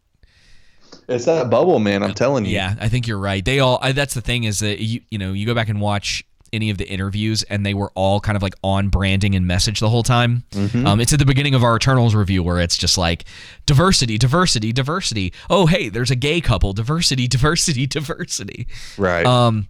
[1.08, 2.04] It's that bubble, man.
[2.04, 2.52] I'm telling you.
[2.52, 3.44] yeah, I think you're right.
[3.44, 3.80] They all.
[3.82, 6.24] I, that's the thing is that you you know you go back and watch
[6.54, 9.80] any of the interviews and they were all kind of like on branding and message
[9.80, 10.44] the whole time.
[10.86, 13.26] Um, it's at the beginning of our Eternals review where it's just like
[13.66, 15.34] diversity, diversity, diversity.
[15.50, 16.74] Oh hey, there's a gay couple.
[16.74, 18.68] Diversity, diversity, diversity.
[18.98, 19.26] Right.
[19.26, 19.68] Um,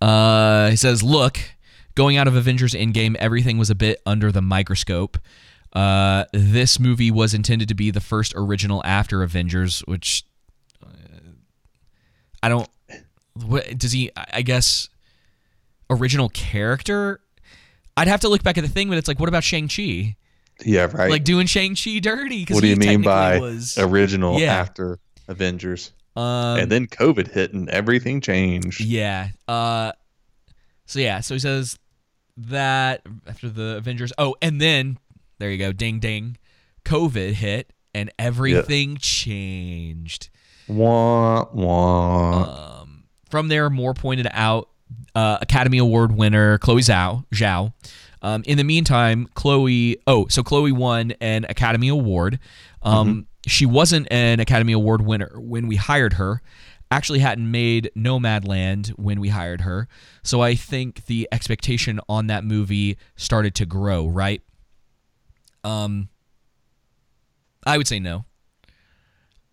[0.00, 1.40] uh, he says, "Look,
[1.96, 5.18] going out of Avengers Endgame, everything was a bit under the microscope.
[5.72, 10.24] Uh, this movie was intended to be the first original after Avengers, which
[10.84, 10.88] uh,
[12.42, 12.68] I don't.
[13.46, 14.10] What does he?
[14.16, 14.88] I guess
[15.90, 17.20] original character.
[17.96, 20.16] I'd have to look back at the thing, but it's like, what about Shang Chi?
[20.64, 20.88] yeah.
[20.92, 21.10] Right.
[21.10, 22.44] Like doing Shang Chi dirty?
[22.48, 24.54] what do you mean by was, original Yeah.
[24.54, 24.98] after
[25.28, 25.92] Avengers?
[26.16, 28.80] um, and then COVID hit and everything changed.
[28.80, 29.28] Yeah.
[29.46, 29.92] Uh
[30.86, 31.78] so yeah, so he says
[32.38, 34.98] that, after the Avengers, oh, and then
[35.38, 36.36] there you go, ding ding,
[36.84, 40.28] COVID hit and everything changed.
[40.68, 42.84] Wah wah.
[43.30, 44.68] From there, Moore pointed out
[45.14, 47.24] uh, Academy Award winner Chloe Zhao.
[47.34, 47.72] Zhao.
[48.22, 49.98] Um, in the meantime, Chloe.
[50.06, 52.38] Oh, so Chloe won an Academy Award.
[52.82, 56.42] Um, She wasn't an Academy Award winner when we hired her.
[56.90, 59.88] Actually, hadn't made Nomadland when we hired her.
[60.22, 64.06] So I think the expectation on that movie started to grow.
[64.06, 64.42] Right.
[65.64, 66.08] Um.
[67.66, 68.24] I would say no.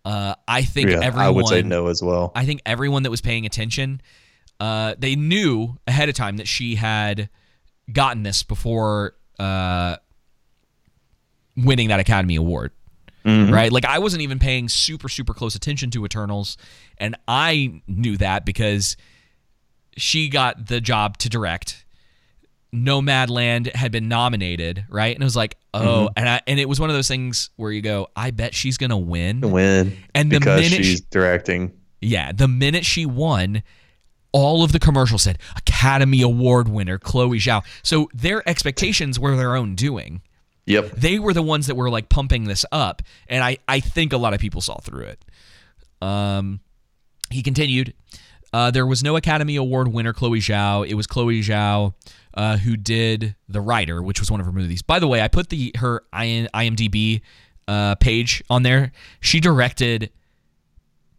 [0.04, 1.26] Uh, I think yeah, everyone.
[1.26, 2.30] I would say no as well.
[2.34, 4.00] I think everyone that was paying attention,
[4.60, 7.28] uh, they knew ahead of time that she had
[7.92, 9.96] gotten this before uh,
[11.56, 12.70] winning that Academy Award.
[13.50, 13.72] Right?
[13.72, 16.56] Like I wasn't even paying super super close attention to Eternals,
[16.98, 18.96] and I knew that because
[19.96, 21.84] she got the job to direct.
[22.76, 25.14] Nomadland had been nominated, right?
[25.14, 27.72] And it was like, oh, and I, and it was one of those things where
[27.72, 29.40] you go, I bet she's gonna win.
[29.40, 31.72] Win And the minute she's she- directing.
[32.00, 33.62] Yeah, the minute she won,
[34.32, 37.64] all of the commercials said Academy Award winner Chloe Zhao.
[37.82, 40.20] So their expectations were their own doing.
[40.66, 40.92] Yep.
[40.96, 44.18] They were the ones that were like pumping this up, and I I think a
[44.18, 45.24] lot of people saw through it.
[46.02, 46.60] Um,
[47.30, 47.94] he continued.
[48.56, 50.88] Uh, there was no Academy Award winner Chloe Zhao.
[50.88, 51.92] It was Chloe Zhao
[52.32, 54.80] uh, who did The Rider, which was one of her movies.
[54.80, 57.20] By the way, I put the her IMDb
[57.68, 58.92] uh, page on there.
[59.20, 60.10] She directed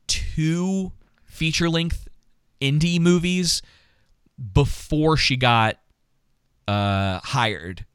[0.08, 0.94] two
[1.26, 2.08] feature length
[2.60, 3.62] indie movies
[4.54, 5.78] before she got
[6.68, 7.86] uh, hired,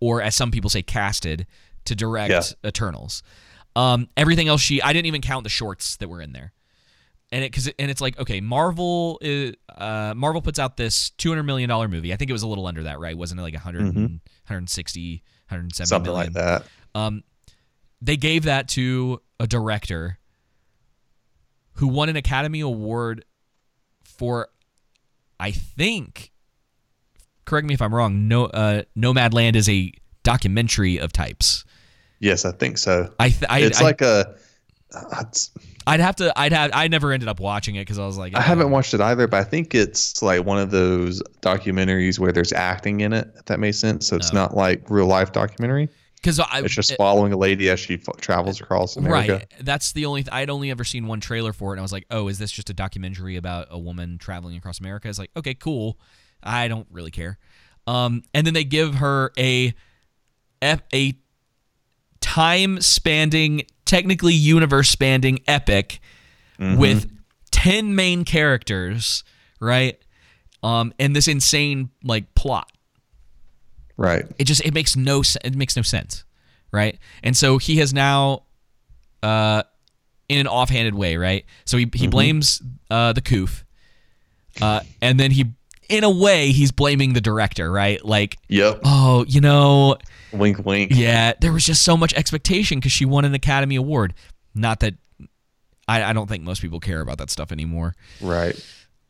[0.00, 1.46] or as some people say, casted
[1.86, 2.68] to direct Yeah.
[2.68, 3.22] Eternals.
[3.74, 6.52] Um, everything else she, I didn't even count the shorts that were in there,
[7.32, 11.28] and it because and it's like okay, Marvel is, uh, Marvel puts out this two
[11.28, 12.12] hundred million dollar movie.
[12.12, 13.16] I think it was a little under that, right?
[13.16, 16.32] Wasn't it like 100, 160, 170 Something million?
[16.32, 16.64] like that.
[16.94, 17.22] Um,
[18.02, 20.18] they gave that to a director
[21.74, 23.24] who won an Academy Award
[24.02, 24.48] for,
[25.38, 26.32] I think,
[27.44, 28.28] correct me if I'm wrong.
[28.28, 31.64] No, uh, Nomadland is a documentary of types.
[32.18, 33.12] Yes, I think so.
[33.18, 34.34] I, th- I it's I, like a.
[34.94, 35.50] uh, It's,
[35.86, 36.32] I'd have to.
[36.38, 36.70] I'd have.
[36.74, 39.26] I never ended up watching it because I was like, I haven't watched it either,
[39.26, 43.28] but I think it's like one of those documentaries where there's acting in it.
[43.36, 44.06] If that makes sense.
[44.06, 45.88] So it's not like real life documentary.
[46.16, 49.32] because I It's just following a lady as she f- travels across America.
[49.34, 49.52] Right.
[49.60, 50.22] That's the only.
[50.22, 52.38] Th- I'd only ever seen one trailer for it, and I was like, "Oh, is
[52.38, 55.98] this just a documentary about a woman traveling across America?" It's like, okay, cool.
[56.42, 57.38] I don't really care.
[57.86, 59.74] Um, and then they give her a
[60.92, 61.14] a
[62.20, 65.98] time spanning, technically universe spanning epic
[66.78, 67.10] with
[67.50, 69.24] ten main characters,
[69.60, 69.98] right?
[70.62, 72.70] Um, and this insane like plot.
[73.96, 74.24] Right.
[74.38, 76.24] it just it makes no it makes no sense
[76.72, 76.98] right?
[77.22, 78.44] And so he has now
[79.22, 79.62] uh
[80.28, 81.44] in an offhanded way right?
[81.64, 83.64] So he, he blames uh the coof
[84.62, 85.46] uh and then he
[85.90, 88.80] in a way he's blaming the director right like Yep.
[88.84, 89.96] oh you know
[90.32, 90.92] Wink, wink.
[90.94, 94.14] yeah there was just so much expectation because she won an academy award
[94.54, 94.94] not that
[95.88, 98.54] I, I don't think most people care about that stuff anymore Right.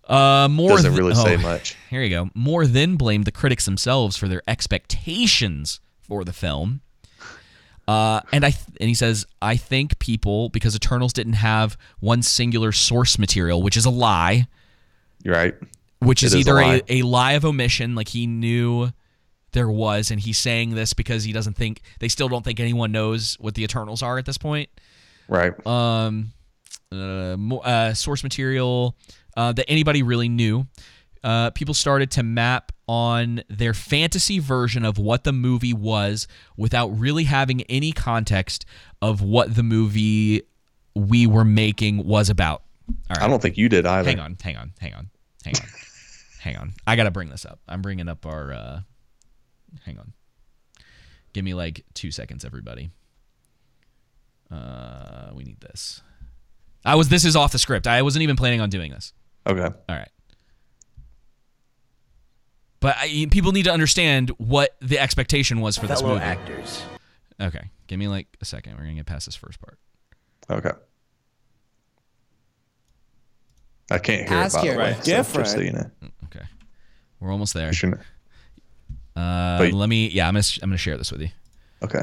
[0.08, 1.76] uh more Doesn't th- really say oh, much.
[1.90, 2.30] here you go.
[2.34, 6.80] More than blame the critics themselves for their expectations for the film.
[7.88, 12.22] Uh, and I th- and he says, I think people because Eternals didn't have one
[12.22, 14.46] singular source material, which is a lie,
[15.24, 15.54] You're right.
[16.00, 16.82] Which is is a either lie.
[16.88, 18.90] a, a lie of omission, like he knew
[19.52, 22.92] there was, and he's saying this because he doesn't think they still don't think anyone
[22.92, 24.68] knows what the Eternals are at this point
[25.28, 25.52] Right.
[25.66, 26.32] um,
[26.92, 28.96] uh, uh, source material
[29.36, 30.66] uh, that anybody really knew.
[31.22, 36.26] Uh, people started to map on their fantasy version of what the movie was
[36.56, 38.64] without really having any context
[39.02, 40.42] of what the movie
[40.94, 42.62] we were making was about.
[42.88, 43.22] All right.
[43.22, 44.08] I don't think you did either.
[44.08, 45.10] Hang on, hang on, hang on,
[45.44, 45.68] hang on,
[46.40, 46.72] hang on.
[46.86, 47.60] I gotta bring this up.
[47.68, 48.52] I'm bringing up our.
[48.52, 48.80] Uh,
[49.84, 50.12] hang on.
[51.32, 52.90] Give me like two seconds, everybody.
[54.50, 56.02] Uh, we need this.
[56.84, 57.08] I was.
[57.08, 57.86] This is off the script.
[57.86, 59.12] I wasn't even planning on doing this.
[59.46, 59.62] Okay.
[59.62, 60.08] All right.
[62.80, 66.20] But I, people need to understand what the expectation was for this movie.
[66.20, 66.82] actors.
[67.38, 68.72] Okay, give me like a second.
[68.72, 69.78] We're gonna get past this first part.
[70.50, 70.72] Okay.
[73.90, 74.90] I can't hear Ask it, by your- the way.
[74.92, 74.96] Right.
[74.96, 75.44] so Different.
[75.46, 75.90] Just so you know.
[76.26, 76.44] Okay,
[77.20, 77.66] we're almost there.
[77.68, 78.00] You shouldn't-
[79.16, 79.74] Uh, Wait.
[79.74, 80.08] let me.
[80.08, 80.44] Yeah, I'm gonna.
[80.62, 81.28] I'm gonna share this with you.
[81.82, 82.02] Okay.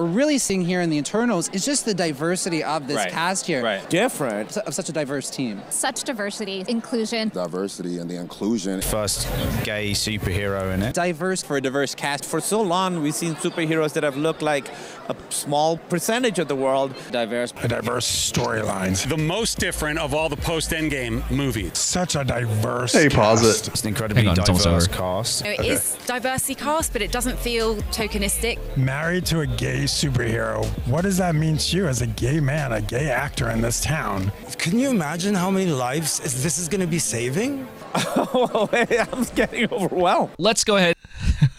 [0.00, 3.12] We're we're really seeing here in the Eternals is just the diversity of this Right.
[3.12, 3.62] cast here.
[3.62, 3.86] Right.
[3.90, 4.56] Different.
[4.56, 5.60] Of such a diverse team.
[5.68, 7.28] Such diversity, inclusion.
[7.34, 8.80] diversity and the inclusion.
[8.80, 9.28] First
[9.62, 10.94] gay superhero in it.
[10.94, 12.24] Diverse For a diverse cast.
[12.24, 14.70] For so long, we've seen superheroes that have looked like
[15.10, 16.94] a small percentage of the world.
[17.10, 17.52] diverse.
[17.62, 19.06] A Diverse storylines.
[19.06, 21.76] The most different of all the post Endgame movies.
[21.76, 22.92] Such a diverse.
[22.94, 23.68] Hey, pause it.
[23.68, 24.96] It's an incredibly on, it's almost diverse over.
[24.96, 25.44] cast.
[25.44, 28.58] It is diversity cast, but it doesn't feel tokenistic.
[28.78, 30.64] Married to a gay superhero.
[30.86, 33.80] What does that mean to you as a gay man, a gay actor in this
[33.80, 34.32] town?
[34.58, 37.66] Can you imagine how many lives is this is going to be saving?
[37.94, 40.30] oh, I'm getting overwhelmed.
[40.38, 40.96] Let's go ahead.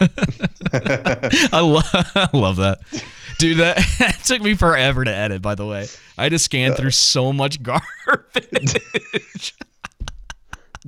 [1.52, 1.80] I, lo-
[2.14, 2.80] I love that.
[3.38, 5.86] Dude, that it took me forever to edit, by the way.
[6.16, 8.80] I had to scan through so much garbage.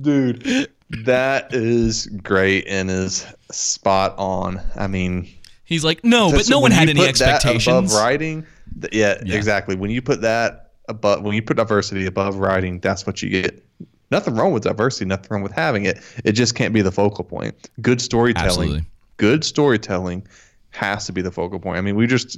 [0.01, 4.61] Dude, that is great and is spot on.
[4.75, 5.27] I mean,
[5.65, 7.91] He's like, no, but that's- no one had you any put that expectations.
[7.91, 8.45] above writing,
[8.81, 9.35] th- yeah, Yeah.
[9.35, 9.75] exactly.
[9.75, 13.63] When you put that above, when you put diversity above writing, that's what you get.
[14.11, 15.05] Nothing wrong with diversity.
[15.05, 15.99] Nothing wrong with having it.
[16.23, 17.55] It just can't be the focal point.
[17.81, 18.47] Good storytelling.
[18.47, 18.85] Absolutely.
[19.17, 20.27] Good storytelling
[20.69, 21.77] has to be the focal point.
[21.77, 22.37] I mean, we just,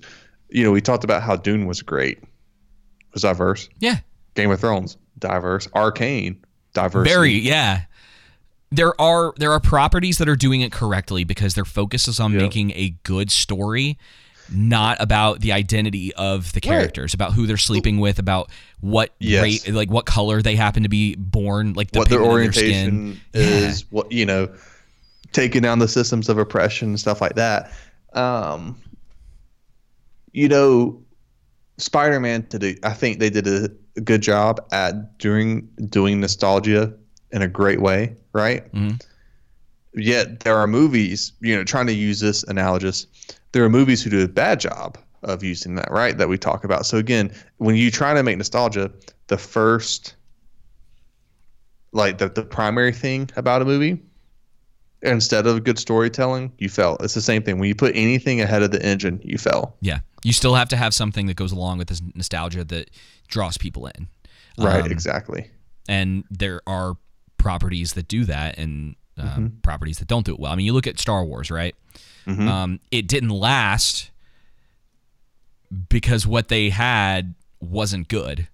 [0.50, 2.20] you know, we talked about how Dune was great.
[2.20, 2.28] It
[3.14, 3.68] was diverse.
[3.80, 3.98] Yeah.
[4.36, 5.68] Game of Thrones, diverse.
[5.76, 6.38] Arcane,
[6.74, 7.08] diverse.
[7.08, 7.82] Very, yeah.
[8.70, 12.36] There are there are properties that are doing it correctly because their focus is on
[12.36, 13.98] making a good story,
[14.50, 18.50] not about the identity of the characters, about who they're sleeping with, about
[18.82, 19.42] what Yes.
[19.68, 23.22] rate, like what color they happen to be born, like the what their their orientation
[23.32, 23.42] skin.
[23.42, 24.54] is, what you know,
[25.32, 27.72] taking down the systems of oppression and stuff like that.
[28.14, 28.82] Um,
[30.34, 31.02] you know,
[31.78, 36.94] Spider-Man to do, I think they did a, a good job at doing doing nostalgia
[37.32, 38.72] in a great way, right?
[38.74, 39.02] Mhm.
[39.94, 43.08] Yet there are movies, you know, trying to use this analogous.
[43.52, 46.18] There are movies who do a bad job of using that, right?
[46.18, 46.86] That we talk about.
[46.86, 48.92] So again, when you try to make nostalgia,
[49.28, 50.16] the first
[51.94, 54.02] like the, the primary thing about a movie
[55.04, 58.62] instead of good storytelling you fell it's the same thing when you put anything ahead
[58.64, 61.78] of the engine you fell Yeah, you still have to have something that goes along
[61.78, 62.90] with this nostalgia that
[63.28, 64.08] draws people in.
[64.58, 65.50] right Um, exactly
[65.88, 66.98] and there are
[67.38, 70.52] properties that do that and um, properties that don't do it well.
[70.52, 71.76] I mean, you look at Star Wars, right?
[72.48, 74.12] Um, it didn't last
[75.90, 78.48] because what they had wasn't good.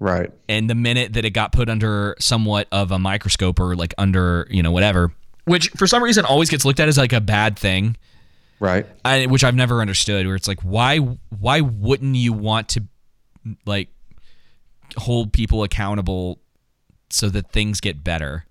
[0.00, 3.94] right And the minute that it got put under somewhat of a microscope or like
[3.98, 5.12] under, you know, whatever,
[5.44, 7.96] which for some reason always gets looked at as like a bad thing,
[8.60, 10.26] right I, which I've never understood.
[10.26, 12.84] Where it's like, why, why wouldn't you want to,
[13.64, 13.88] like,
[14.96, 16.40] hold people accountable
[17.10, 18.44] so that things get better?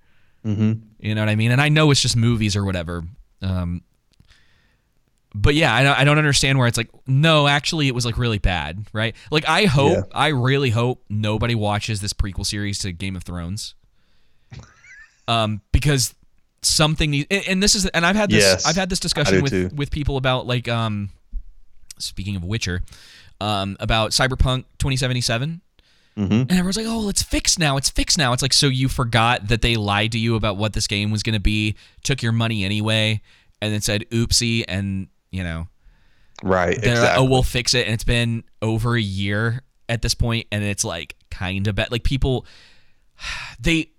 [0.46, 0.74] mm-hmm.
[1.00, 1.52] You know what I mean?
[1.52, 3.04] And I know it's just movies or whatever.
[3.42, 3.84] Um,
[5.36, 8.18] but yeah, I don't, I don't understand where it's like, no, actually, it was like
[8.18, 9.16] really bad, right?
[9.30, 10.02] Like, I hope, Yeah.
[10.14, 13.76] I really hope nobody watches this prequel series to Game of Thrones,
[15.28, 16.16] um, because
[16.64, 17.28] something needs.
[17.30, 19.70] And, and this is, and I've had this, Yes, I've had this discussion with too.
[19.76, 21.10] with people about like, um,
[22.00, 22.82] speaking of Witcher,
[23.40, 25.62] um, about Cyberpunk 2077.
[26.18, 26.34] Mm-hmm.
[26.34, 27.78] And everyone's like, "Oh, it's fixed now.
[27.78, 30.74] It's fixed now." It's like, so you forgot that they lied to you about what
[30.74, 33.22] this game was going to be, took your money anyway,
[33.62, 35.68] and then said, "Oopsie," and you know,
[36.44, 40.14] right they're like, "Oh, we'll fix it." And it's been over a year at this
[40.16, 41.92] point, and it's like kind of bad.
[41.92, 42.46] Like people,
[43.60, 43.92] they.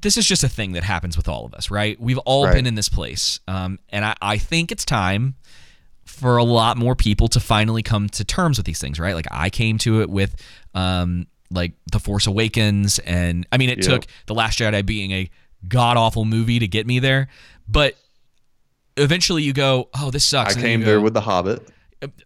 [0.00, 2.00] This is just a thing that happens with all of us, right?
[2.00, 2.54] We've all Right.
[2.54, 5.34] been in this place, um, and I, I think it's time
[6.16, 9.14] for a lot more people to finally come to terms with these things, right?
[9.14, 10.34] Like I came to it with
[10.74, 13.86] um like The Force Awakens and I mean it Yep.
[13.86, 15.30] took The Last Jedi being a
[15.68, 17.28] god awful movie to get me there,
[17.68, 17.94] but
[18.96, 21.68] eventually you go, "Oh, this sucks." I came there with the hobbit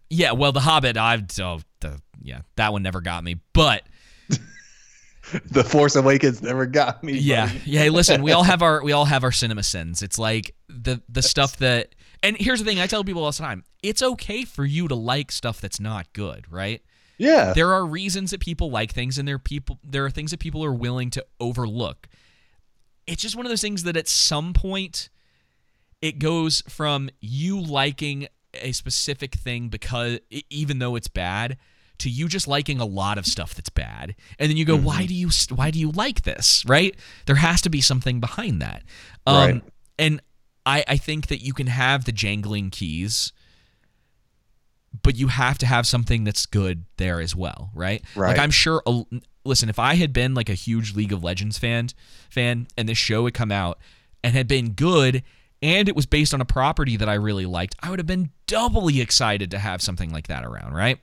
[0.09, 3.37] Yeah, well, The Hobbit, I've oh, the yeah, that one never got me.
[3.53, 3.83] But
[5.45, 9.05] the force awakens never got me yeah yeah listen we all have our we all
[9.05, 11.93] have our cinema sins it's like the the stuff that
[12.23, 14.95] and here's the thing i tell people all the time it's okay for you to
[14.95, 16.81] like stuff that's not good right?
[17.17, 17.53] Yeah.
[17.53, 20.39] There are reasons that people like things and there are people there are things that
[20.39, 22.07] people are willing to overlook.
[23.05, 25.09] It's just one of those things that at some point
[26.01, 30.19] it goes from you liking a specific thing because
[30.49, 31.57] even though it's bad
[31.99, 34.15] to you just liking a lot of stuff that's bad.
[34.39, 36.95] And then you go why do you why do you like this right?
[37.27, 38.81] There has to be something behind that.
[39.27, 39.63] Um Right.
[39.99, 40.21] and
[40.65, 43.31] i i think that you can have the jangling keys
[45.03, 48.03] but you have to have something that's good there as well, right?
[48.15, 48.29] Right.
[48.31, 48.83] Like I'm sure.
[48.85, 49.03] a-
[49.45, 51.87] Listen, if I had been like a huge League of Legends fan,
[52.29, 53.79] fan, and this show had come out
[54.23, 55.23] and had been good,
[55.63, 58.29] and it was based on a property that I really liked, I would have been
[58.47, 60.99] doubly excited to have something like that around, right?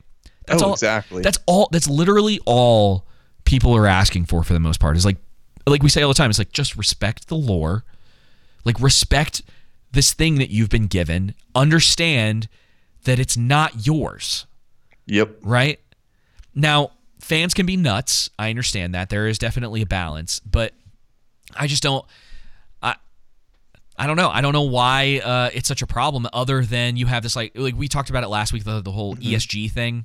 [0.47, 1.23] That's Oh, all exactly.
[1.23, 3.07] That's all that's literally all
[3.45, 4.97] people are asking for for the most part.
[4.99, 5.17] Is like
[5.67, 7.85] like we say all the time, it's like just respect the lore.
[8.69, 9.41] Like respect
[9.93, 11.35] this thing that you've been given.
[11.55, 12.49] Understand
[13.05, 14.47] that it's not yours.
[15.07, 15.39] Yep.
[15.43, 15.81] Right?
[16.55, 18.29] Now, fans can be nuts.
[18.39, 19.09] I understand that.
[19.09, 20.75] There is definitely a balance, but
[21.57, 22.05] I just don't
[22.83, 22.97] I
[23.97, 24.29] I don't know.
[24.29, 27.53] I don't know why uh, it's such a problem other than you have this like
[27.55, 30.05] like we talked about it last week the, the whole ESG thing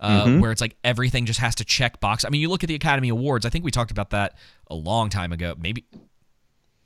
[0.00, 0.40] uh, Mhm.
[0.40, 2.24] where it's like everything just has to check box.
[2.24, 3.46] I mean, you look at the Academy Awards.
[3.46, 4.36] I think we talked about that
[4.68, 5.54] a long time ago.
[5.56, 5.84] Maybe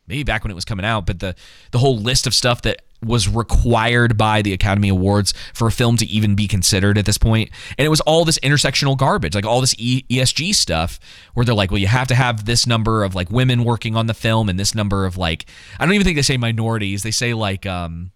[0.07, 1.35] maybe back when it was coming out, but the
[1.71, 5.99] the whole list of stuff that was required by the Academy Awards for a film
[5.99, 9.45] to even be considered at this point, and it was all this intersectional garbage, like
[9.45, 10.99] all this ESG stuff,
[11.35, 14.07] where they're like, well, you have to have this number of like women working on
[14.07, 15.47] the film, and this number of like,
[15.79, 18.11] I don't even think they say minorities, they say like um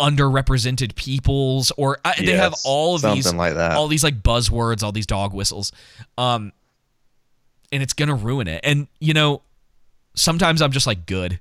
[0.00, 3.72] underrepresented peoples or I, they have all of these like that.
[3.72, 5.72] all these like buzzwords all these dog whistles.
[6.16, 6.52] Um
[7.72, 8.60] and it's gonna ruin it.
[8.62, 9.42] And you know
[10.18, 11.38] sometimes i'm just like good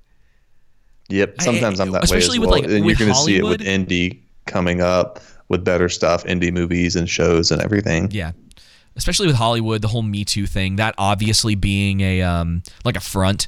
[1.10, 1.42] Yep.
[1.42, 2.60] Sometimes I'm that way as especially with, well.
[2.60, 6.26] like, and with you're going to see it with indie coming up with better stuff,
[6.26, 8.12] indie movies and shows and everything.
[8.12, 8.34] Yeah.
[8.98, 13.00] Especially with Hollywood, the whole Me Too thing, that obviously being a um like a
[13.00, 13.48] front.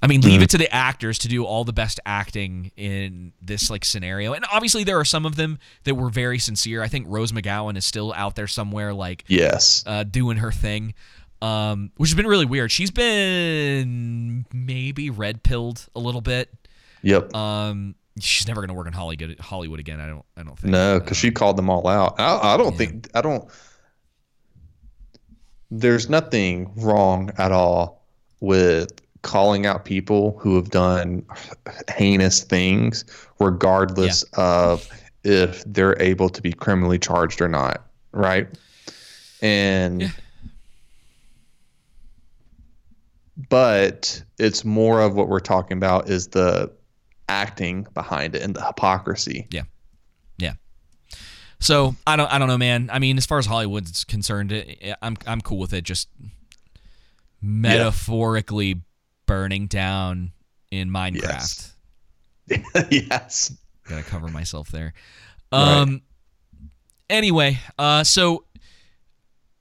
[0.00, 0.44] I mean, leave Mhm.
[0.44, 4.34] it to the actors to do all the best acting in this like scenario.
[4.34, 6.84] And obviously there are some of them that were very sincere.
[6.84, 9.82] I think Rose McGowan is still out there somewhere like Yes.
[9.86, 10.94] uh, doing her thing.
[11.42, 12.72] Um, which has been really weird.
[12.72, 16.48] She's been maybe red pilled a little bit.
[17.02, 17.34] Yep.
[17.34, 20.00] Um, she's never gonna work in Hollywood Hollywood again.
[20.00, 20.24] I don't.
[20.36, 20.72] I don't think.
[20.72, 22.18] No, because she called them all out.
[22.18, 23.44] I, I don't think I don't.
[25.70, 28.06] There's nothing wrong at all
[28.40, 28.88] with
[29.22, 31.24] calling out people who have done
[31.90, 33.04] heinous things,
[33.40, 34.88] regardless of
[35.24, 37.84] if they're able to be criminally charged or not.
[38.12, 38.48] Right.
[39.42, 40.12] And.
[43.48, 46.72] But it's more of what we're talking about is the
[47.28, 49.46] acting behind it and the hypocrisy.
[49.50, 49.64] Yeah.
[50.38, 50.54] Yeah.
[51.60, 52.90] So I don't I don't know, man.
[52.92, 55.84] I mean, as far as Hollywood's concerned, it, I'm I'm cool with it.
[55.84, 56.08] Just
[57.42, 58.82] metaphorically
[59.26, 60.32] burning down
[60.70, 61.72] in Minecraft.
[62.90, 63.56] yes.
[63.88, 64.94] Gotta cover myself there.
[65.52, 65.80] Right.
[65.80, 66.02] Um.
[67.08, 68.44] Anyway, uh, so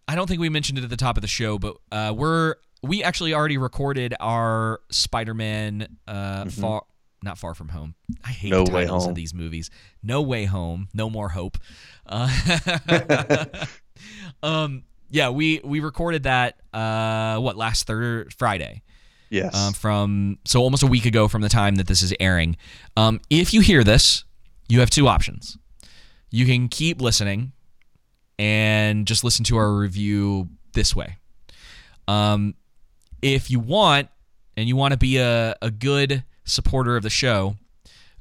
[0.07, 2.55] I don't think we mentioned it at the top of the show, but uh, we're
[2.85, 6.83] we actually already recorded our Spider-Man uh, far
[7.23, 7.95] not far from home.
[8.23, 8.59] I hate Mm-hmm.
[8.59, 9.71] No the titles of these movies.
[10.03, 10.87] No way home.
[10.93, 11.57] No more hope.
[12.05, 12.29] Uh,
[14.43, 14.83] um.
[15.09, 16.57] Yeah, we we recorded that.
[16.73, 18.81] Uh, what last third Friday.
[19.29, 19.55] Yes.
[19.55, 22.57] Um, from so almost a week ago from the time that this is airing.
[22.97, 24.23] Um, if you hear this,
[24.67, 25.57] you have two options.
[26.31, 27.53] You can keep listening
[28.37, 31.17] and just listen to our review this way.
[32.07, 32.55] Um,
[33.33, 34.07] if you want,
[34.55, 37.55] and you want to be a, a good supporter of the show,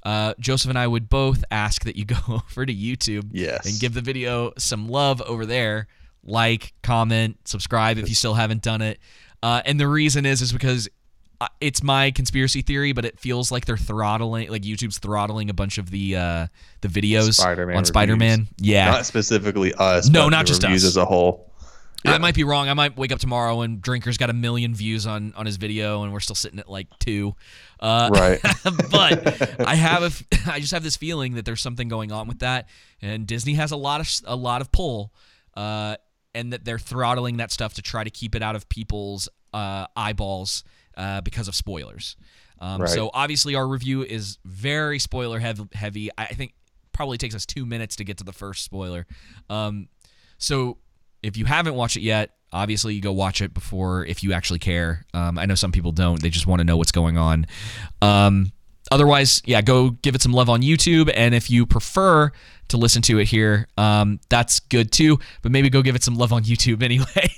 [0.03, 3.67] uh, Joseph and I would both ask that you go over to YouTube Yes.
[3.71, 5.87] and give the video some love over there.
[6.25, 8.99] Like, comment, subscribe if you still haven't done it.
[9.43, 10.89] Uh, and the reason is is because
[11.39, 15.53] uh, it's my conspiracy theory, but it feels like they're throttling, like YouTube's throttling a
[15.53, 16.47] bunch of the uh,
[16.81, 18.49] the videos Spider-Man on Spider-Man.
[18.57, 20.09] Yeah, Not specifically us.
[20.09, 20.83] No, not just us.
[20.85, 21.53] as a whole.
[22.05, 22.69] I might be wrong.
[22.69, 26.03] I might wake up tomorrow and Drinker's got a million views on on his video,
[26.03, 27.35] and we're still sitting at like two.
[27.81, 28.41] Uh, Right.
[28.91, 32.41] but I have a, I just have this feeling that there's something going on with
[32.41, 32.69] that,
[33.01, 35.13] and Disney has a lot of a lot of pull,
[35.57, 35.97] uh,
[36.35, 39.87] and that they're throttling that stuff to try to keep it out of people's uh,
[39.97, 40.65] eyeballs
[40.97, 42.17] uh, because of spoilers.
[42.61, 42.91] Um, Right.
[42.91, 46.11] So obviously our review is very spoiler heavy.
[46.19, 46.55] I I think
[46.93, 49.07] probably takes us two minutes to get to the first spoiler.
[49.51, 49.89] Um,
[50.39, 50.79] so
[51.25, 54.59] if you haven't watched it yet, obviously you go watch it before if you actually
[54.59, 55.05] care.
[55.14, 57.47] Um, I know some people don't; they just want to know what's going on.
[58.03, 58.53] Um,
[58.91, 62.31] otherwise, yeah, go give it some love on YouTube, and if you prefer
[62.68, 65.18] to listen to it here, um, that's good too.
[65.43, 67.29] But maybe go give it some love on YouTube anyway.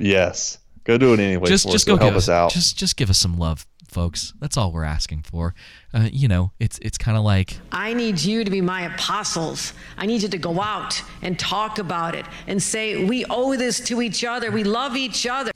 [0.00, 0.58] Yes.
[0.84, 1.48] Go do it anyway.
[1.48, 1.84] just just us.
[1.84, 2.50] go It'll help us out.
[2.50, 4.34] Just just give us some love, folks.
[4.40, 5.54] That's all we're asking for.
[5.94, 9.72] Uh, you know, it's it's kind of like I need you to be my apostles.
[9.96, 13.80] I need you to go out and talk about it and say, we owe this
[13.88, 14.50] to each other.
[14.50, 15.52] We love each other.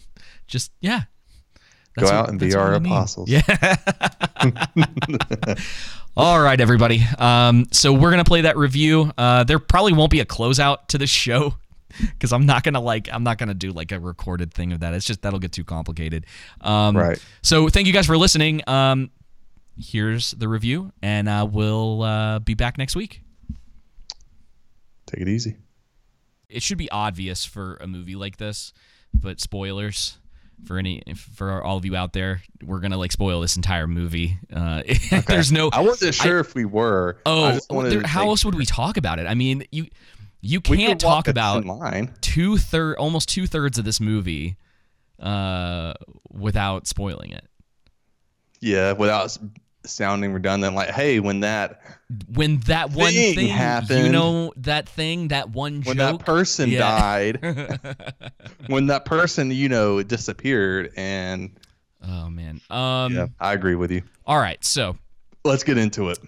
[0.46, 1.02] just yeah.
[1.98, 2.90] Go That's out and be our we need.
[2.90, 3.28] apostles.
[3.28, 3.42] Yeah.
[6.16, 7.02] All right, everybody.
[7.18, 9.12] Um, so we're gonna play that review.
[9.18, 11.54] Uh, there probably won't be a closeout to the show
[12.00, 14.94] because I'm not gonna like I'm not gonna do like a recorded thing of that.
[14.94, 16.26] It's just that'll get too complicated.
[16.60, 17.22] Um, Right.
[17.42, 18.62] So thank you guys for listening.
[18.66, 19.10] Um,
[19.76, 23.22] here's the review, and uh, we'll uh, be back next week.
[25.06, 25.56] Take it easy.
[26.48, 28.72] It should be obvious for a movie like this,
[29.14, 30.18] but spoilers
[30.64, 31.02] for any
[31.34, 34.38] for all of you out there, we're gonna like spoil this entire movie.
[34.52, 35.20] Uh, okay.
[35.26, 35.70] There's no.
[35.72, 37.18] I wasn't sure I, if we were.
[37.24, 39.26] Oh, there, how else would we talk about it?
[39.26, 39.86] I mean, you
[40.40, 41.64] you can't talk about
[42.20, 44.56] two third almost two thirds of this movie
[45.20, 45.94] uh,
[46.30, 47.44] without spoiling it.
[48.60, 49.36] Yeah, without
[49.84, 50.74] sounding redundant.
[50.74, 51.80] Like, hey, when that
[52.32, 56.26] when that one thing, thing happened, you know that thing, that one when joke, that
[56.26, 56.78] person yeah.
[56.78, 58.32] died,
[58.66, 61.50] when that person, you know, disappeared, and
[62.02, 64.02] oh man, um, yeah, I agree with you.
[64.26, 64.96] All right, so
[65.44, 66.18] let's get into it.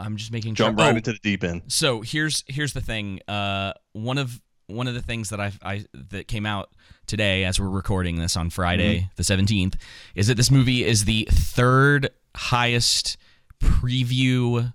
[0.00, 0.86] I'm just making jump sure.
[0.86, 1.62] right oh, into the deep end.
[1.68, 3.20] So here's here's the thing.
[3.28, 6.70] Uh, one of one of the things that I I that came out
[7.06, 9.08] today as we're recording this on Friday mm-hmm.
[9.16, 9.74] the 17th
[10.14, 13.16] is that this movie is the third highest
[13.60, 14.72] preview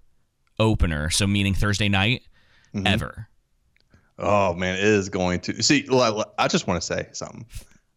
[0.59, 2.23] opener, so meaning Thursday night
[2.73, 2.88] mm-hmm.
[2.88, 3.28] ever.
[4.17, 5.88] Oh man, it is going to see.
[6.38, 7.45] I just want to say something.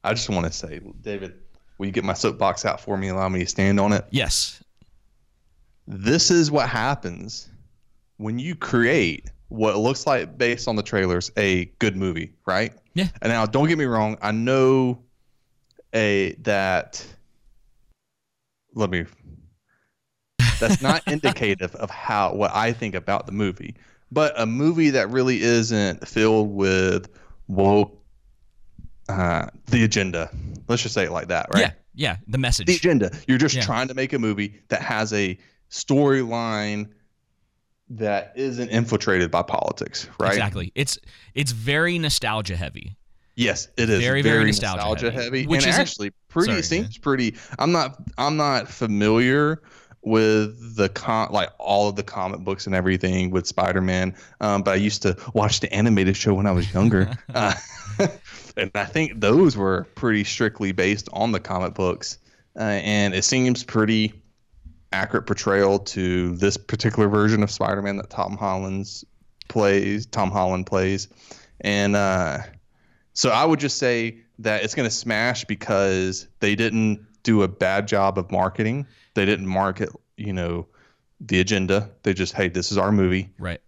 [0.02, 1.34] I just want to say, David,
[1.76, 3.08] will you get my soapbox out for me?
[3.08, 4.04] Allow me to stand on it.
[4.10, 4.62] Yes.
[5.90, 7.48] This is what happens
[8.18, 12.74] when you create what looks like, based on the trailers, a good movie, right?
[12.92, 13.08] Yeah.
[13.22, 14.18] And now, don't get me wrong.
[14.20, 15.02] I know
[15.94, 17.04] a that.
[18.74, 19.06] Let me
[20.60, 23.74] that's not indicative of how what I think about the movie.
[24.10, 27.08] But a movie that really isn't filled with
[27.46, 27.98] woke
[29.08, 30.30] uh, the agenda.
[30.68, 31.60] Let's just say it like that, right?
[31.60, 32.16] Yeah, yeah.
[32.26, 32.66] The message.
[32.66, 33.10] The agenda.
[33.26, 33.62] You're just yeah.
[33.62, 35.38] trying to make a movie that has a
[35.70, 36.90] storyline
[37.90, 40.32] that isn't infiltrated by politics, right?
[40.32, 40.72] Exactly.
[40.74, 40.98] It's
[41.34, 42.96] it's very nostalgia heavy.
[43.34, 45.46] Yes, it is very very, very nostalgia, nostalgia, heavy, heavy.
[45.46, 47.36] which is actually pretty sorry, seems pretty.
[47.58, 49.62] I'm not I'm not familiar
[50.02, 54.14] with the con like all of the comic books and everything with Spider-Man.
[54.40, 57.54] Um, but I used to watch the animated show when I was younger, uh,
[58.56, 62.18] and I think those were pretty strictly based on the comic books.
[62.56, 64.12] Uh, and it seems pretty
[64.92, 69.04] accurate portrayal to this particular version of Spider-Man that Tom Holland's
[69.48, 70.06] plays.
[70.06, 71.08] Tom Holland plays,
[71.60, 72.38] and uh,
[73.12, 77.48] so I would just say that it's going to smash because they didn't do a
[77.48, 78.86] bad job of marketing.
[79.14, 80.68] They didn't market, you know,
[81.20, 81.90] the agenda.
[82.04, 83.30] They just, hey, this is our movie.
[83.38, 83.60] Right.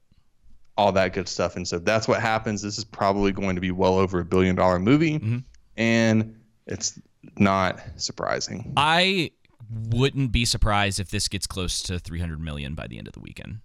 [0.77, 1.57] All that good stuff.
[1.57, 2.63] And so that's what happens.
[2.63, 5.19] This is probably going to be well over a billion dollar movie.
[5.19, 5.39] Mm-hmm.
[5.77, 7.01] And it's
[7.37, 8.73] not surprising.
[8.77, 9.33] I
[9.71, 13.21] wouldn't be surprised if this gets close to 300 million by the end of the
[13.21, 13.61] weekend.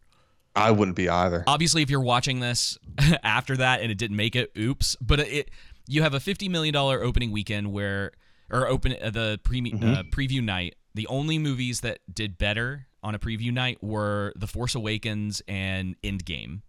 [0.55, 1.43] I wouldn't be either.
[1.47, 2.77] Obviously, if you're watching this
[3.23, 4.95] after that and it didn't make it, oops.
[5.01, 5.51] But it,
[5.87, 8.11] you have a 50 million dollar opening weekend where
[8.49, 9.83] or open uh, the pre- mm-hmm.
[9.83, 10.75] uh, preview night.
[10.93, 15.95] The only movies that did better on a preview night were The Force Awakens and
[16.03, 16.61] Endgame.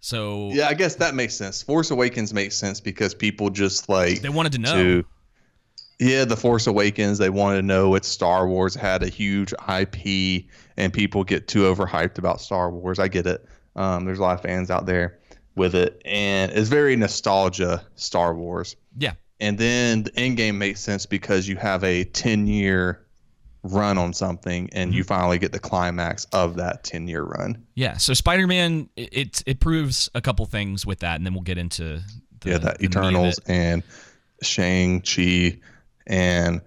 [0.00, 1.62] So yeah, I guess that makes sense.
[1.62, 4.74] Force Awakens makes sense because people just like they wanted to know.
[4.74, 5.06] To,
[5.98, 7.18] yeah, The Force Awakens.
[7.18, 10.44] They wanted to know what Star Wars had a huge IP,
[10.76, 12.98] and people get too overhyped about Star Wars.
[12.98, 13.44] I get it.
[13.74, 15.18] Um, there's a lot of fans out there
[15.56, 18.76] with it, and it's very nostalgia Star Wars.
[18.96, 23.04] Yeah, and then the end game makes sense because you have a 10 year
[23.64, 25.08] run on something and you mm-hmm.
[25.08, 30.08] finally get the climax of that 10 year run yeah so spider-man it it proves
[30.14, 32.00] a couple things with that and then we'll get into
[32.40, 33.82] the, yeah that eternals and
[34.42, 35.58] shang-chi
[36.08, 36.60] and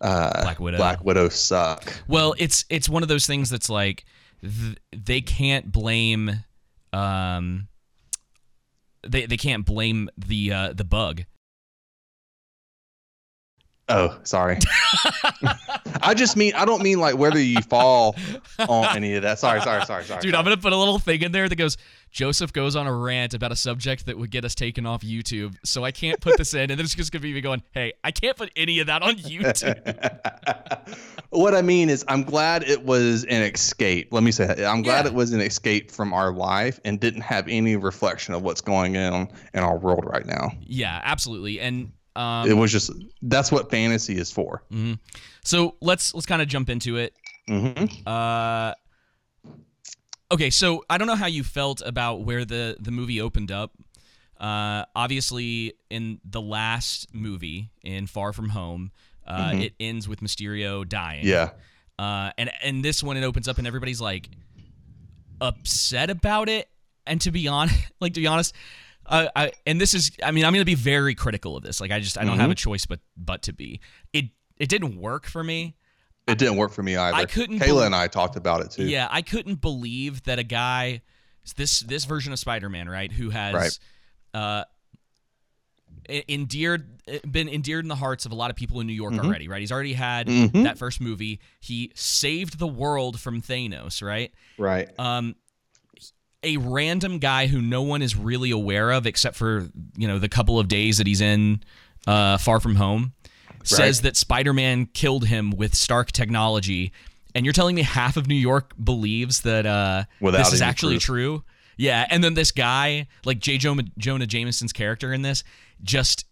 [0.00, 0.78] uh, black widow.
[0.78, 2.02] Black widow suck.
[2.08, 4.04] Well it's it's one of those things that's like
[4.42, 6.44] th- they can't blame
[6.92, 7.68] um
[9.06, 11.24] they, they can't blame the uh, the bug
[13.88, 14.58] Oh, sorry.
[16.02, 18.16] I just mean I don't mean like whether you fall
[18.58, 19.38] on any of that.
[19.38, 20.20] Sorry, sorry, sorry, sorry.
[20.20, 20.34] Dude.
[20.34, 21.76] I'm gonna put a little thing in there that goes.
[22.10, 25.54] Joseph goes on a rant about a subject that would get us taken off YouTube,
[25.64, 27.92] so I can't put this in, and then it's just gonna be me going, "Hey,
[28.02, 30.96] I can't put any of that on YouTube."
[31.30, 34.12] what I mean is, I'm glad it was an escape.
[34.12, 34.64] Let me say, that.
[34.64, 35.10] I'm glad yeah.
[35.10, 38.96] it was an escape from our life and didn't have any reflection of what's going
[38.96, 40.52] on in our world right now.
[40.60, 42.90] Yeah, absolutely, and um, it was just
[43.22, 44.62] that's what fantasy is for.
[44.72, 44.94] Mm-hmm.
[45.44, 47.14] So let's let's kind of jump into it.
[47.48, 48.08] Mm-hmm.
[48.08, 48.72] Uh,
[50.32, 53.72] okay, so I don't know how you felt about where the the movie opened up.
[54.40, 58.92] Uh, obviously, in the last movie, in Far From Home,
[59.26, 59.60] uh, mm-hmm.
[59.60, 61.26] it ends with Mysterio dying.
[61.26, 61.50] Yeah.
[61.98, 64.28] Uh, and and this one it opens up and everybody's like
[65.40, 66.68] upset about it.
[67.06, 68.54] And to be honest, like to be honest,
[69.08, 71.80] uh, I, and this is, I mean, I'm going to be very critical of this.
[71.80, 72.40] Like, I just, I don't mm-hmm.
[72.40, 73.80] have a choice but but to be.
[74.12, 74.26] It
[74.58, 75.76] it didn't work for me.
[76.26, 77.16] It didn't work for me either.
[77.16, 78.86] I couldn't Kayla bel- and I talked about it too.
[78.86, 81.02] Yeah, I couldn't believe that a guy,
[81.56, 83.78] this this version of Spider-Man, right, who has Right.
[84.34, 84.64] uh,
[86.28, 87.00] endeared,
[87.30, 89.24] been endeared in the hearts of a lot of people in New York Mhm.
[89.24, 89.60] already, right?
[89.60, 90.64] He's already had Mhm.
[90.64, 91.40] that first movie.
[91.60, 94.32] He saved the world from Thanos, right?
[94.58, 94.88] Right.
[94.98, 95.36] Um,
[96.46, 100.28] a random guy who no one is really aware of except for you know the
[100.28, 101.62] couple of days that he's in
[102.06, 103.12] uh, Far From Home
[103.64, 106.92] says that Spider-Man killed him with Stark technology,
[107.34, 111.42] and you're telling me half of New York believes that uh, this is actually true?
[111.76, 113.58] Yeah, and then this guy, like J.
[113.58, 115.44] Jonah, Jonah Jameson's character in this,
[115.82, 116.26] just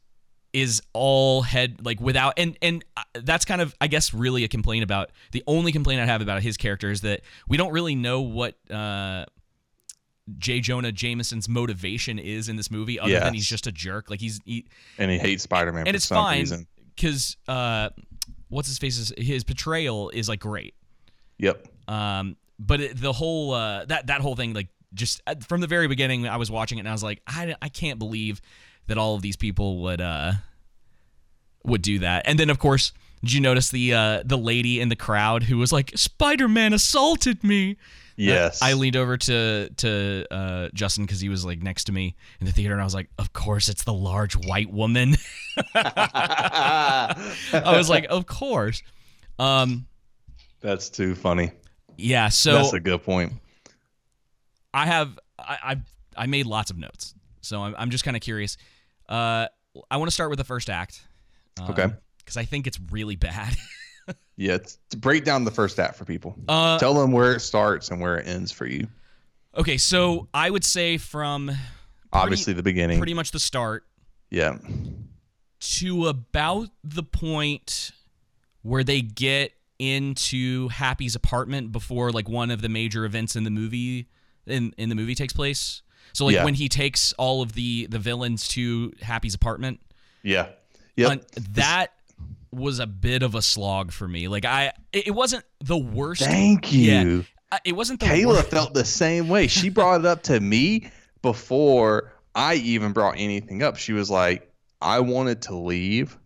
[0.55, 4.49] is all head like without and and uh, that's kind of I guess really a
[4.49, 7.97] complaint about the only complaint I have about his character is that we don't really
[7.97, 9.25] know what uh
[10.39, 10.61] J.
[10.61, 14.11] Jonah Jameson's motivation is in this movie, other than he's just a jerk.
[14.11, 14.67] Like he's he,
[14.99, 17.91] And he hates Spider-Man and for it's some fine because uh,
[18.49, 20.75] what's his face is his portrayal is like great.
[21.39, 21.69] Yep.
[21.89, 25.67] Um, but it, the whole uh, that that whole thing like just uh, from the
[25.67, 28.41] very beginning, I was watching it and I was like, I, I can't believe
[28.87, 30.33] that all of these people would uh
[31.65, 32.23] would do that.
[32.27, 32.93] And then of course,
[33.25, 36.73] did you notice the uh the lady in the crowd who was like, Spider Man
[36.73, 37.77] assaulted me?
[38.17, 38.63] Yes.
[38.63, 42.47] I leaned over to to uh, Justin because he was like next to me in
[42.47, 45.17] the theater, and I was like, "Of course, it's the large white woman."
[45.75, 47.17] I
[47.77, 48.83] was like, "Of course."
[49.39, 49.87] Um,
[50.61, 51.51] That's too funny.
[51.97, 52.29] yeah.
[52.29, 53.33] So That's a good point.
[54.73, 55.77] I have I I,
[56.17, 58.57] I made lots of notes, so I'm I'm just kind of curious.
[59.09, 59.49] Uh,
[59.91, 61.03] I want to start with the first act.
[61.69, 61.89] Okay.
[62.25, 63.57] Because I think it's really bad.
[64.37, 66.35] Yeah, it's, to break down the first act for people.
[66.49, 68.89] Uh, Tell them where it starts and where it ends for you.
[69.57, 71.53] okay, so I would say from
[72.13, 72.99] Obviously, the beginning.
[72.99, 73.85] pretty much the start
[74.31, 74.59] Yeah.
[75.61, 77.93] to about the point
[78.63, 83.51] where they get into Happy's apartment before like one of the major events in the
[83.51, 84.09] movie
[84.47, 85.83] in in the movie takes place.
[86.13, 86.45] So like Yeah.
[86.45, 89.81] when he takes all of the the villains to Happy's apartment,
[90.23, 90.49] Yeah.
[90.97, 91.09] Yeah.
[91.09, 91.23] un-
[91.53, 91.93] that
[92.55, 94.29] was a bit of a slog for me.
[94.29, 96.23] Like I it, wasn't the worst.
[96.23, 97.25] Thank you.
[97.65, 98.49] it wasn't the Kayla worst.
[98.49, 99.47] felt the same way.
[99.47, 100.91] She brought it up to me
[101.23, 103.77] before I even brought anything up.
[103.77, 106.19] She was like, I wanted to leave.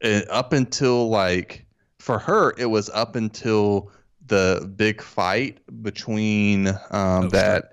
[0.00, 1.66] And up until like
[1.98, 3.90] for her, it was up until
[4.26, 7.72] the big fight between Oh, um, that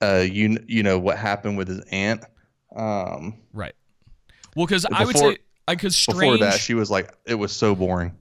[0.00, 2.24] uh you you know what happened with his aunt.
[2.74, 3.74] Um Right.
[4.56, 5.38] Well, because I would say
[5.70, 6.40] because before strange.
[6.40, 8.16] that she was like it was so boring.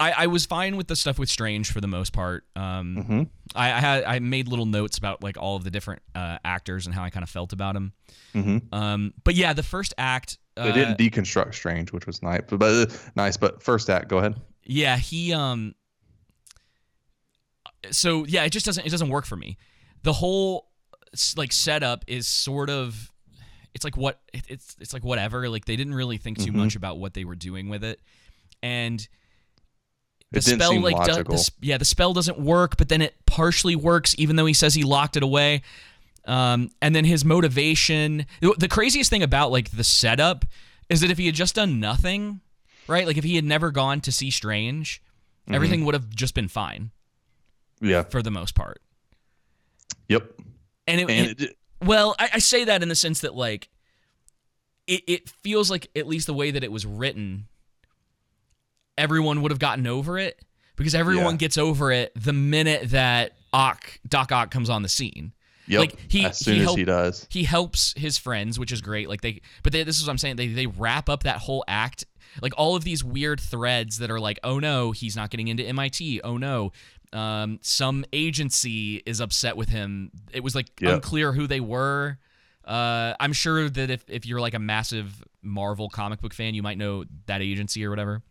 [0.00, 2.44] I, I was fine with the stuff with Strange for the most part.
[2.56, 3.28] Um, Mhm.
[3.54, 6.86] I, I had I made little notes about like all of the different uh, actors
[6.86, 7.92] and how I kind of felt about them.
[8.34, 8.62] Mhm.
[8.74, 10.38] Um, but yeah, the first act.
[10.56, 12.40] Uh, They didn't deconstruct Strange, which was nice.
[12.48, 14.34] But, but nice, but first act, go ahead.
[14.64, 15.74] Yeah, he um.
[17.90, 19.56] So yeah, it just doesn't it doesn't work for me.
[20.02, 20.68] The whole
[21.36, 23.11] like setup is sort of
[23.74, 25.48] it's like what it's it's like whatever.
[25.48, 26.56] Like they didn't really think too Mhm.
[26.56, 28.00] much about what they were doing with it,
[28.62, 29.06] and
[30.30, 34.14] the spell like do- the yeah the spell doesn't work, but then it partially works
[34.18, 35.62] even though he says he locked it away.
[36.24, 38.26] Um, and then his motivation.
[38.40, 40.44] The craziest thing about like the setup
[40.88, 42.40] is that if he had just done nothing,
[42.86, 43.06] right?
[43.06, 45.02] Like if he had never gone to see Strange,
[45.48, 45.54] Mhm.
[45.56, 46.92] everything would have just been fine
[47.80, 48.04] Yeah.
[48.04, 48.80] for the most part.
[50.08, 50.32] Yep.
[50.86, 53.68] And it, And it- it- well, I, I say that in the sense that like
[54.86, 57.46] it, it feels like at least the way that it was written,
[58.98, 60.40] everyone would have gotten over it
[60.76, 61.38] because everyone Yeah.
[61.38, 65.32] gets over it the minute that Ock Doc Ock comes on the scene.
[65.68, 65.80] Yep.
[65.80, 67.26] Like he, As soon as help- he does.
[67.30, 69.08] he helps his friends, which is great.
[69.08, 70.36] Like they, but they, this is what I'm saying.
[70.36, 72.04] They they wrap up that whole act,
[72.42, 75.62] like all of these weird threads that are like, oh no, he's not getting into
[75.64, 76.20] MIT.
[76.22, 76.72] Oh no,
[77.12, 80.10] um, some agency is upset with him.
[80.32, 80.94] It was like Yep.
[80.94, 82.18] unclear who they were.
[82.64, 86.62] Uh, I'm sure that if if you're like a massive Marvel comic book fan, you
[86.62, 88.22] might know that agency or whatever.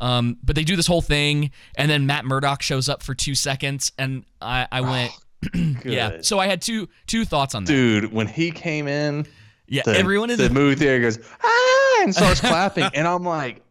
[0.00, 3.34] Um, but they do this whole thing, and then Matt Murdock shows up for two
[3.34, 5.12] seconds, and I, I went,
[5.84, 6.18] yeah.
[6.22, 7.72] So I had two two thoughts on that.
[7.72, 9.26] Dude, when he came in,
[9.68, 12.84] Yeah, the, everyone in the, the- movie theater goes, ah, and starts clapping.
[12.94, 13.62] And I'm like,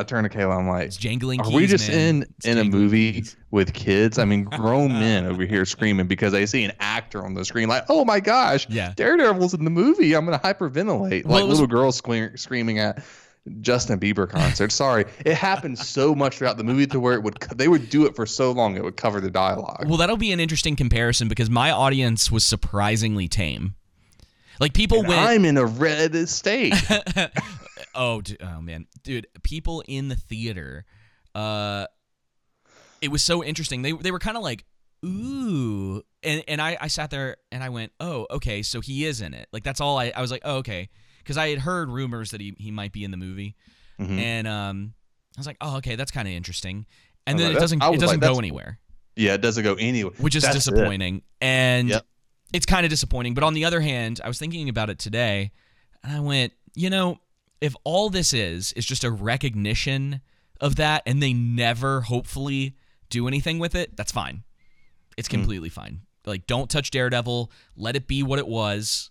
[0.00, 2.26] I turn to Kayla, I'm like, jangling are we just man.
[2.42, 4.18] in in a movie with kids?
[4.18, 7.68] I mean, grown men over here screaming because they see an actor on the screen,
[7.68, 8.92] like, oh my gosh, Yeah.
[8.96, 10.14] Daredevil's in the movie.
[10.14, 11.24] I'm gonna hyperventilate.
[11.24, 13.04] Well, like was- little girls screaming, screaming at
[13.62, 14.70] Justin Bieber concert.
[14.70, 18.04] Sorry, it happened so much throughout the movie to where it would they would do
[18.06, 19.86] it for so long it would cover the dialogue.
[19.88, 23.74] Well, that'll be an interesting comparison because my audience was surprisingly tame.
[24.60, 25.20] Like people And went.
[25.20, 26.74] I'm in a red state.
[27.94, 30.84] oh, d- oh man, dude, people in the theater,
[31.34, 31.86] uh,
[33.00, 33.82] it was so interesting.
[33.82, 34.64] They they were kind of like,
[35.04, 39.20] ooh, and and I I sat there and I went, oh, okay, so he is
[39.20, 39.48] in it.
[39.52, 40.88] Like that's all I I was like, oh, okay,
[41.18, 43.56] because I had heard rumors that he he might be in the movie,
[43.98, 44.18] Mhm.
[44.18, 44.94] and um,
[45.36, 46.86] I was like, oh, okay, that's kind of interesting.
[47.26, 48.78] And then like, it doesn't it doesn't like, go anywhere
[49.16, 50.14] Yeah, it doesn't go anywhere.
[50.18, 50.58] which is That's it.
[50.70, 51.22] disappointing.
[51.40, 52.06] And Yep.
[52.52, 53.34] it's kind of disappointing.
[53.34, 55.52] But on the other hand, I was thinking about it today,
[56.02, 57.20] and I went, you know,
[57.60, 60.20] if all this is is just a recognition
[60.60, 62.74] of that, and they never, hopefully,
[63.08, 64.44] do anything with it, that's fine.
[65.16, 65.36] It's Hmm.
[65.36, 66.02] completely fine.
[66.26, 67.50] Like, don't touch Daredevil.
[67.76, 69.10] Let it be what it was.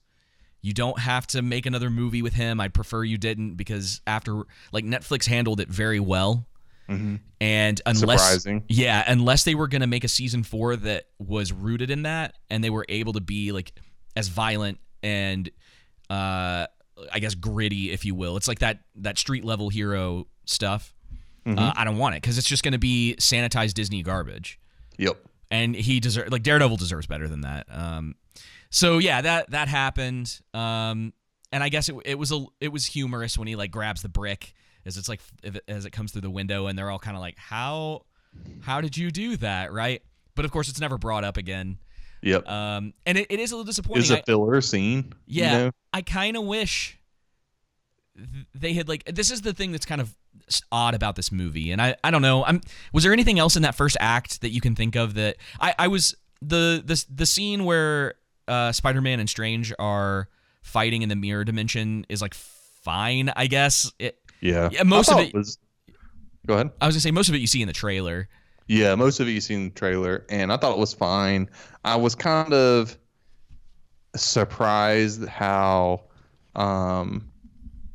[0.61, 2.59] You don't have to make another movie with him.
[2.59, 6.47] I'd prefer you didn't because after, like, Netflix handled it very well.
[6.89, 7.19] Mhm.
[7.39, 8.63] And unless Surprising.
[8.67, 12.35] yeah, unless they were going to make a season 4 that was rooted in that
[12.49, 13.73] and they were able to be like
[14.15, 15.49] as violent and
[16.09, 16.65] uh
[17.11, 18.37] I guess gritty if you will.
[18.37, 20.93] It's like that that street level hero stuff.
[21.45, 21.57] Mhm.
[21.57, 24.59] Uh, I don't want it cuz it's just going to be sanitized Disney garbage.
[24.97, 25.17] Yep.
[25.51, 27.65] And he deserves like Daredevil deserves better than that.
[27.69, 28.15] Um
[28.69, 30.39] so yeah, that that happened.
[30.53, 31.13] Um
[31.51, 34.09] and I guess it, it was a it was humorous when he like grabs the
[34.09, 34.53] brick
[34.85, 37.21] as it's like it, as it comes through the window and they're all kind of
[37.21, 38.05] like how
[38.61, 40.03] how did you do that right
[40.35, 41.79] but of course it's never brought up again
[42.21, 42.47] Yep.
[42.49, 45.13] um and it, it is a little disappointing Is a filler scene.
[45.25, 45.71] you yeah know?
[45.93, 46.97] i kind of wish
[48.53, 50.13] they had like this is the thing that's kind of
[50.71, 52.61] odd about this movie and i i don't know i'm
[52.93, 55.73] was there anything else in that first act that you can think of that i
[55.79, 58.15] i was the the the scene where
[58.47, 60.27] uh spider-man and strange are
[60.61, 64.69] fighting in the mirror dimension is like fine i guess it Yeah.
[64.71, 65.57] yeah most of it was.
[66.47, 66.71] Go ahead.
[66.81, 68.27] I was gonna say most of it you see in the trailer.
[68.69, 71.49] Yeah, most of it you seen the trailer, and I thought it was fine.
[71.83, 72.95] I was kind of
[74.15, 76.03] surprised how
[76.55, 77.31] um,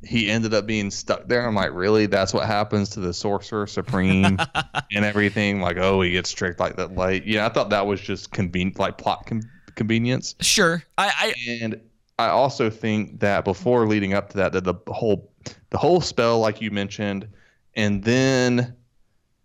[0.02, 1.46] he ended up being stuck there.
[1.46, 2.06] I'm like, really?
[2.06, 4.36] That's what happens to the Sorcerer Supreme
[4.92, 5.60] and everything?
[5.60, 6.96] Like, oh, he gets tricked like that.
[6.96, 10.34] Like, yeah, I thought that was just convenient, like plot con- convenience.
[10.40, 11.80] Sure, I, I and
[12.18, 15.30] I also think that before leading up to that, that the whole
[15.70, 17.28] the whole spell, like you mentioned,
[17.76, 18.74] and then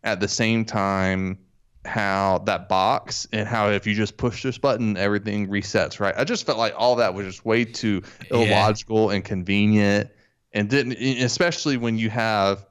[0.04, 1.38] at the same time
[1.86, 6.14] how that box and how if you just push this button everything resets right?
[6.18, 10.10] I just felt like all that was just way too illogical and convenient
[10.54, 12.66] and didn't especially when you have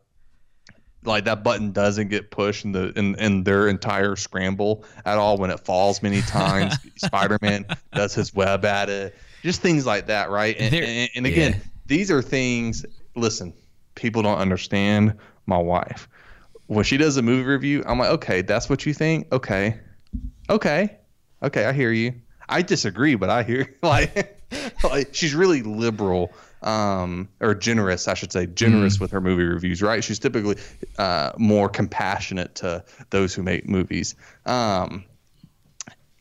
[1.04, 5.38] like that button doesn't get pushed in the in, in their entire scramble at all
[5.38, 6.74] when it falls many times.
[6.96, 7.64] Spider-man
[7.94, 9.14] does his web at it.
[9.42, 10.56] Just things like that right?
[10.58, 11.60] And, There- and, and again yeah.
[11.86, 12.84] these are things
[13.16, 13.54] listen
[13.94, 15.14] people don't understand
[15.46, 16.08] my wife
[16.68, 19.26] when she does a movie review i'm like okay that's what you think?
[19.32, 19.78] Okay.
[20.48, 20.96] Okay.
[21.42, 22.14] Okay i hear you.
[22.48, 24.40] I disagree but i hear like,
[24.84, 26.32] like she's really liberal
[26.62, 30.02] um or generous i should say generous with her movie reviews right?
[30.02, 30.56] She's typically
[30.98, 34.14] uh more compassionate to those who make movies.
[34.46, 35.04] Um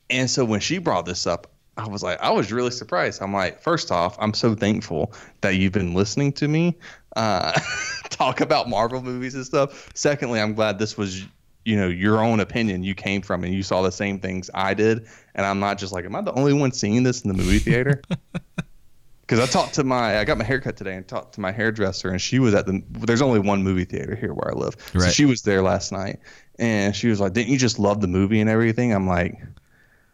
[0.09, 3.21] and so when she brought this up, I was like, I was really surprised.
[3.21, 6.77] I'm like, first off, I'm so thankful that you've been listening to me
[7.17, 7.59] uh,
[8.09, 9.89] talk about Marvel movies and stuff.
[9.93, 11.25] Secondly, I'm glad this was,
[11.65, 14.73] you know, your own opinion you came from and you saw the same things I
[14.73, 15.07] did.
[15.35, 17.59] And I'm not just like, am I the only one seeing this in the movie
[17.59, 18.01] theater?
[19.27, 22.09] Because I talked to my, I got my haircut today and talked to my hairdresser,
[22.09, 22.81] and she was at the.
[22.91, 26.19] There's only one movie theater here where I live, so she was there last night,
[26.57, 29.37] and she was like, "Didn't you just love the movie and everything?" I'm like,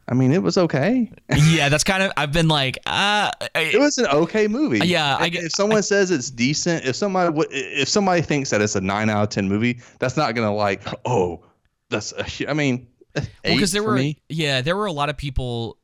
[0.07, 1.09] I mean, it was okay.
[1.47, 2.11] yeah, that's kind of.
[2.17, 4.85] I've been like, uh, it was an okay movie.
[4.85, 8.81] Yeah, I If- someone says it's decent, if somebody if somebody thinks that it's a
[8.81, 11.43] nine out of ten movie, that's not gonna like, oh,
[11.89, 12.11] that's.
[12.13, 14.17] A, I mean, well, because there for were, me.
[14.27, 15.77] yeah, there were a lot of people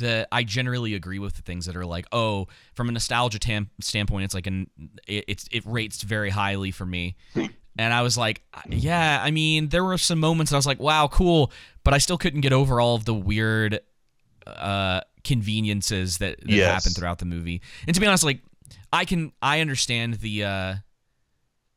[0.00, 3.70] that I generally agree with the things that are like, oh, from a nostalgia tam-
[3.80, 4.68] standpoint, it's like an,
[5.06, 7.16] it, it's it rates very highly for me.
[7.78, 10.80] And I was like, yeah, I mean, there were some moments that I was like,
[10.80, 11.52] wow, cool,
[11.84, 13.80] but I still couldn't get over all of the weird
[14.46, 16.72] uh, conveniences that, that Yes.
[16.72, 17.60] happened throughout the movie.
[17.86, 18.40] And to be honest, like,
[18.92, 20.74] I can, I understand the, uh,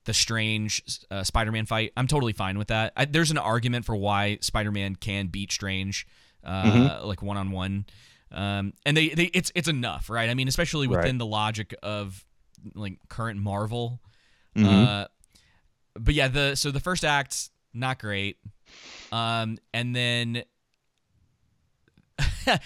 [0.05, 0.81] the strange
[1.11, 1.91] uh, Spider-Man fight.
[1.97, 2.93] I'm totally fine with that.
[2.95, 6.07] I, there's an argument for why Spider-Man can beat Strange,
[6.43, 7.05] uh, Mhm.
[7.05, 7.85] like one on one,
[8.31, 10.29] um, and they, they it's it's enough, right?
[10.29, 11.17] I mean, especially within Right.
[11.17, 12.23] the logic of
[12.73, 13.99] like current Marvel.
[14.55, 15.03] Mhm.
[15.03, 15.07] Uh,
[15.99, 18.37] but yeah, the so the first act not great,
[19.11, 20.43] um, and then
[22.47, 22.57] it,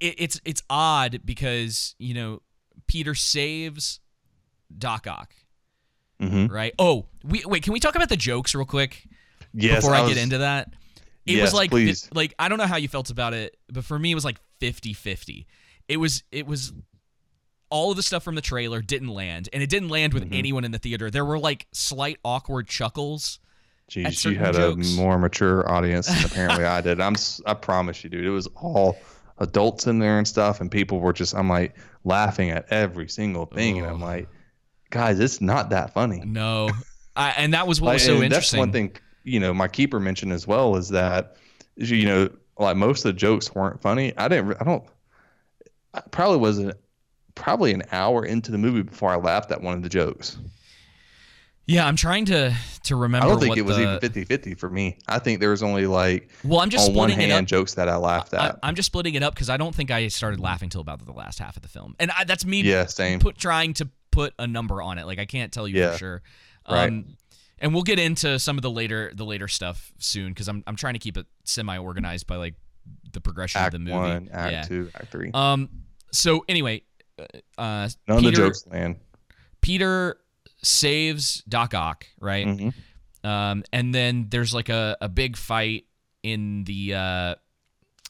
[0.00, 2.42] it's it's odd because you know
[2.86, 4.00] Peter saves
[4.76, 5.34] Doc Ock
[6.20, 6.50] Mhm.
[6.50, 6.72] right?
[6.78, 7.62] Oh, we wait.
[7.62, 9.06] Can we talk about the jokes real quick?
[9.52, 10.72] Yes, before I, I get into that.
[11.26, 12.08] It Yes, was like please.
[12.14, 14.38] like I don't know how you felt about it, but for me it was like
[14.60, 15.44] 50-50.
[15.88, 16.72] It was it was
[17.70, 20.34] all of the stuff from the trailer didn't land, and it didn't land with Mm-hmm.
[20.34, 21.10] anyone in the theater.
[21.10, 23.40] There were like slight awkward chuckles
[23.90, 24.94] Jeez, you had jokes.
[24.94, 27.00] a more mature audience than apparently I did.
[27.00, 27.14] I'm
[27.46, 28.24] I promise you, dude.
[28.24, 28.96] It was all
[29.38, 33.46] adults in there and stuff, and people were just I'm like laughing at every single
[33.46, 34.28] thing, and I'm like,
[34.90, 36.20] guys, it's not that funny.
[36.24, 36.70] No,
[37.14, 38.58] I, and that was what Like, was so and interesting.
[38.58, 41.36] That's one thing you know my keeper mentioned as well is that
[41.76, 42.28] you know
[42.58, 44.16] like most of the jokes weren't funny.
[44.16, 44.56] I didn't.
[44.60, 44.84] I don't.
[45.94, 46.74] I probably wasn't.
[47.36, 50.36] Probably an hour into the movie before I laughed at one of the jokes.
[51.66, 53.26] Yeah, I'm trying to to remember.
[53.26, 54.98] I don't think it was the, even 50 50 for me.
[55.08, 57.48] I think there was only like Well, I'm just on one splitting hand up.
[57.48, 58.58] jokes that I laughed at.
[58.62, 61.12] I'm just splitting it up because I don't think I started laughing till about the
[61.12, 62.62] last half of the film, and I, that's me.
[62.62, 63.18] Yeah, same.
[63.18, 65.06] Put trying to put a number on it.
[65.06, 66.22] Like I can't tell you Yeah, for sure.
[66.70, 66.88] right.
[66.88, 67.16] Um,
[67.58, 70.76] and we'll get into some of the later the later stuff soon because I'm I'm
[70.76, 72.54] trying to keep it semi organized by like
[73.12, 73.96] the progression act of the movie.
[73.96, 74.62] one, act yeah.
[74.62, 75.30] two, act three.
[75.34, 75.68] Um.
[76.12, 76.82] So anyway,
[77.18, 77.24] uh,
[77.58, 78.96] uh, None of Peter, the jokes land.
[79.60, 80.18] Peter
[80.62, 82.46] saves Doc Ock, right?
[82.46, 83.26] Mm-hmm.
[83.28, 85.84] Um, and then there's like a, a big fight
[86.22, 87.34] in the uh,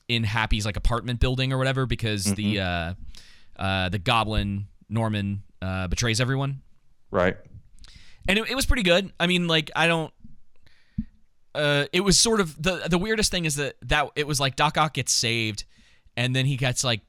[0.09, 2.95] in Happy's like apartment building or whatever because the uh,
[3.57, 6.61] uh, the Goblin Norman uh, betrays everyone,
[7.11, 7.37] Right.
[8.29, 9.13] and it, it was pretty good.
[9.19, 10.13] I mean, like I don't.
[11.55, 14.57] Uh, it was sort of the the weirdest thing is that that it was like
[14.57, 15.65] Doc Ock gets saved,
[16.17, 17.01] and then he gets like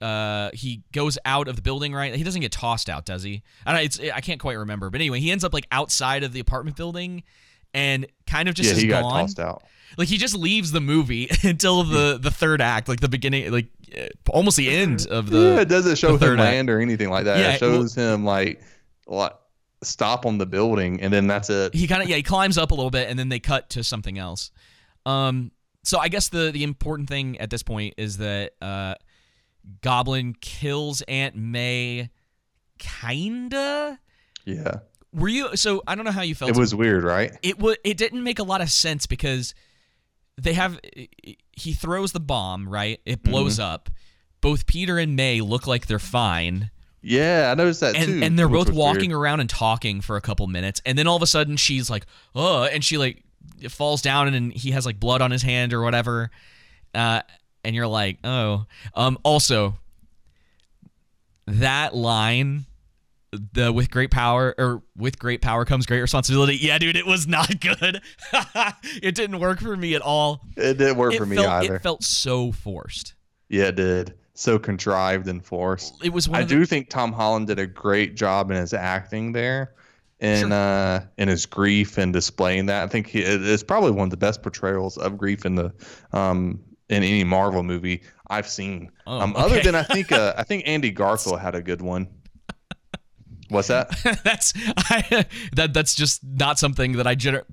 [0.00, 3.42] uh he goes out of the building right he doesn't get tossed out does he
[3.64, 6.32] i don't it's i can't quite remember but anyway he ends up like outside of
[6.32, 7.22] the apartment building
[7.74, 9.62] and kind of just yeah, is he got tossed out.
[9.98, 13.68] like he just leaves the movie until the the third act like the beginning like
[13.96, 16.40] uh, almost the end of the yeah, it doesn't show him act.
[16.40, 17.38] land or anything like that.
[17.38, 18.60] Yeah, it shows him like
[19.06, 19.32] like
[19.82, 21.74] stop on the building and then that's it.
[21.74, 23.84] he kind of yeah he climbs up a little bit and then they cut to
[23.84, 24.50] something else
[25.04, 25.52] um
[25.84, 28.94] so i guess the the important thing at this point is that uh
[29.82, 32.10] goblin kills aunt may
[32.78, 33.98] kinda
[34.44, 34.76] Yeah.
[35.12, 37.32] were you so i don't know how you felt It was weird, right?
[37.42, 39.54] it was it didn't make a lot of sense because
[40.38, 40.78] they have
[41.52, 43.72] he throws the bomb right it blows Mm-hmm.
[43.72, 43.90] up
[44.40, 46.70] both peter and may look like they're fine
[47.02, 48.22] Yeah, I noticed that and too.
[48.22, 49.20] and they're both walking weird.
[49.20, 52.06] around and talking for a couple minutes and then all of a sudden she's like
[52.34, 53.22] oh and she like
[53.70, 56.30] falls down and he has like blood on his hand or whatever
[56.94, 57.22] uh
[57.66, 58.64] and you're like oh
[58.94, 59.76] um also
[61.46, 62.66] that line
[63.52, 67.26] the with great power or with great power comes great responsibility yeah dude it was
[67.26, 68.00] not good
[69.02, 71.76] it didn't work for me at all It didn't work it for me felt, either.
[71.76, 73.14] it felt so forced
[73.48, 74.14] Yeah, it did.
[74.34, 76.02] So contrived and forced.
[76.04, 78.74] it was one I the- do think Tom Holland did a great job in his
[78.74, 79.72] acting there,
[80.20, 82.82] and uh, in his grief and displaying that.
[82.84, 85.72] I think he, it's probably one of the best portrayals of grief in the
[86.12, 88.90] um, in any Marvel movie I've seen.
[89.06, 92.08] Oh, um, Other than I think uh, I think Andy Garfield had a good one.
[93.48, 93.90] What's that?
[94.24, 97.44] that's I, that that's just not something that I gener-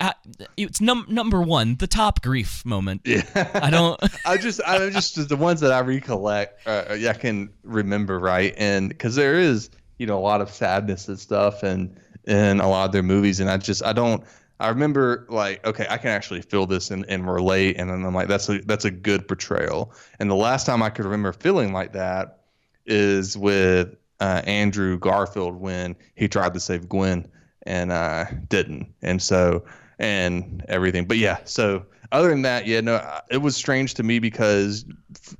[0.00, 0.12] uh,
[0.56, 3.02] It's num- number one, the top grief moment.
[3.04, 3.22] Yeah,
[3.54, 4.00] I don't.
[4.26, 8.88] I just I just the ones that I recollect, uh, I can remember right, and
[8.88, 12.86] because there is you know a lot of sadness and stuff, and in a lot
[12.86, 14.24] of their movies, and I just I don't.
[14.60, 18.14] I remember like okay, I can actually feel this and, and relate, and then I'm
[18.14, 19.92] like that's a that's a good portrayal.
[20.18, 22.40] And the last time I could remember feeling like that
[22.86, 27.26] is with uh, Andrew Garfield when he tried to save Gwen
[27.66, 29.64] and uh, didn't, and so
[29.98, 31.06] and everything.
[31.06, 34.84] But yeah, so other than that, yeah, no, it was strange to me because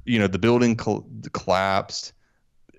[0.05, 2.13] you know the building col- collapsed,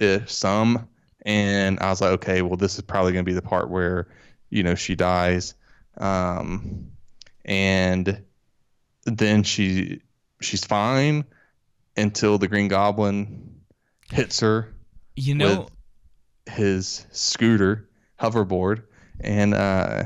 [0.01, 0.87] uh, some,
[1.25, 4.07] and I was like, okay, well, this is probably going to be the part where
[4.49, 5.53] you know she dies,
[5.97, 6.91] um,
[7.45, 8.23] and
[9.05, 10.01] then she
[10.41, 11.25] she's fine
[11.97, 13.61] until the Green Goblin
[14.11, 14.73] hits her
[15.15, 15.67] You know,
[16.45, 17.89] with his scooter
[18.19, 18.83] hoverboard
[19.19, 20.03] and uh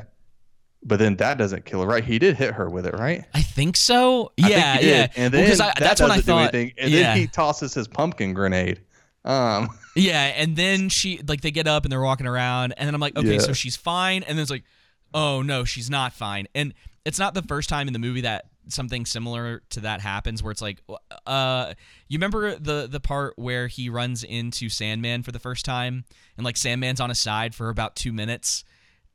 [0.83, 3.41] but then that doesn't kill her right he did hit her with it right I
[3.41, 4.31] think so.
[4.41, 4.87] I Yeah, did.
[4.87, 5.07] yeah.
[5.15, 6.53] and Well, I, that that's when I thought.
[6.53, 6.73] anything.
[6.77, 6.99] and yeah.
[7.13, 8.81] then he tosses his pumpkin grenade
[9.25, 12.95] um Yeah, and then she like they get up and they're walking around, and then
[12.95, 13.39] I'm like, okay, Yeah.
[13.39, 14.63] so she's fine, and then it's like,
[15.13, 16.73] oh no, she's not fine, and
[17.05, 20.51] it's not the first time in the movie that something similar to that happens, where
[20.51, 20.79] it's like,
[21.25, 21.73] uh,
[22.07, 26.05] you remember the the part where he runs into Sandman for the first time,
[26.37, 28.63] and like Sandman's on his side for about two minutes.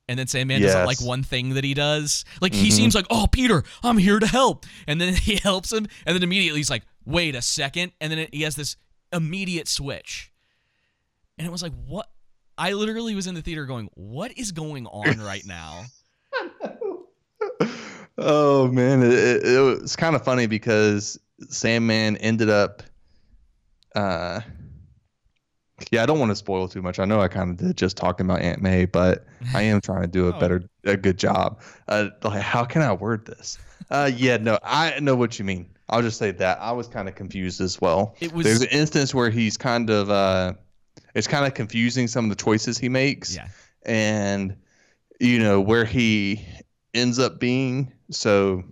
[0.06, 0.86] And then Sandman does Yes.
[0.86, 2.26] like one thing that he does.
[2.42, 2.72] Like he Mhm.
[2.72, 4.66] seems like, oh Peter, I'm here to help.
[4.86, 8.18] And then he helps him, and then immediately he's like, wait a second, and then
[8.18, 8.76] it, he has this
[9.12, 10.30] immediate switch
[11.38, 12.08] and it was like what
[12.58, 15.82] i literally was in the theater going what is going on right now
[18.18, 21.18] oh man it, it, it was kind of funny because
[21.48, 22.82] sandman ended up
[23.94, 24.40] uh
[25.90, 26.98] Yeah, I don't want to spoil too much.
[27.00, 30.02] I know I kind of did just talking about Aunt May, but I am trying
[30.02, 30.38] to do a Oh.
[30.40, 31.60] better, a good job.
[31.88, 33.58] Uh, like, how can I word this?
[33.90, 35.68] Uh, yeah, no, I know what you mean.
[35.88, 38.14] I'll just say that I was kind of confused as well.
[38.20, 40.54] It was- There's an instance where he's kind of, uh,
[41.14, 43.34] it's kind of confusing some of the choices he makes.
[43.34, 43.48] Yeah.
[43.86, 44.56] And
[45.20, 46.44] you know where he
[46.92, 47.92] ends up being.
[48.10, 48.64] So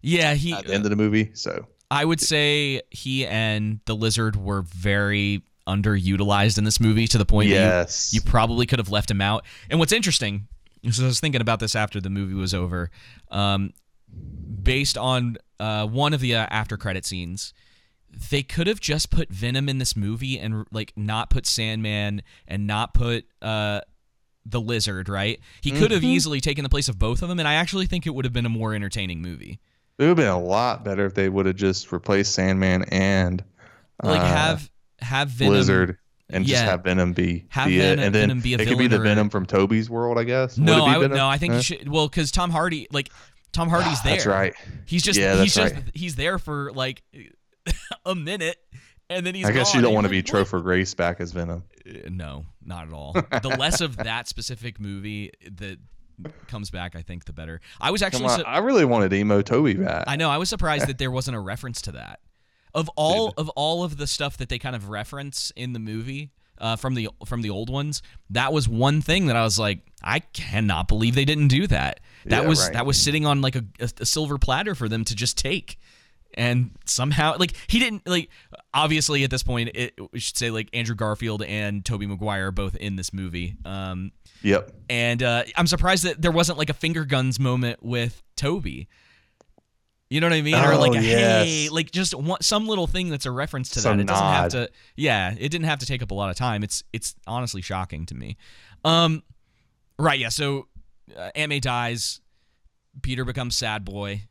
[0.00, 0.52] Yeah, he.
[0.52, 1.30] at the end of the movie.
[1.34, 7.18] So I would say he and the lizard were very underutilized in this movie to
[7.18, 8.10] the point Yes.
[8.10, 9.44] that you, you probably could have left him out.
[9.70, 10.48] And what's interesting
[10.82, 12.90] is I was thinking about this after the movie was over,
[13.30, 13.72] um,
[14.62, 17.54] based on uh, one of the uh, after credit scenes.
[18.30, 22.66] They could have just put Venom in this movie and like not put Sandman and
[22.66, 23.80] not put uh,
[24.44, 25.08] the lizard.
[25.08, 25.40] Right?
[25.62, 26.06] He could have Mhm.
[26.06, 28.32] easily taken the place of both of them, and I actually think it would have
[28.34, 29.60] been a more entertaining movie.
[29.98, 33.44] it would have been a lot better if they would have just replaced Sandman and
[34.02, 34.70] Like uh, have
[35.00, 35.98] have Venom Blizzard
[36.30, 38.66] and just have Venom be, Have be Venom- it, and then Venom be a it
[38.68, 40.56] could be the Venom from Tobey's world, I guess.
[40.56, 41.18] Would No, be I would Venom?
[41.18, 41.28] no.
[41.28, 41.56] I think Huh?
[41.58, 41.88] you should.
[41.88, 43.10] Well, because Tom Hardy, like
[43.52, 44.14] Tom Hardy's there.
[44.14, 44.54] That's right.
[44.86, 45.84] He's just Yeah, he's just right.
[45.94, 47.02] he's there for like
[48.06, 48.56] a minute,
[49.10, 49.46] and then he's.
[49.46, 49.80] I guess gone.
[49.80, 51.64] you don't want to be like, Topher Grace back as Venom.
[51.86, 53.12] Uh, No, not at all.
[53.42, 55.78] the less of that specific movie that
[56.46, 57.60] comes back, I think, the better.
[57.80, 58.28] I was actually.
[58.28, 60.04] Su- I really wanted Emo Tobey back.
[60.06, 60.30] I know.
[60.30, 62.20] I was surprised that there wasn't a reference to that.
[62.74, 66.30] Of all of all of the stuff that they kind of reference in the movie
[66.56, 69.80] uh, from the from the old ones, that was one thing that I was like,
[70.02, 72.00] I cannot believe they didn't do that.
[72.24, 72.72] That Yeah, was right.
[72.72, 75.78] that was sitting on like a, a, a silver platter for them to just take.
[76.34, 78.28] And somehow, like he didn't like.
[78.74, 82.52] Obviously, at this point, it, we should say like Andrew Garfield and Tobey Maguire are
[82.52, 83.54] both in this movie.
[83.64, 84.72] Um, Yep.
[84.90, 88.88] and uh, I'm surprised that there wasn't like a finger guns moment with Tobey.
[90.10, 90.54] You know what I mean?
[90.56, 93.80] or like Oh, a hey, like just one, some little thing that's a reference to
[93.80, 94.02] Some that.
[94.02, 94.70] It doesn't have to.
[94.96, 96.62] Yeah, it didn't have to take up a lot of time.
[96.62, 98.36] It's it's honestly shocking to me.
[98.84, 99.22] Um,
[99.98, 100.18] right?
[100.18, 100.28] Yeah.
[100.28, 100.68] So
[101.16, 102.20] uh, Aunt May dies.
[103.00, 104.22] Peter becomes sad boy,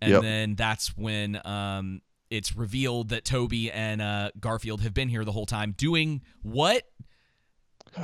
[0.00, 0.22] and Yep.
[0.22, 2.00] then that's when um
[2.30, 6.82] it's revealed that Tobey and uh, Garfield have been here the whole time doing what?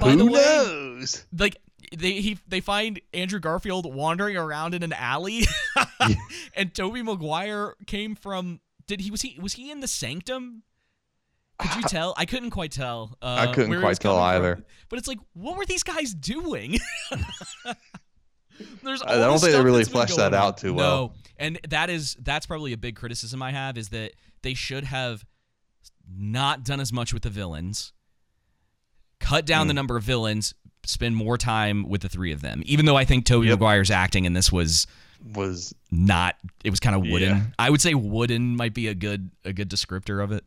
[0.00, 1.26] By Who the way, knows?
[1.38, 1.56] like
[1.96, 5.42] they he they find Andrew Garfield wandering around in an alley,
[6.56, 8.60] and Tobey Maguire came from.
[8.86, 10.62] Did he was he was he in the sanctum?
[11.58, 12.14] Could you tell?
[12.16, 13.16] I couldn't quite tell.
[13.22, 14.36] Uh, I couldn't quite tell coming from.
[14.44, 14.64] either.
[14.88, 16.78] But it's like, what were these guys doing?
[18.82, 20.40] There's I don't think they really fleshed that on.
[20.40, 21.08] out too well.
[21.08, 21.12] no.
[21.38, 24.12] And that is that's probably a big criticism I have is that
[24.42, 25.24] they should have
[26.16, 27.92] not done as much with the villains,
[29.20, 29.68] cut down Hmm.
[29.68, 30.54] the number of villains,
[30.84, 32.62] spend more time with the three of them.
[32.66, 34.86] Even though I think Tobey Maguire's acting in this was
[35.34, 37.36] Was not, it was kind of wooden.
[37.38, 37.42] Yeah.
[37.58, 40.44] I would say wooden might be a good a good descriptor of it.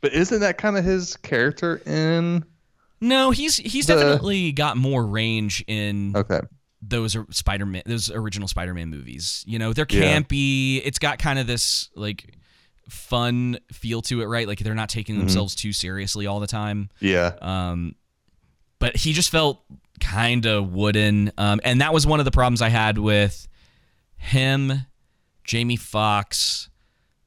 [0.00, 2.44] but isn't that kind of his character in?
[3.00, 6.40] No, he's he's The- definitely got more range in Okay.
[6.82, 9.44] Those are Spider-Man those original Spider-Man movies.
[9.46, 10.18] You know, they're Yeah.
[10.20, 10.80] campy.
[10.84, 12.34] It's got kind of this like
[12.88, 14.48] fun feel to it, right?
[14.48, 15.20] Like they're not taking Mhm.
[15.20, 16.88] themselves too seriously all the time.
[17.00, 17.34] Yeah.
[17.40, 17.94] Um
[18.78, 19.62] but he just felt
[20.00, 21.30] kind of wooden.
[21.38, 23.46] Um and that was one of the problems I had with
[24.16, 24.86] him,
[25.44, 26.68] Jamie Foxx,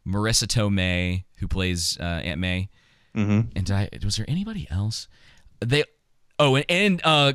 [0.05, 2.69] Marisa Tomei, who plays uh, Aunt May,
[3.15, 3.49] Mm-hmm.
[3.55, 5.07] and I, was there anybody else?
[5.59, 5.83] They,
[6.39, 7.33] oh, and, and uh,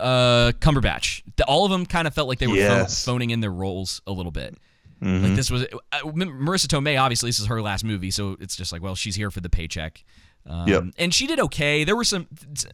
[0.00, 1.22] uh, Cumberbatch.
[1.36, 3.04] The, all of them kind of felt like they were Yes.
[3.04, 4.56] phoning in their roles a little bit.
[5.02, 5.22] Mhm.
[5.22, 5.62] Like this was
[5.92, 7.00] uh, Marisa Tomei.
[7.00, 9.48] Obviously, this is her last movie, so it's just like, well, she's here for the
[9.50, 10.02] paycheck.
[10.46, 10.84] Um, Yep.
[10.98, 11.84] And she did okay.
[11.84, 12.26] There were some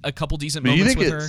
[0.04, 1.26] a couple decent But moments with her.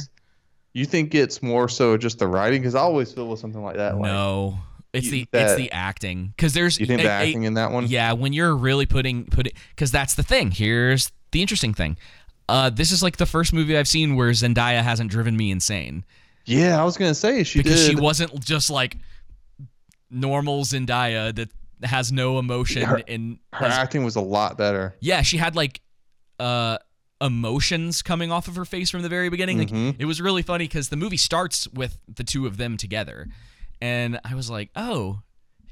[0.73, 2.61] you think it's more so just the writing?
[2.61, 3.95] Because I always feel with something like that.
[3.95, 4.59] Like, No,
[4.93, 7.71] it's the it's the acting because there's You think a- the a- acting in that
[7.71, 7.87] one?
[7.87, 10.51] Yeah, when you're really putting putting because that's the thing.
[10.51, 11.97] Here's the interesting thing.
[12.47, 16.05] Uh, this is like the first movie I've seen where Zendaya hasn't driven me insane
[16.45, 17.89] Yeah, I was gonna say she because did.
[17.89, 18.97] she wasn't just like
[20.09, 21.49] normal Zendaya that
[21.83, 24.95] has no emotion Her- and her has- acting was a lot better.
[24.99, 25.81] yeah, she had like
[26.39, 26.77] uh
[27.21, 29.57] emotions coming off of her face from the very beginning.
[29.57, 29.95] Like Mhm.
[29.97, 33.27] it was really funny because the movie starts with the two of them together,
[33.81, 35.21] and I was like, oh,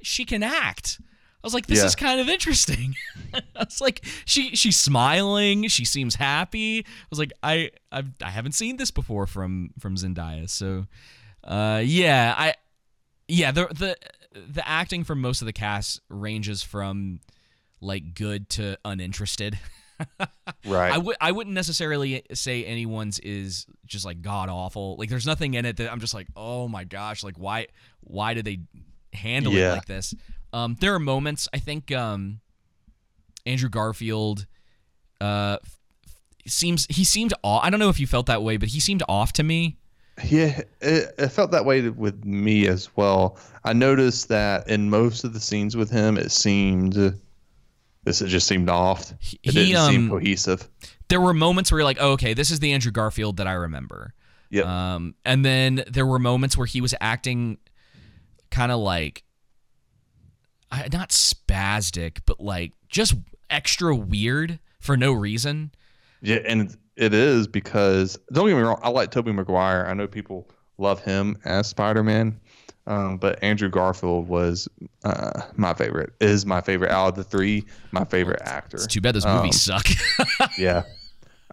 [0.02, 1.00] she can act.
[1.44, 1.86] I was like, this Yeah.
[1.86, 2.96] is kind of interesting.
[3.34, 6.80] I was like, she she's smiling, she seems happy.
[6.80, 10.86] I was like, I I've, I haven't seen this before from from Zendaya, so
[11.44, 12.54] uh, yeah, I
[13.28, 13.98] yeah the the
[14.36, 17.20] the acting from most of the cast ranges from
[17.82, 19.60] like good to uninterested.
[20.66, 20.92] Right.
[20.92, 24.96] I would I wouldn't necessarily say anyone's is just like god awful.
[24.98, 27.68] Like there's nothing in it that I'm just like, "Oh my gosh, like why
[28.02, 28.62] why did they
[29.14, 30.14] handle it like this?"
[30.54, 32.40] Um there are moments I think um
[33.46, 34.46] Andrew Garfield
[35.20, 35.80] uh f-
[36.48, 37.64] seems he seemed off.
[37.64, 39.78] I don't know if you felt that way, but he seemed off to me.
[40.24, 43.38] Yeah, it, it felt that way with me as well.
[43.64, 47.18] I noticed that in most of the scenes with him, it seemed
[48.04, 49.12] this it just seemed off.
[49.12, 50.70] It He, didn't seem um, cohesive.
[51.08, 53.54] There were moments where you're like, oh, okay, this is the Andrew Garfield that I
[53.54, 54.14] remember.
[54.50, 54.66] Yep.
[54.66, 57.58] Um, and then there were moments where he was acting
[58.52, 59.24] kind of like
[60.92, 63.14] not spastic, but like just
[63.50, 65.72] extra weird for no reason.
[66.22, 69.86] Yeah, and it is because don't get me wrong, I like Tobey Maguire.
[69.88, 70.48] I know people
[70.78, 72.40] love him as Spider Man,
[72.88, 74.68] um, but Andrew Garfield was
[75.04, 76.14] uh, my favorite.
[76.20, 77.66] Is my favorite out of the three.
[77.92, 78.78] My favorite actor.
[78.78, 79.86] It's too bad those Um, movies suck.
[80.58, 80.84] yeah,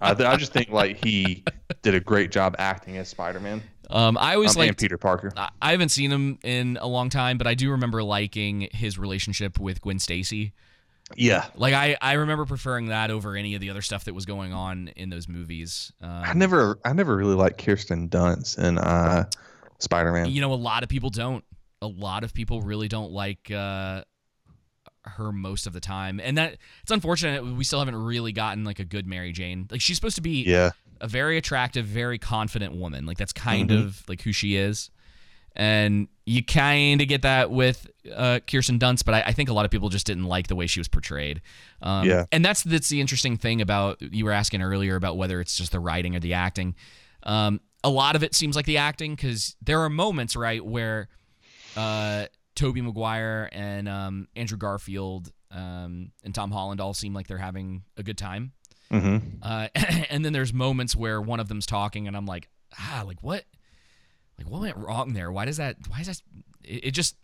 [0.01, 1.45] I, th- I just think like he
[1.83, 3.63] did a great job acting as Spider Man.
[3.91, 5.33] Um, I always like Peter Parker.
[5.37, 8.99] I- I haven't seen him in a long time, but I do remember liking his
[8.99, 10.53] relationship with Gwen Stacy.
[11.17, 14.27] Yeah, Like I, I remember preferring that over any of the other stuff that was
[14.27, 15.93] going on in those movies.
[16.01, 19.25] Um, I never, I never really liked Kirsten Dunst in uh,
[19.81, 20.31] Spider Man.
[20.31, 21.45] You know, a lot of people don't.
[21.83, 24.05] A lot of people really don't like uh,
[25.05, 27.45] her most of the time, and that it's unfortunate.
[27.45, 29.67] We still haven't really gotten like a good Mary Jane.
[29.71, 30.71] Like she's supposed to be Yeah.
[31.01, 33.07] A very attractive, very confident woman.
[33.07, 33.85] Like that's kind Mhm.
[33.85, 34.91] of like who she is,
[35.57, 39.05] and you kind of get that with uh, Kirsten Dunst.
[39.05, 40.89] But I, I think a lot of people just didn't like the way she was
[40.89, 41.41] portrayed.
[41.83, 42.27] Um, Yeah.
[42.33, 45.73] and that's that's the interesting thing about you were asking earlier about whether it's just
[45.73, 46.75] the writing or the acting.
[47.25, 51.09] Um, a lot of it seems like the acting because there are moments right where
[51.77, 57.39] uh, Tobey Maguire and um, Andrew Garfield um, and Tom Holland all seem like they're
[57.39, 58.53] having a good time.
[58.93, 59.37] Mm-hmm.
[59.43, 59.69] Uh,
[60.11, 62.49] and then there's moments where one of them's talking, and I'm like,
[62.79, 63.45] ah, like what,
[64.39, 65.31] like what went wrong there?
[65.31, 65.77] Why does that?
[65.89, 66.21] Why is that?
[66.65, 67.17] It, it just,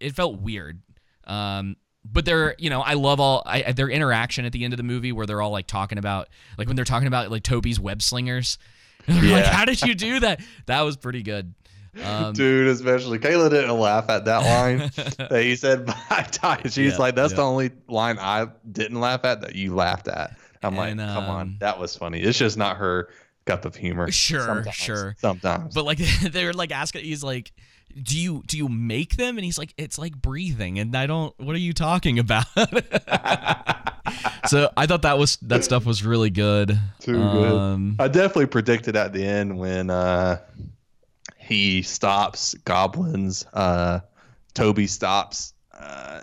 [0.00, 0.80] it felt weird.
[1.26, 4.78] Um, but they're, you know, I love all I, their interaction at the end of
[4.78, 7.78] the movie where they're all like talking about, like when they're talking about like Tobey's
[7.80, 8.56] web slingers.
[9.08, 9.50] like, Yeah.
[9.52, 10.40] how did you do that?
[10.66, 11.54] That was pretty good.
[12.02, 14.78] Um, Dude, especially Kayla didn't laugh at that line
[15.28, 16.60] that he said by.
[16.64, 17.36] She's Yeah, like, "That's yeah.
[17.38, 21.24] the only line I didn't laugh at that you laughed at." I'm like, And, "Come
[21.24, 23.08] on, um, that was funny." It's just not her
[23.46, 24.10] cup of humor.
[24.10, 24.74] Sure, Sometimes.
[24.76, 25.16] sure.
[25.18, 25.74] Sometimes.
[25.74, 25.98] But like
[26.30, 27.52] they're like asking, he's like,
[28.02, 31.32] "Do you do you make them?" And he's like, "It's like breathing." And I don't.
[31.38, 32.44] What are you talking about?
[34.46, 36.78] so I thought that was that stuff was really good.
[37.00, 38.02] Too Um, good.
[38.04, 40.38] I definitely predicted at the end when uh,
[41.38, 43.46] he stops goblins.
[43.52, 44.00] Uh,
[44.54, 46.22] Tobey stops uh,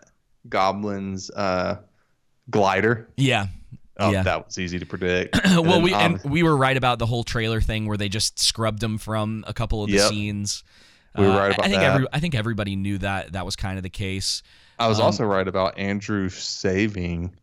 [0.50, 1.78] goblins uh,
[2.50, 3.08] glider.
[3.18, 3.48] Yeah.
[3.98, 4.24] Oh, yeah.
[4.24, 5.40] that was easy to predict.
[5.46, 8.10] well, then, we um, and we were right about the whole trailer thing where they
[8.10, 10.10] just scrubbed them from a couple of the Yep.
[10.10, 10.64] scenes.
[11.18, 11.94] We were Uh, right about I think that.
[11.96, 14.44] every I think everybody knew that that was kind of the case.
[14.78, 17.34] I was Um, also right about Andrew saving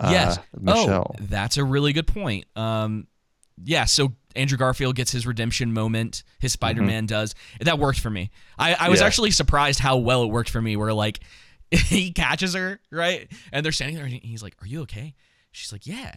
[0.00, 0.38] uh, yes.
[0.58, 1.14] Michelle.
[1.16, 2.46] Oh, that's a really good point.
[2.56, 3.06] Um,
[3.62, 3.84] yeah.
[3.84, 6.24] So Andrew Garfield gets his redemption moment.
[6.40, 7.36] His Spider Man does.
[7.60, 8.30] That worked for me.
[8.58, 9.02] I, I was Mm-hmm.
[9.02, 9.06] Yeah.
[9.06, 10.74] actually surprised how well it worked for me.
[10.74, 11.20] Where like
[11.70, 15.14] he catches her right, and they're standing there, and he's like, "Are you okay?"
[15.52, 16.14] She's like, "Yeah."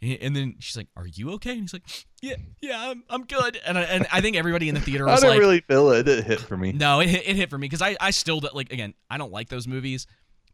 [0.00, 1.82] And then she's like, "Are you okay?" And he's like,
[2.22, 5.12] "Yeah, yeah, I'm, I'm good." And I, and I think everybody in the theater I
[5.12, 6.06] was didn't like, really feel it.
[6.06, 6.72] It hit for me.
[6.72, 9.32] no, it hit, it hit for me because I, I still like again I don't
[9.32, 10.06] like those movies,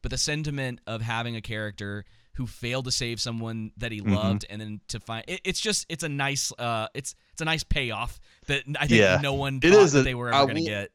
[0.03, 2.05] but the sentiment of having a character
[2.37, 4.15] who failed to save someone that he Mhm.
[4.17, 7.45] loved and then to find it, it's just it's a nice uh it's it's a
[7.45, 10.33] nice payoff that I think yeah, no one It thought is that a- they were
[10.33, 10.91] I ever gonna will- get.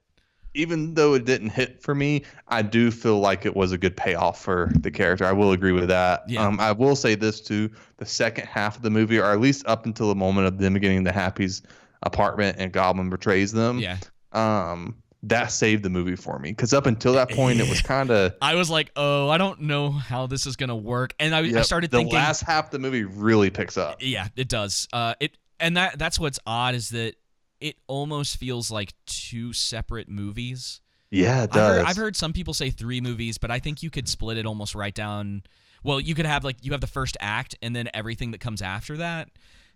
[0.54, 3.96] Even though it didn't hit for me, I do feel like it was a good
[3.96, 5.26] payoff for the character.
[5.26, 6.24] I will agree with that.
[6.28, 6.46] Yeah.
[6.46, 9.66] Um, I will say this too: the second half of the movie, or at least
[9.68, 11.62] up until the moment of them getting to Happy's
[12.04, 13.80] apartment and Goblin betrays them.
[13.80, 13.98] Yeah.
[14.32, 18.10] Um, that saved the movie for me because up until that point, it was kind
[18.10, 18.34] of.
[18.42, 21.62] I was like, oh, I don't know how this is gonna work, and I, I
[21.62, 23.98] started the thinking The last half of the movie really picks up.
[24.02, 24.88] Yeah, it does.
[24.94, 27.16] Uh, it and that that's what's odd is that
[27.62, 30.82] it almost feels like two separate movies.
[31.12, 31.86] Yeah, it I've heard, does.
[31.88, 34.76] I've heard some people say three movies, but I think you could split it almost
[34.76, 35.44] right down.
[35.84, 38.62] Well, you could have like you have the first act and then everything that comes
[38.62, 39.30] after that,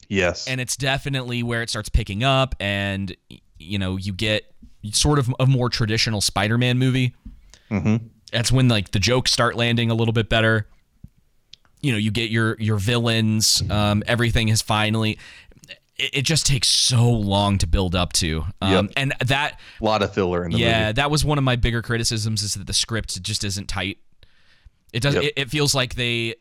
[0.09, 0.47] Yes.
[0.47, 3.15] and it's definitely where it starts picking up, and
[3.57, 4.53] you know you get
[4.91, 7.15] sort of a more traditional Spider-Man movie.
[7.69, 7.95] hmm
[8.31, 10.67] That's when like the jokes start landing a little bit better.
[11.81, 13.63] You know, you get your your villains.
[13.69, 15.17] Um, everything is finally.
[15.97, 18.93] It, it just takes so long to build up to, um, Yep.
[18.97, 20.63] and that A lot of filler in the movie.
[20.63, 20.93] yeah, movie.
[20.93, 23.97] that was one of my bigger criticisms is that the script just isn't tight.
[24.91, 25.15] It does.
[25.15, 25.23] Yep.
[25.23, 26.35] It, it feels like they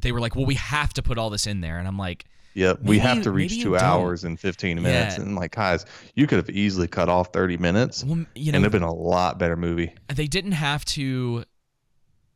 [0.00, 2.24] they were like, well, we have to put all this in there, and I'm like,
[2.54, 3.82] Yep, we have to reach maybe you two don't.
[3.82, 5.16] hours and 15 minutes.
[5.18, 5.24] Yeah.
[5.24, 8.64] And like, guys, you could have easily cut off 30 minutes well, you know, and
[8.64, 9.92] it'd been a lot better movie.
[10.14, 11.44] they didn't have to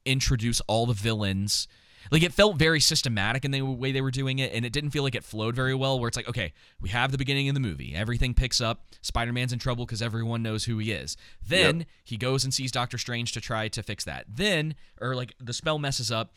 [0.04, 1.68] introduce all the villains.
[2.10, 4.90] Like it felt very systematic in the way they were doing it and it didn't
[4.90, 7.54] feel like it flowed very well where it's like okay we have the beginning of
[7.54, 7.94] the movie.
[7.94, 8.84] Everything picks up.
[9.02, 11.16] Spider-man's in trouble because everyone knows who he is.
[11.46, 11.86] Then Yep.
[12.04, 14.26] he goes and sees doctor strange to try to fix that.
[14.28, 16.32] Then or like the spell messes up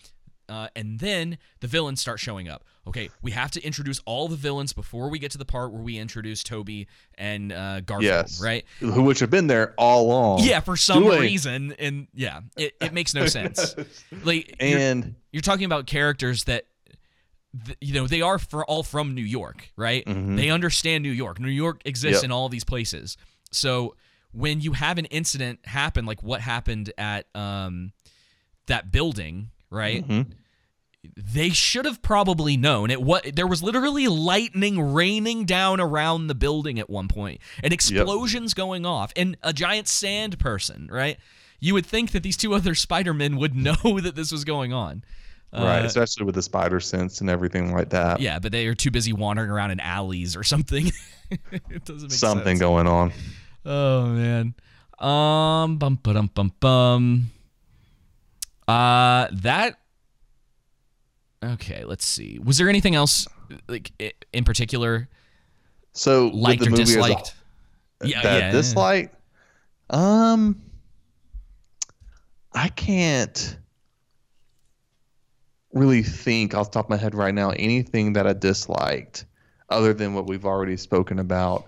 [0.51, 2.63] uh, and then the villains start showing up.
[2.87, 5.81] Okay, we have to introduce all the villains before we get to the part where
[5.83, 8.41] we introduce Toby and uh, Garfield, Yes.
[8.41, 8.65] right?
[8.79, 10.39] Who which have been there all along.
[10.43, 13.75] Yeah, for some doing- reason, and yeah, it, it makes no sense.
[14.23, 16.65] Like, you're- And- you're, talking about characters that,
[17.65, 20.03] th- you know, they are for all from New York, right?
[20.05, 20.35] Mhm.
[20.37, 21.39] They understand New York.
[21.39, 22.25] New York exists Yep.
[22.25, 23.15] in all these places.
[23.51, 23.95] So
[24.33, 27.91] when you have an incident happen, like what happened at um,
[28.67, 30.05] that building, right?
[30.07, 30.31] Mhm.
[31.17, 33.01] They should have probably known it.
[33.01, 38.53] What there was literally lightning raining down around the building at one point, and explosions
[38.53, 40.87] going off, and a giant sand person.
[40.91, 41.17] Right?
[41.59, 45.03] You would think that these two other Spider-Men would know that this was going on.
[45.53, 48.19] right, Uh, especially with the spider sense and everything like that.
[48.21, 50.91] yeah, but they are too busy wandering around in alleys or something.
[51.69, 52.59] it doesn't make Something sense.
[52.59, 53.11] going on.
[53.65, 54.53] Oh man.
[54.99, 57.31] Um bum bum bum bum.
[58.67, 59.77] Uh that
[61.43, 62.39] Okay, let's see.
[62.43, 63.27] Was there anything else
[63.67, 63.91] like
[64.33, 65.09] in particular
[65.93, 67.33] So liked the or movie as a- disliked?
[68.03, 68.51] yeah, that yeah.
[68.51, 69.13] dislike.
[69.89, 70.61] Um,
[72.53, 73.57] I can't
[75.73, 79.25] really think off the top of my head right now anything that I disliked
[79.69, 81.67] other than what we've already spoken about.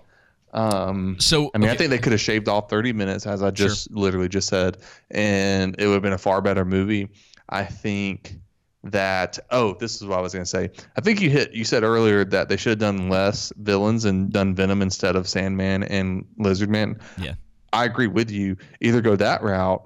[0.52, 3.50] Um, so I mean, I think they could have shaved off 30 minutes, as I
[3.50, 4.76] just literally just said,
[5.10, 7.08] and it would have been a far better movie.
[7.48, 8.36] I think
[8.84, 9.38] that.
[9.50, 10.70] Oh, this is what I was going to say.
[10.96, 11.52] I think you hit.
[11.52, 15.28] You said earlier that they should have done less villains and done Venom instead of
[15.28, 17.00] Sandman and Lizardman.
[17.18, 17.34] Yeah.
[17.72, 18.56] I agree with you.
[18.80, 19.82] Either go that route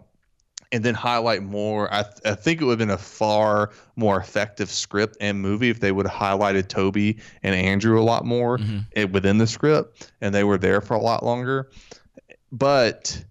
[0.72, 1.92] and then highlight more.
[1.92, 5.70] I, th- I think it would have been a far more effective script and movie
[5.70, 8.58] if they would have highlighted Tobey and Andrew a lot more
[8.94, 11.70] eh, within the script and they were there for a lot longer.
[12.52, 13.24] But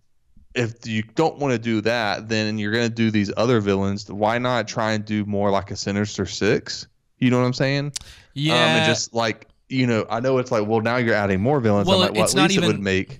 [0.57, 4.09] if you don't want to do that, then you're going to do these other villains.
[4.11, 6.87] Why not try and do more like a Sinister Six?
[7.19, 7.85] You know what I'm saying?
[7.85, 7.91] Um,
[8.33, 8.53] Yeah.
[8.77, 11.87] and just like you know, I know it's like, well, now you're adding more villains.
[11.87, 13.19] Well, I'm like, well, it's at not least it would make.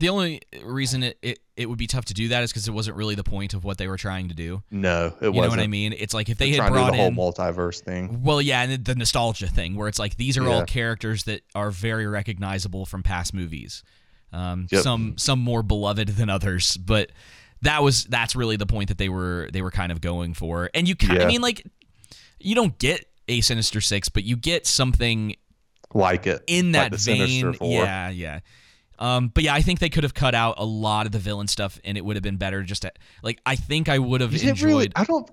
[0.00, 2.72] The only reason it, it, it would be tough to do that is because it
[2.72, 4.60] wasn't really the point of what they were trying to do.
[4.72, 5.34] No, it you wasn't.
[5.34, 5.94] You know what I mean?
[5.96, 8.24] It's like if they They're had trying to do brought the whole multiverse thing.
[8.24, 10.48] Well, yeah, and the nostalgia thing where it's like these are Yeah.
[10.52, 13.84] all characters that are very recognizable from past movies.
[14.34, 14.82] Um, Yep.
[14.82, 17.12] Some some more beloved than others, but
[17.62, 20.68] that was that's really the point that they were they were kind of going for.
[20.74, 21.64] And you, kind I mean, like
[22.40, 25.36] you don't get a Sinister Six, but you get something
[25.94, 27.70] like it in like that Sinister vein.
[27.70, 28.40] Yeah, yeah.
[28.98, 31.48] Um, but yeah, I think they could have cut out a lot of the villain
[31.48, 32.62] stuff, and it would have been better.
[32.62, 32.92] Just to,
[33.22, 34.66] like I think I would have You enjoyed.
[34.66, 34.92] really.
[34.96, 35.30] I don't.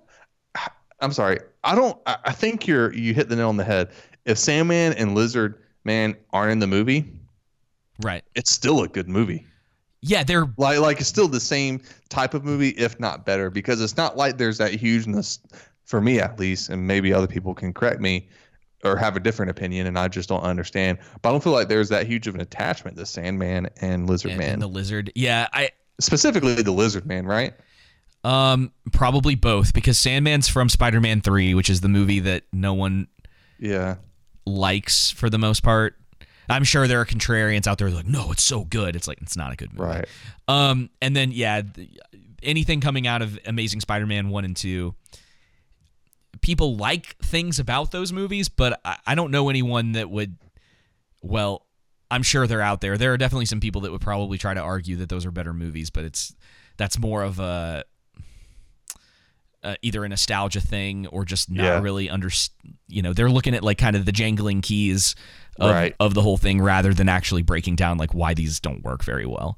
[0.99, 1.39] I'm sorry.
[1.63, 1.97] I don't.
[2.05, 2.93] I I think you're.
[2.93, 3.89] You hit the nail on the head.
[4.25, 7.11] If Sandman and Lizard Man aren't in the movie,
[7.99, 8.23] right?
[8.35, 9.45] It's still a good movie.
[10.01, 13.81] Yeah, they're like like it's still the same type of movie, if not better, because
[13.81, 15.39] it's not like there's that hugeness
[15.85, 18.27] for me at least, and maybe other people can correct me
[18.83, 20.97] or have a different opinion, and I just don't understand.
[21.21, 24.31] But I don't feel like there's that huge of an attachment to Sandman and Lizard
[24.31, 25.11] and, Man, and the lizard.
[25.15, 25.69] Yeah, I
[25.99, 27.53] specifically the Lizard Man, right?
[28.23, 33.07] Um, probably both because Sandman's from Spider-Man 3, which is the movie that no one
[33.59, 33.95] yeah
[34.45, 35.95] likes for the most part.
[36.51, 39.35] I'm sure there are contrarians out there like, "No, it's so good." It's like it's
[39.37, 39.89] not a good movie.
[39.89, 40.05] Right.
[40.47, 41.89] Um, and then yeah, th-
[42.43, 44.93] anything coming out of Amazing Spider-Man 1 and 2
[46.41, 50.37] people like things about those movies, but I, I don't know anyone that would
[51.21, 51.67] well,
[52.09, 52.97] I'm sure they're out there.
[52.97, 55.53] There are definitely some people that would probably try to argue that those are better
[55.53, 56.33] movies, but it's
[56.77, 57.83] that's more of a
[59.63, 61.79] uh, either a nostalgia thing or just not Yeah.
[61.81, 62.29] really under
[62.87, 65.13] you know they're looking at like kind of the jangling keys
[65.61, 65.95] of, Right.
[65.99, 69.25] of the whole thing rather than actually breaking down like why these don't work very
[69.25, 69.57] well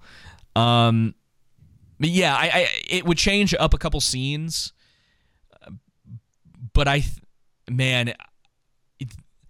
[0.55, 1.15] um
[1.99, 4.71] but yeah I, I it would change up a couple scenes
[6.73, 7.15] but i th-
[7.69, 8.13] man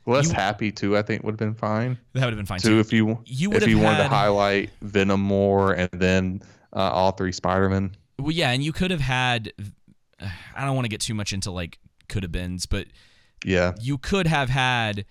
[0.05, 1.97] Less You- happy too, I think would have been fine.
[2.11, 2.71] That would have been fine, too.
[2.71, 2.79] too.
[2.81, 6.41] If you, You if you have wanted to highlight Venom more, and then
[6.75, 7.95] uh, all three Spider-Man.
[8.19, 9.53] Well, yeah, and you could have had.
[10.19, 12.87] I don't want to get too much into like could have beens, but
[13.45, 15.05] Yeah, you could have had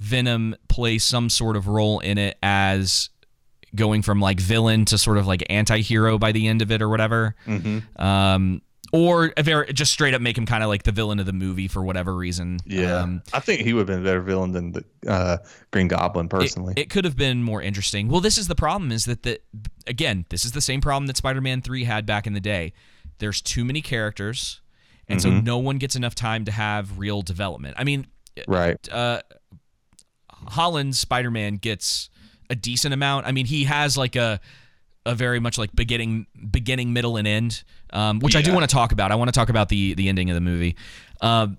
[0.00, 3.10] Venom play some sort of role in it as
[3.74, 6.88] going from like villain to sort of like anti-hero by the end of it or
[6.88, 7.34] whatever.
[7.46, 7.82] Mhm.
[8.00, 11.26] Um, or a very, just straight up make him kind of like the villain of
[11.26, 12.58] the movie for whatever reason.
[12.64, 13.00] yeah.
[13.02, 15.36] Um, I think he would have been a better villain than the uh,
[15.70, 16.72] Green Goblin, personally.
[16.76, 18.08] It, it could have been more interesting.
[18.08, 19.40] Well, this is the problem is that the
[19.86, 22.72] again, this is the same problem that Spider-Man 3 had back in the day.
[23.18, 24.62] There's too many characters
[25.06, 25.44] and so Mhm.
[25.44, 27.74] no one gets enough time to have real development.
[27.78, 28.06] I mean,
[28.46, 28.76] Right.
[28.90, 29.20] uh,
[30.46, 32.10] Holland's Spider-Man gets
[32.50, 33.26] a decent amount.
[33.26, 34.40] I mean, he has like a
[35.06, 37.62] a very much like beginning, beginning, middle, and end,
[37.92, 39.10] um, which I do want to talk about.
[39.10, 40.76] I want to talk about the the ending of the movie,
[41.20, 41.56] um,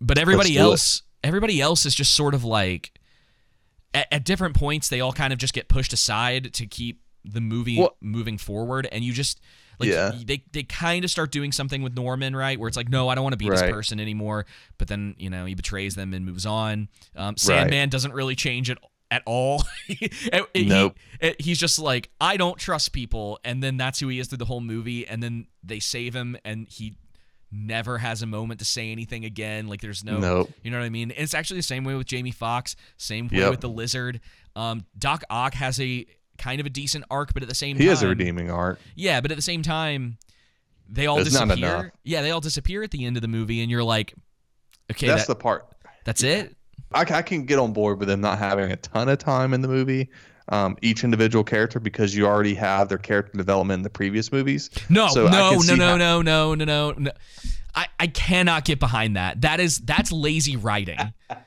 [0.00, 0.62] but everybody do it.
[0.62, 2.92] else, everybody else is just sort of like
[3.94, 7.40] at, at different points they all kind of just get pushed aside to keep the
[7.40, 9.40] movie Well- moving forward, and you just
[9.78, 10.12] like Yeah.
[10.24, 12.58] they they kind of start doing something with Norman, right?
[12.58, 14.46] Where it's like, no, I don't want to be this person anymore.
[14.78, 16.88] But then you know he betrays them and moves on.
[17.16, 18.78] Um, Sandman doesn't really change it
[19.10, 19.64] at all.
[19.86, 20.96] He- Nope.
[21.20, 24.38] he- he's just like, I don't trust people, and then that's who he is through
[24.38, 25.06] the whole movie.
[25.06, 26.96] And then they save him, and he
[27.50, 29.66] never has a moment to say anything again.
[29.68, 30.50] Like there's no, Nope.
[30.62, 31.10] you know what I mean?
[31.10, 33.50] And it's actually the same way with Jamie Foxx, same way Yep.
[33.50, 34.20] with the Lizard.
[34.54, 36.04] Um, Doc Ock has a
[36.38, 38.50] kind of a decent arc, but at the same time, He time, has a redeeming
[38.50, 38.78] arc.
[38.94, 40.18] yeah, but at the same time,
[40.88, 41.92] they all It's disappear.
[42.04, 44.14] Yeah, they all disappear at the end of the movie, and you're like,
[44.90, 45.66] okay, That's that- the part.
[46.04, 46.54] that's it.
[46.94, 49.60] I, I can get on board with them not having a ton of time in
[49.60, 50.08] the movie,
[50.48, 54.70] um, each individual character, because you already have their character development in the previous movies.
[54.88, 57.10] No, So no, no, no, how- no, no, no, no, no.
[57.74, 59.42] I, I cannot get behind that.
[59.42, 60.96] That is that's lazy writing.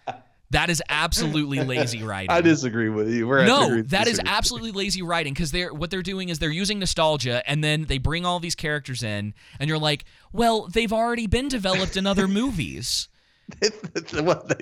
[0.52, 2.30] That is absolutely lazy writing.
[2.30, 3.28] I disagree with you.
[3.28, 6.80] We're no, that is absolutely lazy writing because they're what they're doing is they're using
[6.80, 11.28] nostalgia and then they bring all these characters in and you're like, well, they've already
[11.28, 13.07] been developed in other movies.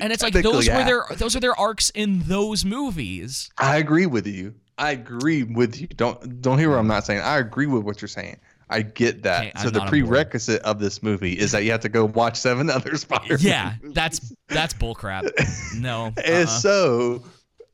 [0.02, 3.52] And it's like those were their those are their arcs in those movies.
[3.57, 4.56] I agree with you.
[4.80, 5.88] I agree with you.
[5.88, 7.22] Don't don't hear what I'm not saying.
[7.22, 8.38] I agree with what you're saying.
[8.70, 9.48] I get that.
[9.48, 10.08] Okay, so the not on board.
[10.08, 13.38] prerequisite of this movie is that you have to go watch seven other Spider.
[13.40, 15.32] Yeah, that's that's bullcrap.
[15.80, 16.14] No.
[16.26, 16.60] And uh-uh.
[16.60, 17.24] so,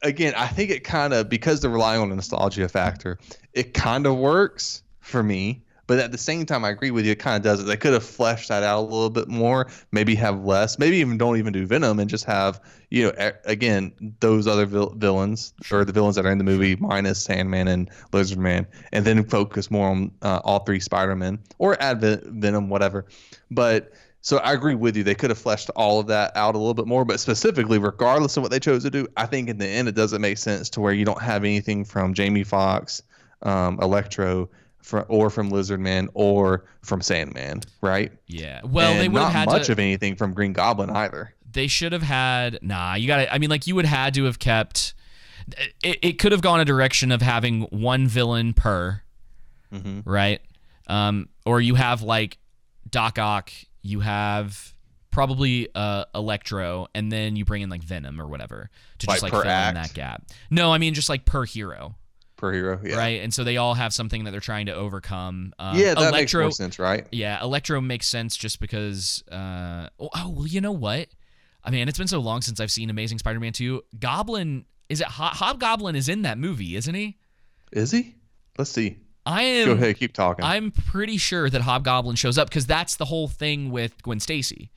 [0.01, 3.19] again, I think it kind of because they're relying on the nostalgia factor,
[3.53, 5.63] it kind of works for me.
[5.87, 7.11] But at the same time, I agree with you.
[7.11, 7.63] It kind of does it.
[7.63, 9.67] They could have fleshed that out a little bit more.
[9.91, 10.79] Maybe have less.
[10.79, 12.59] Maybe even don't even do Venom and just have
[12.89, 16.75] you know again those other vil- villains or the villains that are in the movie
[16.77, 21.39] minus Sandman and Lizard Man, and then focus more on uh, all three Spider Men
[21.57, 23.05] or add Ven- Venom, whatever.
[23.51, 23.91] But
[24.25, 25.03] so I agree with you.
[25.03, 28.35] They could have fleshed all of that out a little bit more, but specifically, regardless
[28.37, 30.67] of what they chose to do, I think in the end it doesn't make sense
[30.71, 33.03] to where you don't have anything from Jamie Foxx,
[33.43, 34.49] um, Electro,
[34.85, 38.11] fr or from Lizard Man, or from Sandman, right?
[38.27, 38.61] Yeah.
[38.63, 41.33] Well, And they would not have had much to, of anything from Green Goblin either.
[41.51, 44.37] they should have had nah you gotta i mean like you would had to have
[44.39, 44.93] kept
[45.83, 49.01] it, it could have gone a direction of having one villain per
[49.73, 50.01] Mm-hmm.
[50.09, 50.41] right
[50.87, 52.37] um or you have like
[52.89, 53.51] doc ock
[53.81, 54.73] you have
[55.11, 59.31] probably uh electro and then you bring in like venom or whatever to just Like
[59.33, 61.95] like fill in that gap no i mean just like per hero
[62.37, 62.97] Per hero, yeah.
[62.97, 66.09] right and so they all have something that they're trying to overcome um, yeah, that
[66.09, 67.07] electro makes more sense, right?
[67.11, 69.23] yeah, Electro makes sense just because.
[69.31, 71.07] Uh, oh, oh, well, you know what?
[71.63, 73.81] I mean, it's been so long since I've seen Amazing Spider-Man 2.
[73.99, 77.17] Goblin is it Ho- Hobgoblin is in that movie, isn't he?
[77.71, 78.15] Is he?
[78.57, 78.97] Let's see.
[79.25, 79.67] I am.
[79.67, 80.45] Go ahead, keep talking.
[80.45, 84.71] I'm pretty sure that Hobgoblin shows up because that's the whole thing with Gwen Stacy.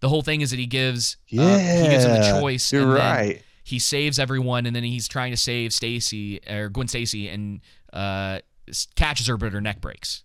[0.00, 2.72] The whole thing is that he gives uh, he gives him the choice.
[2.72, 3.42] you're and then right.
[3.64, 7.60] He saves everyone, and then he's trying to save Stacy or Gwen Stacy, and
[7.92, 8.40] uh,
[8.96, 10.24] catches her, but her neck breaks.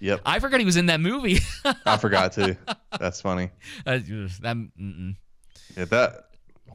[0.00, 0.22] Yep.
[0.24, 1.38] I forgot he was in that movie.
[1.84, 2.56] I forgot to.
[2.98, 3.50] That's funny.
[3.86, 5.16] Uh, that, mm-mm.
[5.76, 6.24] Yeah, that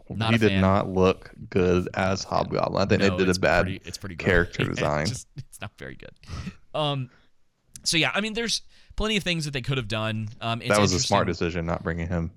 [0.10, 0.62] Not he did fan.
[0.62, 2.84] not look good as Hobgoblin.
[2.84, 4.76] I think No, they did a bad pretty- it's pretty character gross.
[4.78, 5.02] design.
[5.02, 6.12] it's, just- it's not very good.
[6.76, 7.10] Um,
[7.84, 8.62] so yeah, I mean, there's
[8.96, 10.30] plenty of things that they could have done.
[10.40, 12.32] Um, it's that was a smart decision not bringing him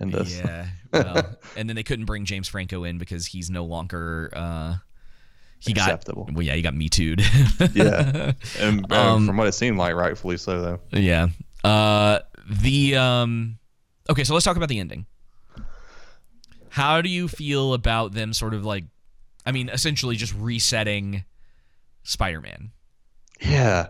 [0.00, 0.38] in this.
[0.38, 0.66] Yeah.
[0.92, 4.30] Well, and then they couldn't bring James Franco in because he's no longer.
[4.32, 4.76] Uh,
[5.60, 6.24] he Acceptable.
[6.24, 7.22] got well, yeah, he got me too'd.
[7.72, 10.80] yeah, and Um, from what it seemed like, rightfully so though.
[10.98, 11.28] Yeah.
[11.62, 13.58] Uh, the um,
[14.10, 15.06] okay, so let's talk about the ending.
[16.68, 18.84] How do you feel about them sort of like,
[19.46, 21.24] I mean, essentially just resetting
[22.02, 22.72] Spider-Man?
[23.40, 23.88] Yeah.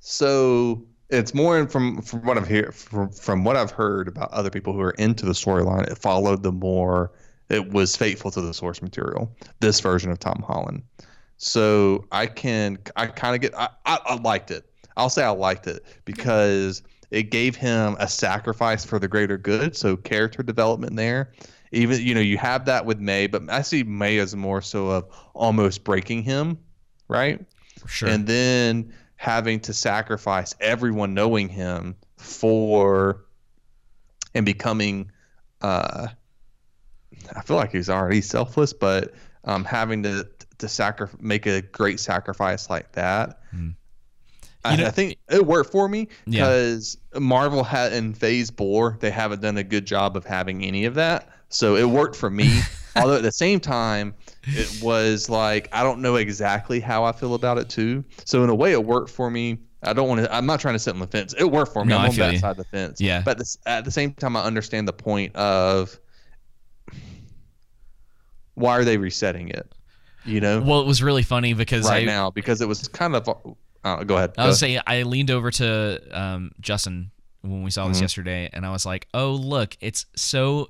[0.00, 4.50] So it's more from from what I've heard from from what I've heard about other
[4.50, 5.90] people who are into the storyline.
[5.90, 7.12] It followed the more.
[7.48, 9.34] It was faithful to the source material.
[9.60, 10.82] This version of Tom Holland.
[11.38, 14.70] So I can I kind of get I, I I liked it.
[14.96, 19.76] I'll say I liked it because it gave him a sacrifice for the greater good.
[19.76, 21.32] So character development there.
[21.72, 24.88] Even you know you have that with May, but I see May as more so
[24.88, 26.58] of almost breaking him,
[27.08, 27.44] right?
[27.86, 28.08] Sure.
[28.08, 33.24] And then having to sacrifice everyone knowing him for
[34.34, 35.10] and becoming
[35.60, 36.06] uh
[37.34, 39.12] I feel like he's already selfless, but
[39.44, 40.26] um having to
[40.58, 43.40] to sacri- make a great sacrifice like that.
[44.64, 46.44] I, know- I think it worked for me Yeah.
[46.44, 50.84] because Marvel had in Phase Four they haven't done a good job of having any
[50.84, 52.60] of that, so it worked for me.
[53.00, 54.14] Although at the same time,
[54.46, 58.04] it was like I don't know exactly how I feel about it too.
[58.24, 59.58] So in a way, it worked for me.
[59.82, 60.34] I don't want to.
[60.34, 61.34] I'm not trying to sit on the fence.
[61.38, 61.90] It worked for me.
[61.90, 62.38] No, I'm on that you.
[62.38, 63.00] side of the fence.
[63.00, 63.22] Yeah.
[63.24, 65.98] But this, at the same time, I understand the point of
[68.54, 69.72] why are they resetting it?
[70.24, 73.14] You know, Well, it was really funny because right I, now because it was kind
[73.14, 73.28] of.
[73.84, 74.32] Uh, go ahead.
[74.36, 77.12] I was saying I leaned over to um, Justin
[77.42, 78.02] when we saw this Mhm.
[78.02, 80.68] yesterday, and I was like, "Oh, look, it's so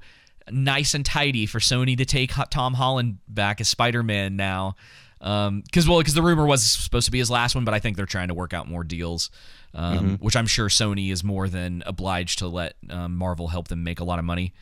[0.50, 4.76] nice and tidy for Sony to take Tom Holland back as Spider-Man now."
[5.20, 7.96] Because well, because the rumor was supposed to be his last one, but I think
[7.96, 9.30] they're trying to work out more deals,
[9.74, 10.20] um, Mhm.
[10.20, 13.98] which I'm sure Sony is more than obliged to let um, Marvel help them make
[13.98, 14.54] a lot of money.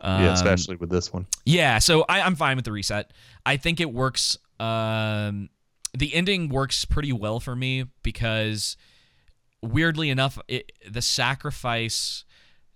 [0.00, 1.26] Um, yeah, especially with this one.
[1.44, 3.12] yeah, so I, I'm fine with the reset.
[3.44, 4.36] I think it works.
[4.60, 5.48] Um,
[5.96, 8.76] the ending works pretty well for me because,
[9.62, 12.24] weirdly enough, it, the sacrifice,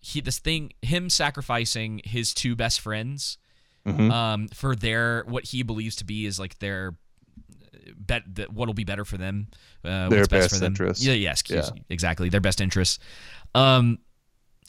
[0.00, 3.38] he this thing, him sacrificing his two best friends,
[3.86, 4.10] Mhm.
[4.10, 6.94] um, for their what he believes to be is like their
[7.96, 9.48] bet that what'll be better for them,
[9.84, 10.72] uh, Their what's best, best for them.
[10.72, 11.04] interests.
[11.04, 11.68] Yeah, yes, Yeah.
[11.88, 12.98] exactly, their best interests.
[13.54, 13.98] Um,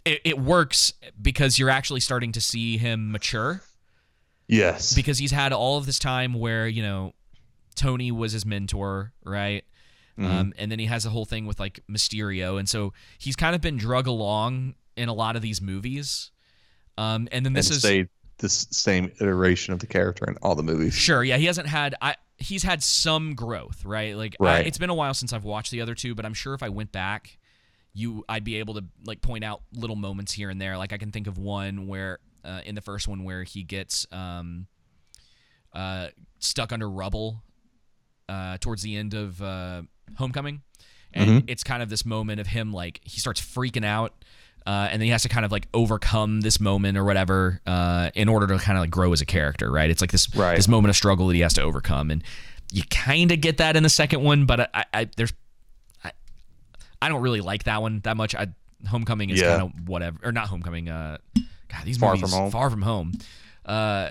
[0.06, 3.62] it, it works because you're actually starting to see him mature
[4.48, 4.94] Yes.
[4.95, 7.14] because he's had all of this time where you know
[7.76, 9.64] Tony was his mentor, right?
[10.18, 10.26] Mhm.
[10.26, 13.56] Um, and then he has a whole thing with like Mysterio, and so he's kind
[13.56, 16.32] of been drug along in a lot of these movies.
[16.98, 17.82] Um, and then this and is
[18.38, 20.94] the same iteration of the character in all the movies.
[20.94, 24.16] Sure, yeah, he hasn't had I he's had some growth, right?
[24.18, 26.54] Like I, it's been a while since I've watched the other two, but I'm sure
[26.54, 27.38] if I went back,
[27.94, 30.78] you I'd be able to like point out little moments here and there.
[30.78, 34.08] Like I can think of one where uh, in the first one where he gets
[34.12, 34.66] um
[35.74, 36.08] uh
[36.40, 37.44] stuck under rubble
[38.28, 39.84] uh towards the end of uh
[40.18, 40.62] Homecoming.
[41.14, 41.44] And Mhm.
[41.48, 44.14] it's kind of this moment of him like he starts freaking out
[44.66, 48.10] uh, and then he has to kind of like overcome this moment or whatever uh,
[48.16, 49.90] in order to kind of like grow as a character, right?
[49.90, 50.56] It's like this Right.
[50.56, 52.24] this moment of struggle that he has to overcome, and
[52.72, 55.34] you kind of get that in the second one, but I, I there's
[56.04, 56.12] I,
[57.02, 58.36] I don't really like that one that much.
[58.36, 58.48] I
[58.88, 59.58] Homecoming is Yeah.
[59.58, 60.90] kind of whatever, or not Homecoming.
[60.90, 62.52] Uh, God, these Far movies From Home.
[62.52, 63.12] Far from home.
[63.66, 64.10] Uh,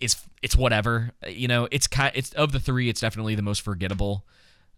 [0.00, 1.10] it's it's whatever.
[1.26, 4.24] You know, it's kind it's of the three, it's definitely the most forgettable.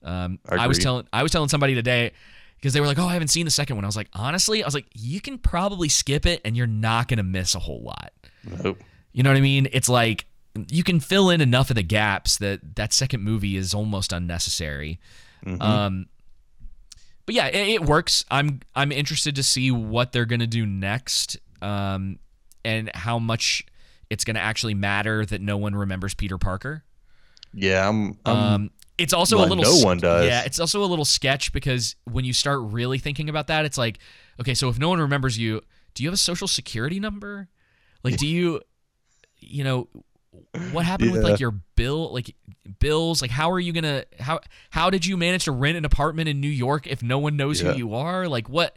[0.03, 2.13] Um, I I was telling I was telling somebody today
[2.61, 4.63] because they were like, "Oh, I haven't seen the second one." I was like, "Honestly,
[4.63, 7.83] I was like, you can probably skip it, and you're not gonna miss a whole
[7.83, 8.13] lot."
[8.63, 8.81] Nope.
[9.13, 9.69] You know what I mean?
[9.73, 10.27] It's like
[10.71, 14.99] you can fill in enough of the gaps that that second movie is almost unnecessary.
[15.47, 15.63] Mhm.
[15.63, 16.07] Um,
[17.27, 18.25] but yeah, it, it works.
[18.31, 22.19] I'm I'm interested to see what they're gonna do next, um,
[22.65, 23.65] and how much
[24.11, 26.83] it's gonna actually matter that no one remembers Peter Parker.
[27.55, 28.19] Yeah, I'm.
[28.27, 30.27] I'm Um, it's also a little no one does.
[30.27, 33.79] Yeah, it's also a little sketch because when you start really thinking about that, it's
[33.79, 33.99] like,
[34.41, 35.63] okay, so if no one remembers you,
[35.95, 37.49] do you have a social security number?
[38.05, 38.61] Like, do you,
[39.39, 39.89] you know,
[40.73, 42.35] what happened with like your bill, like
[42.79, 43.23] bills?
[43.23, 46.41] Like, how are you gonna how how did you manage to rent an apartment in
[46.41, 47.73] New York if no one knows Yeah.
[47.73, 48.29] who you are?
[48.29, 48.77] Like, what?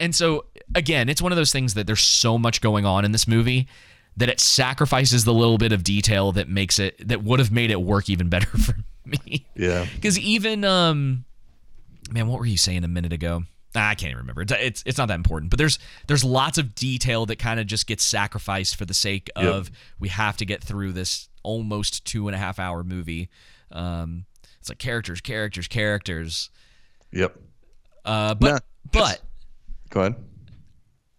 [0.00, 3.12] And so again, it's one of those things that there's so much going on in
[3.12, 3.68] this movie
[4.16, 7.70] that it sacrifices the little bit of detail that makes it that would have made
[7.70, 8.74] it work even better for
[9.24, 9.46] me.
[9.54, 9.86] yeah.
[9.94, 11.24] Because even um,
[12.10, 13.42] man, what were you saying a minute ago?
[13.74, 14.42] Ah, I can't even remember.
[14.42, 15.50] It's, it's it's not that important.
[15.50, 19.30] But there's there's lots of detail that kind of just gets sacrificed for the sake
[19.36, 19.44] Yep.
[19.46, 19.70] of
[20.00, 23.28] we have to get through this almost two and a half hour movie.
[23.70, 24.24] Um,
[24.60, 26.50] it's like characters, characters, characters.
[27.12, 27.36] Yep.
[28.04, 28.58] Uh, but Nah,
[28.90, 29.20] but
[29.90, 30.16] Go ahead.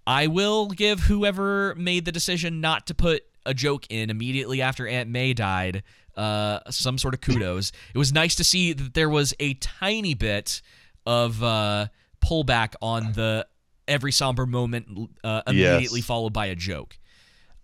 [0.08, 4.88] I will give whoever made the decision not to put a joke in immediately after
[4.88, 5.84] Aunt May died
[6.20, 7.72] uh, some sort of kudos.
[7.94, 10.62] it was nice to see that there was a tiny bit
[11.06, 11.88] of uh,
[12.22, 13.48] pullback on the
[13.88, 14.86] every somber moment
[15.24, 16.06] uh, immediately Yes.
[16.06, 16.98] followed by a joke.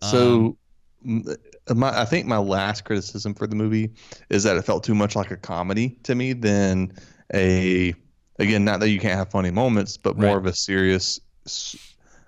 [0.01, 0.57] So,
[1.05, 1.25] m-
[1.73, 3.91] my, I think my last criticism for the movie
[4.29, 6.93] is that it felt too much like a comedy to me than
[7.33, 7.93] a.
[8.37, 10.37] Again, not that you can't have funny moments, but more Right.
[10.37, 11.19] of a serious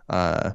[0.09, 0.51] uh,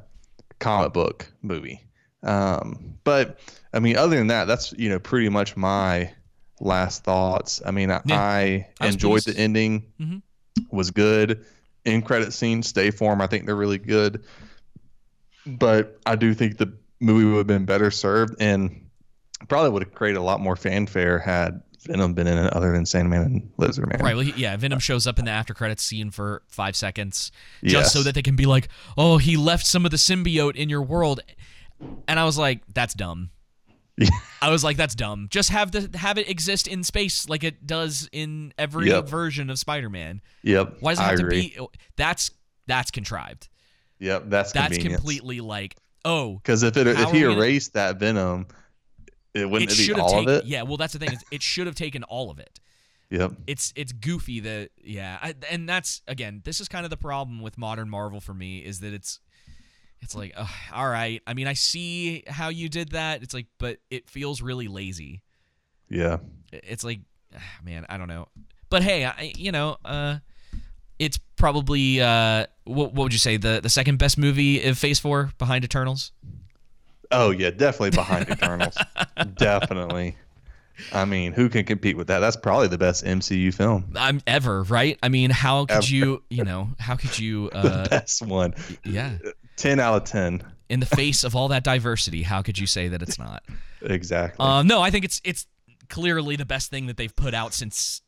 [0.61, 1.81] comic book movie.
[2.23, 3.39] Um, but
[3.75, 6.11] I mean, other than that, that's you know pretty much my
[6.61, 7.61] last thoughts.
[7.67, 8.21] I mean, I, Yeah.
[8.21, 9.37] I I enjoyed pleased.
[9.37, 9.85] the ending.
[10.01, 10.23] Mhm.
[10.71, 11.45] Was good.
[11.85, 13.21] In credit scene, stay form.
[13.21, 14.25] I think they're really good
[15.47, 18.89] but I do think the movie would have been better served and
[19.49, 22.87] probably would have created a lot more fanfare had Venom been in it other than
[22.87, 23.99] Sandman and Lizard Man.
[24.01, 24.15] Right.
[24.15, 24.57] Well, he- yeah.
[24.57, 27.33] Venom shows up in the after credits scene for five seconds,
[27.65, 30.69] just so that they can be like, "Oh, he left some of the symbiote in
[30.69, 31.19] your world,"
[32.07, 33.31] and I was like, "That's dumb."
[34.43, 35.29] I was like, that's dumb.
[35.31, 39.07] Just have the have it exist in space like it does in every Yep.
[39.09, 40.21] version of Spider-Man.
[40.43, 41.59] Yep, Why does it have to be?
[41.97, 42.31] That's
[42.67, 43.49] that's contrived.
[43.99, 46.35] Yep, that's That's completely like oh.
[46.37, 48.47] Because if it if he we gonna- erased that Venom,
[49.35, 50.29] it wouldn't it it be should have all taken.
[50.29, 50.45] of it.
[50.47, 51.17] Yeah, well, that's the thing.
[51.31, 52.59] It should have taken all of it.
[53.11, 53.33] Yep.
[53.47, 56.41] It's it's goofy that yeah, I, and that's again.
[56.45, 59.21] This is kind of the problem with modern Marvel for me is that it's
[60.03, 61.23] it's like ugh, all right.
[61.27, 63.23] I mean, I see how you did that.
[63.23, 65.23] It's like, but it feels really lazy.
[65.89, 66.19] Yeah.
[66.53, 67.01] It's like,
[67.35, 68.29] ah, man, I don't know.
[68.69, 70.19] But hey, I, you know, uh,
[70.99, 74.99] it's probably uh, what, what would you say the the second best movie of Phase
[74.99, 76.13] Four behind Eternals?
[77.11, 78.77] Oh yeah, definitely behind Eternals.
[79.37, 80.17] definitely.
[80.93, 82.21] I mean, who can compete with that?
[82.21, 83.93] That's probably the best MCU film.
[83.95, 84.99] I'm ever right.
[85.03, 85.87] I mean, how could Ever.
[85.87, 88.55] you, you know, how could you, the uh, best one.
[88.85, 89.19] yeah,
[89.63, 90.43] Ten out of ten.
[90.69, 93.43] in the face of all that diversity, how could you say that it's not?
[93.83, 94.45] Exactly.
[94.45, 95.47] Um, no, I think it's it's
[95.89, 98.01] clearly the best thing that they've put out since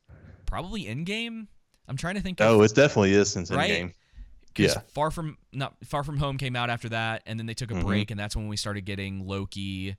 [0.47, 1.47] probably Endgame.
[1.89, 2.41] I'm trying to think.
[2.41, 3.71] oh, of, it definitely is since right?
[3.71, 3.93] Endgame.
[4.57, 4.75] Yeah.
[4.93, 7.75] Far from not Far from Home came out after that, and then they took a
[7.75, 7.83] Mhm.
[7.85, 9.97] break, and that's when we started getting Loki,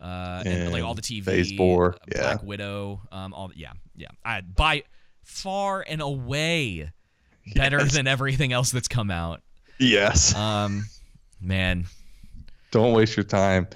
[0.00, 2.20] uh, and, like all the TV, Phase four, uh, yeah.
[2.20, 4.08] Black Widow, um, all yeah, yeah.
[4.24, 4.82] I by
[5.22, 6.92] far and away
[7.54, 7.94] better Yes.
[7.94, 9.42] than everything else that's come out.
[9.78, 10.34] Yes.
[10.34, 10.84] Um,
[11.44, 11.86] man,
[12.70, 13.68] Don't waste your time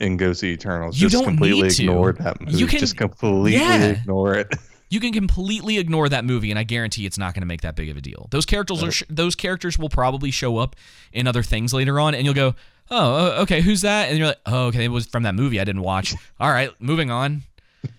[0.00, 0.96] and go see Eternals.
[0.98, 1.82] You Just don't completely need to.
[1.82, 2.56] ignore that movie.
[2.58, 3.82] You can- just completely Yeah.
[3.84, 4.54] ignore it.
[4.88, 7.76] you can completely ignore that movie, and I guarantee it's not going to make that
[7.76, 8.28] big of a deal.
[8.30, 10.76] Those characters are sh- those characters will probably show up
[11.12, 12.54] in other things later on, and you'll go,
[12.90, 15.64] "Oh, okay, who's that?" And you're like, "Oh, okay, it was from that movie I
[15.64, 17.42] didn't watch." All right, moving on.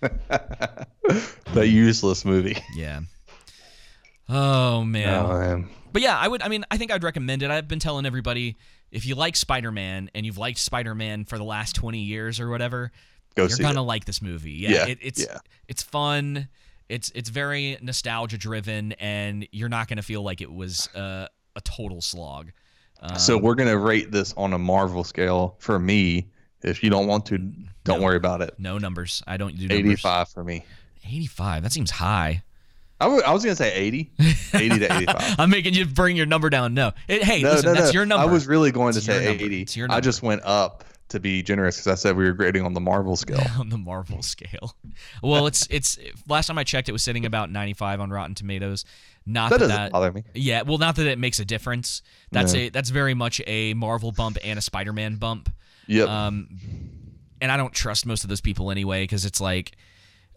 [0.32, 2.56] that useless movie.
[2.74, 3.00] Yeah.
[4.28, 5.24] Oh man.
[5.24, 5.68] Oh, man.
[5.92, 6.42] But yeah, I would.
[6.42, 7.50] I mean, I think I'd recommend it.
[7.50, 8.56] I've been telling everybody
[8.90, 12.90] if you like Spider-Man and you've liked Spider-Man for the last twenty years or whatever,
[13.34, 13.84] Go you're gonna it.
[13.86, 14.52] like this movie.
[14.52, 15.38] Yeah, Yeah, It, it's yeah.
[15.68, 16.48] it's fun.
[16.88, 21.60] It's it's very nostalgia driven, and you're not gonna feel like it was uh, a
[21.60, 22.50] total slog.
[23.00, 25.56] Um, so we're gonna rate this on a Marvel scale.
[25.58, 26.28] For me,
[26.62, 27.38] if you don't want to,
[27.84, 28.54] don't worry about it.
[28.58, 29.22] no numbers.
[29.26, 29.78] I don't do numbers.
[29.78, 30.64] Eighty-five for me.
[31.06, 31.62] Eighty-five.
[31.62, 32.42] That seems high.
[33.00, 34.10] I I was gonna say 80.
[34.54, 35.34] 80 to 85.
[35.38, 36.74] I'm making you bring your number down.
[36.74, 36.92] No.
[37.06, 37.98] It- hey, no, listen, no, that's no.
[38.00, 38.28] your number.
[38.28, 39.44] I was really going to It's your say number.
[39.44, 39.62] 80.
[39.62, 42.64] It's your I just went up to be generous because I said we were grading
[42.66, 43.40] on the Marvel scale.
[43.58, 44.74] on the Marvel scale.
[45.22, 45.98] Well, it's it's
[46.28, 48.84] last time I checked, it was sitting about 95 on Rotten Tomatoes.
[49.24, 50.24] Not That that, doesn't bother me.
[50.34, 52.02] Yeah, well, not that it makes a difference.
[52.32, 52.60] That's No.
[52.60, 55.50] a that's very much a Marvel bump and a Spider-Man bump.
[55.86, 56.08] Yep.
[56.08, 56.48] Um,
[57.40, 59.76] and I don't trust most of those people anyway because it's like,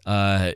[0.06, 0.52] uh,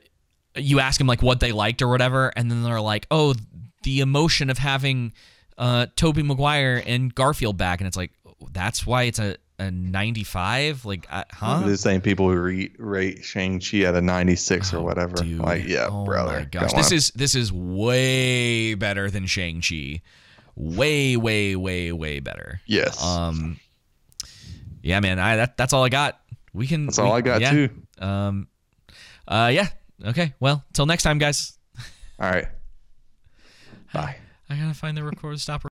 [0.56, 3.34] you ask them like what they liked or whatever, and then they're like, oh,
[3.82, 5.12] the emotion of having
[5.58, 8.12] uh Tobey Maguire and Garfield back, and it's like
[8.52, 13.24] that's why it's a a 95 like uh, huh The same people who re- rate
[13.24, 15.16] Shang Chi at a 96 or whatever.
[15.16, 16.40] like, yeah, oh brother.
[16.40, 16.96] my gosh, this on.
[16.96, 20.02] is this is way better than Shang Chi,
[20.54, 22.60] way way way way better.
[22.66, 23.02] Yes.
[23.02, 23.58] Um.
[24.82, 25.18] Yeah, man.
[25.18, 26.20] I that that's all I got.
[26.52, 26.86] We can.
[26.86, 27.50] That's all I got, yeah.
[27.50, 27.68] too.
[27.98, 28.48] Um.
[29.26, 29.50] Uh.
[29.52, 29.68] Yeah.
[30.04, 30.34] Okay.
[30.40, 31.58] Well, till next time, guys.
[32.18, 32.46] All right.
[33.92, 34.16] Bye.
[34.48, 35.66] I gotta find the record stop.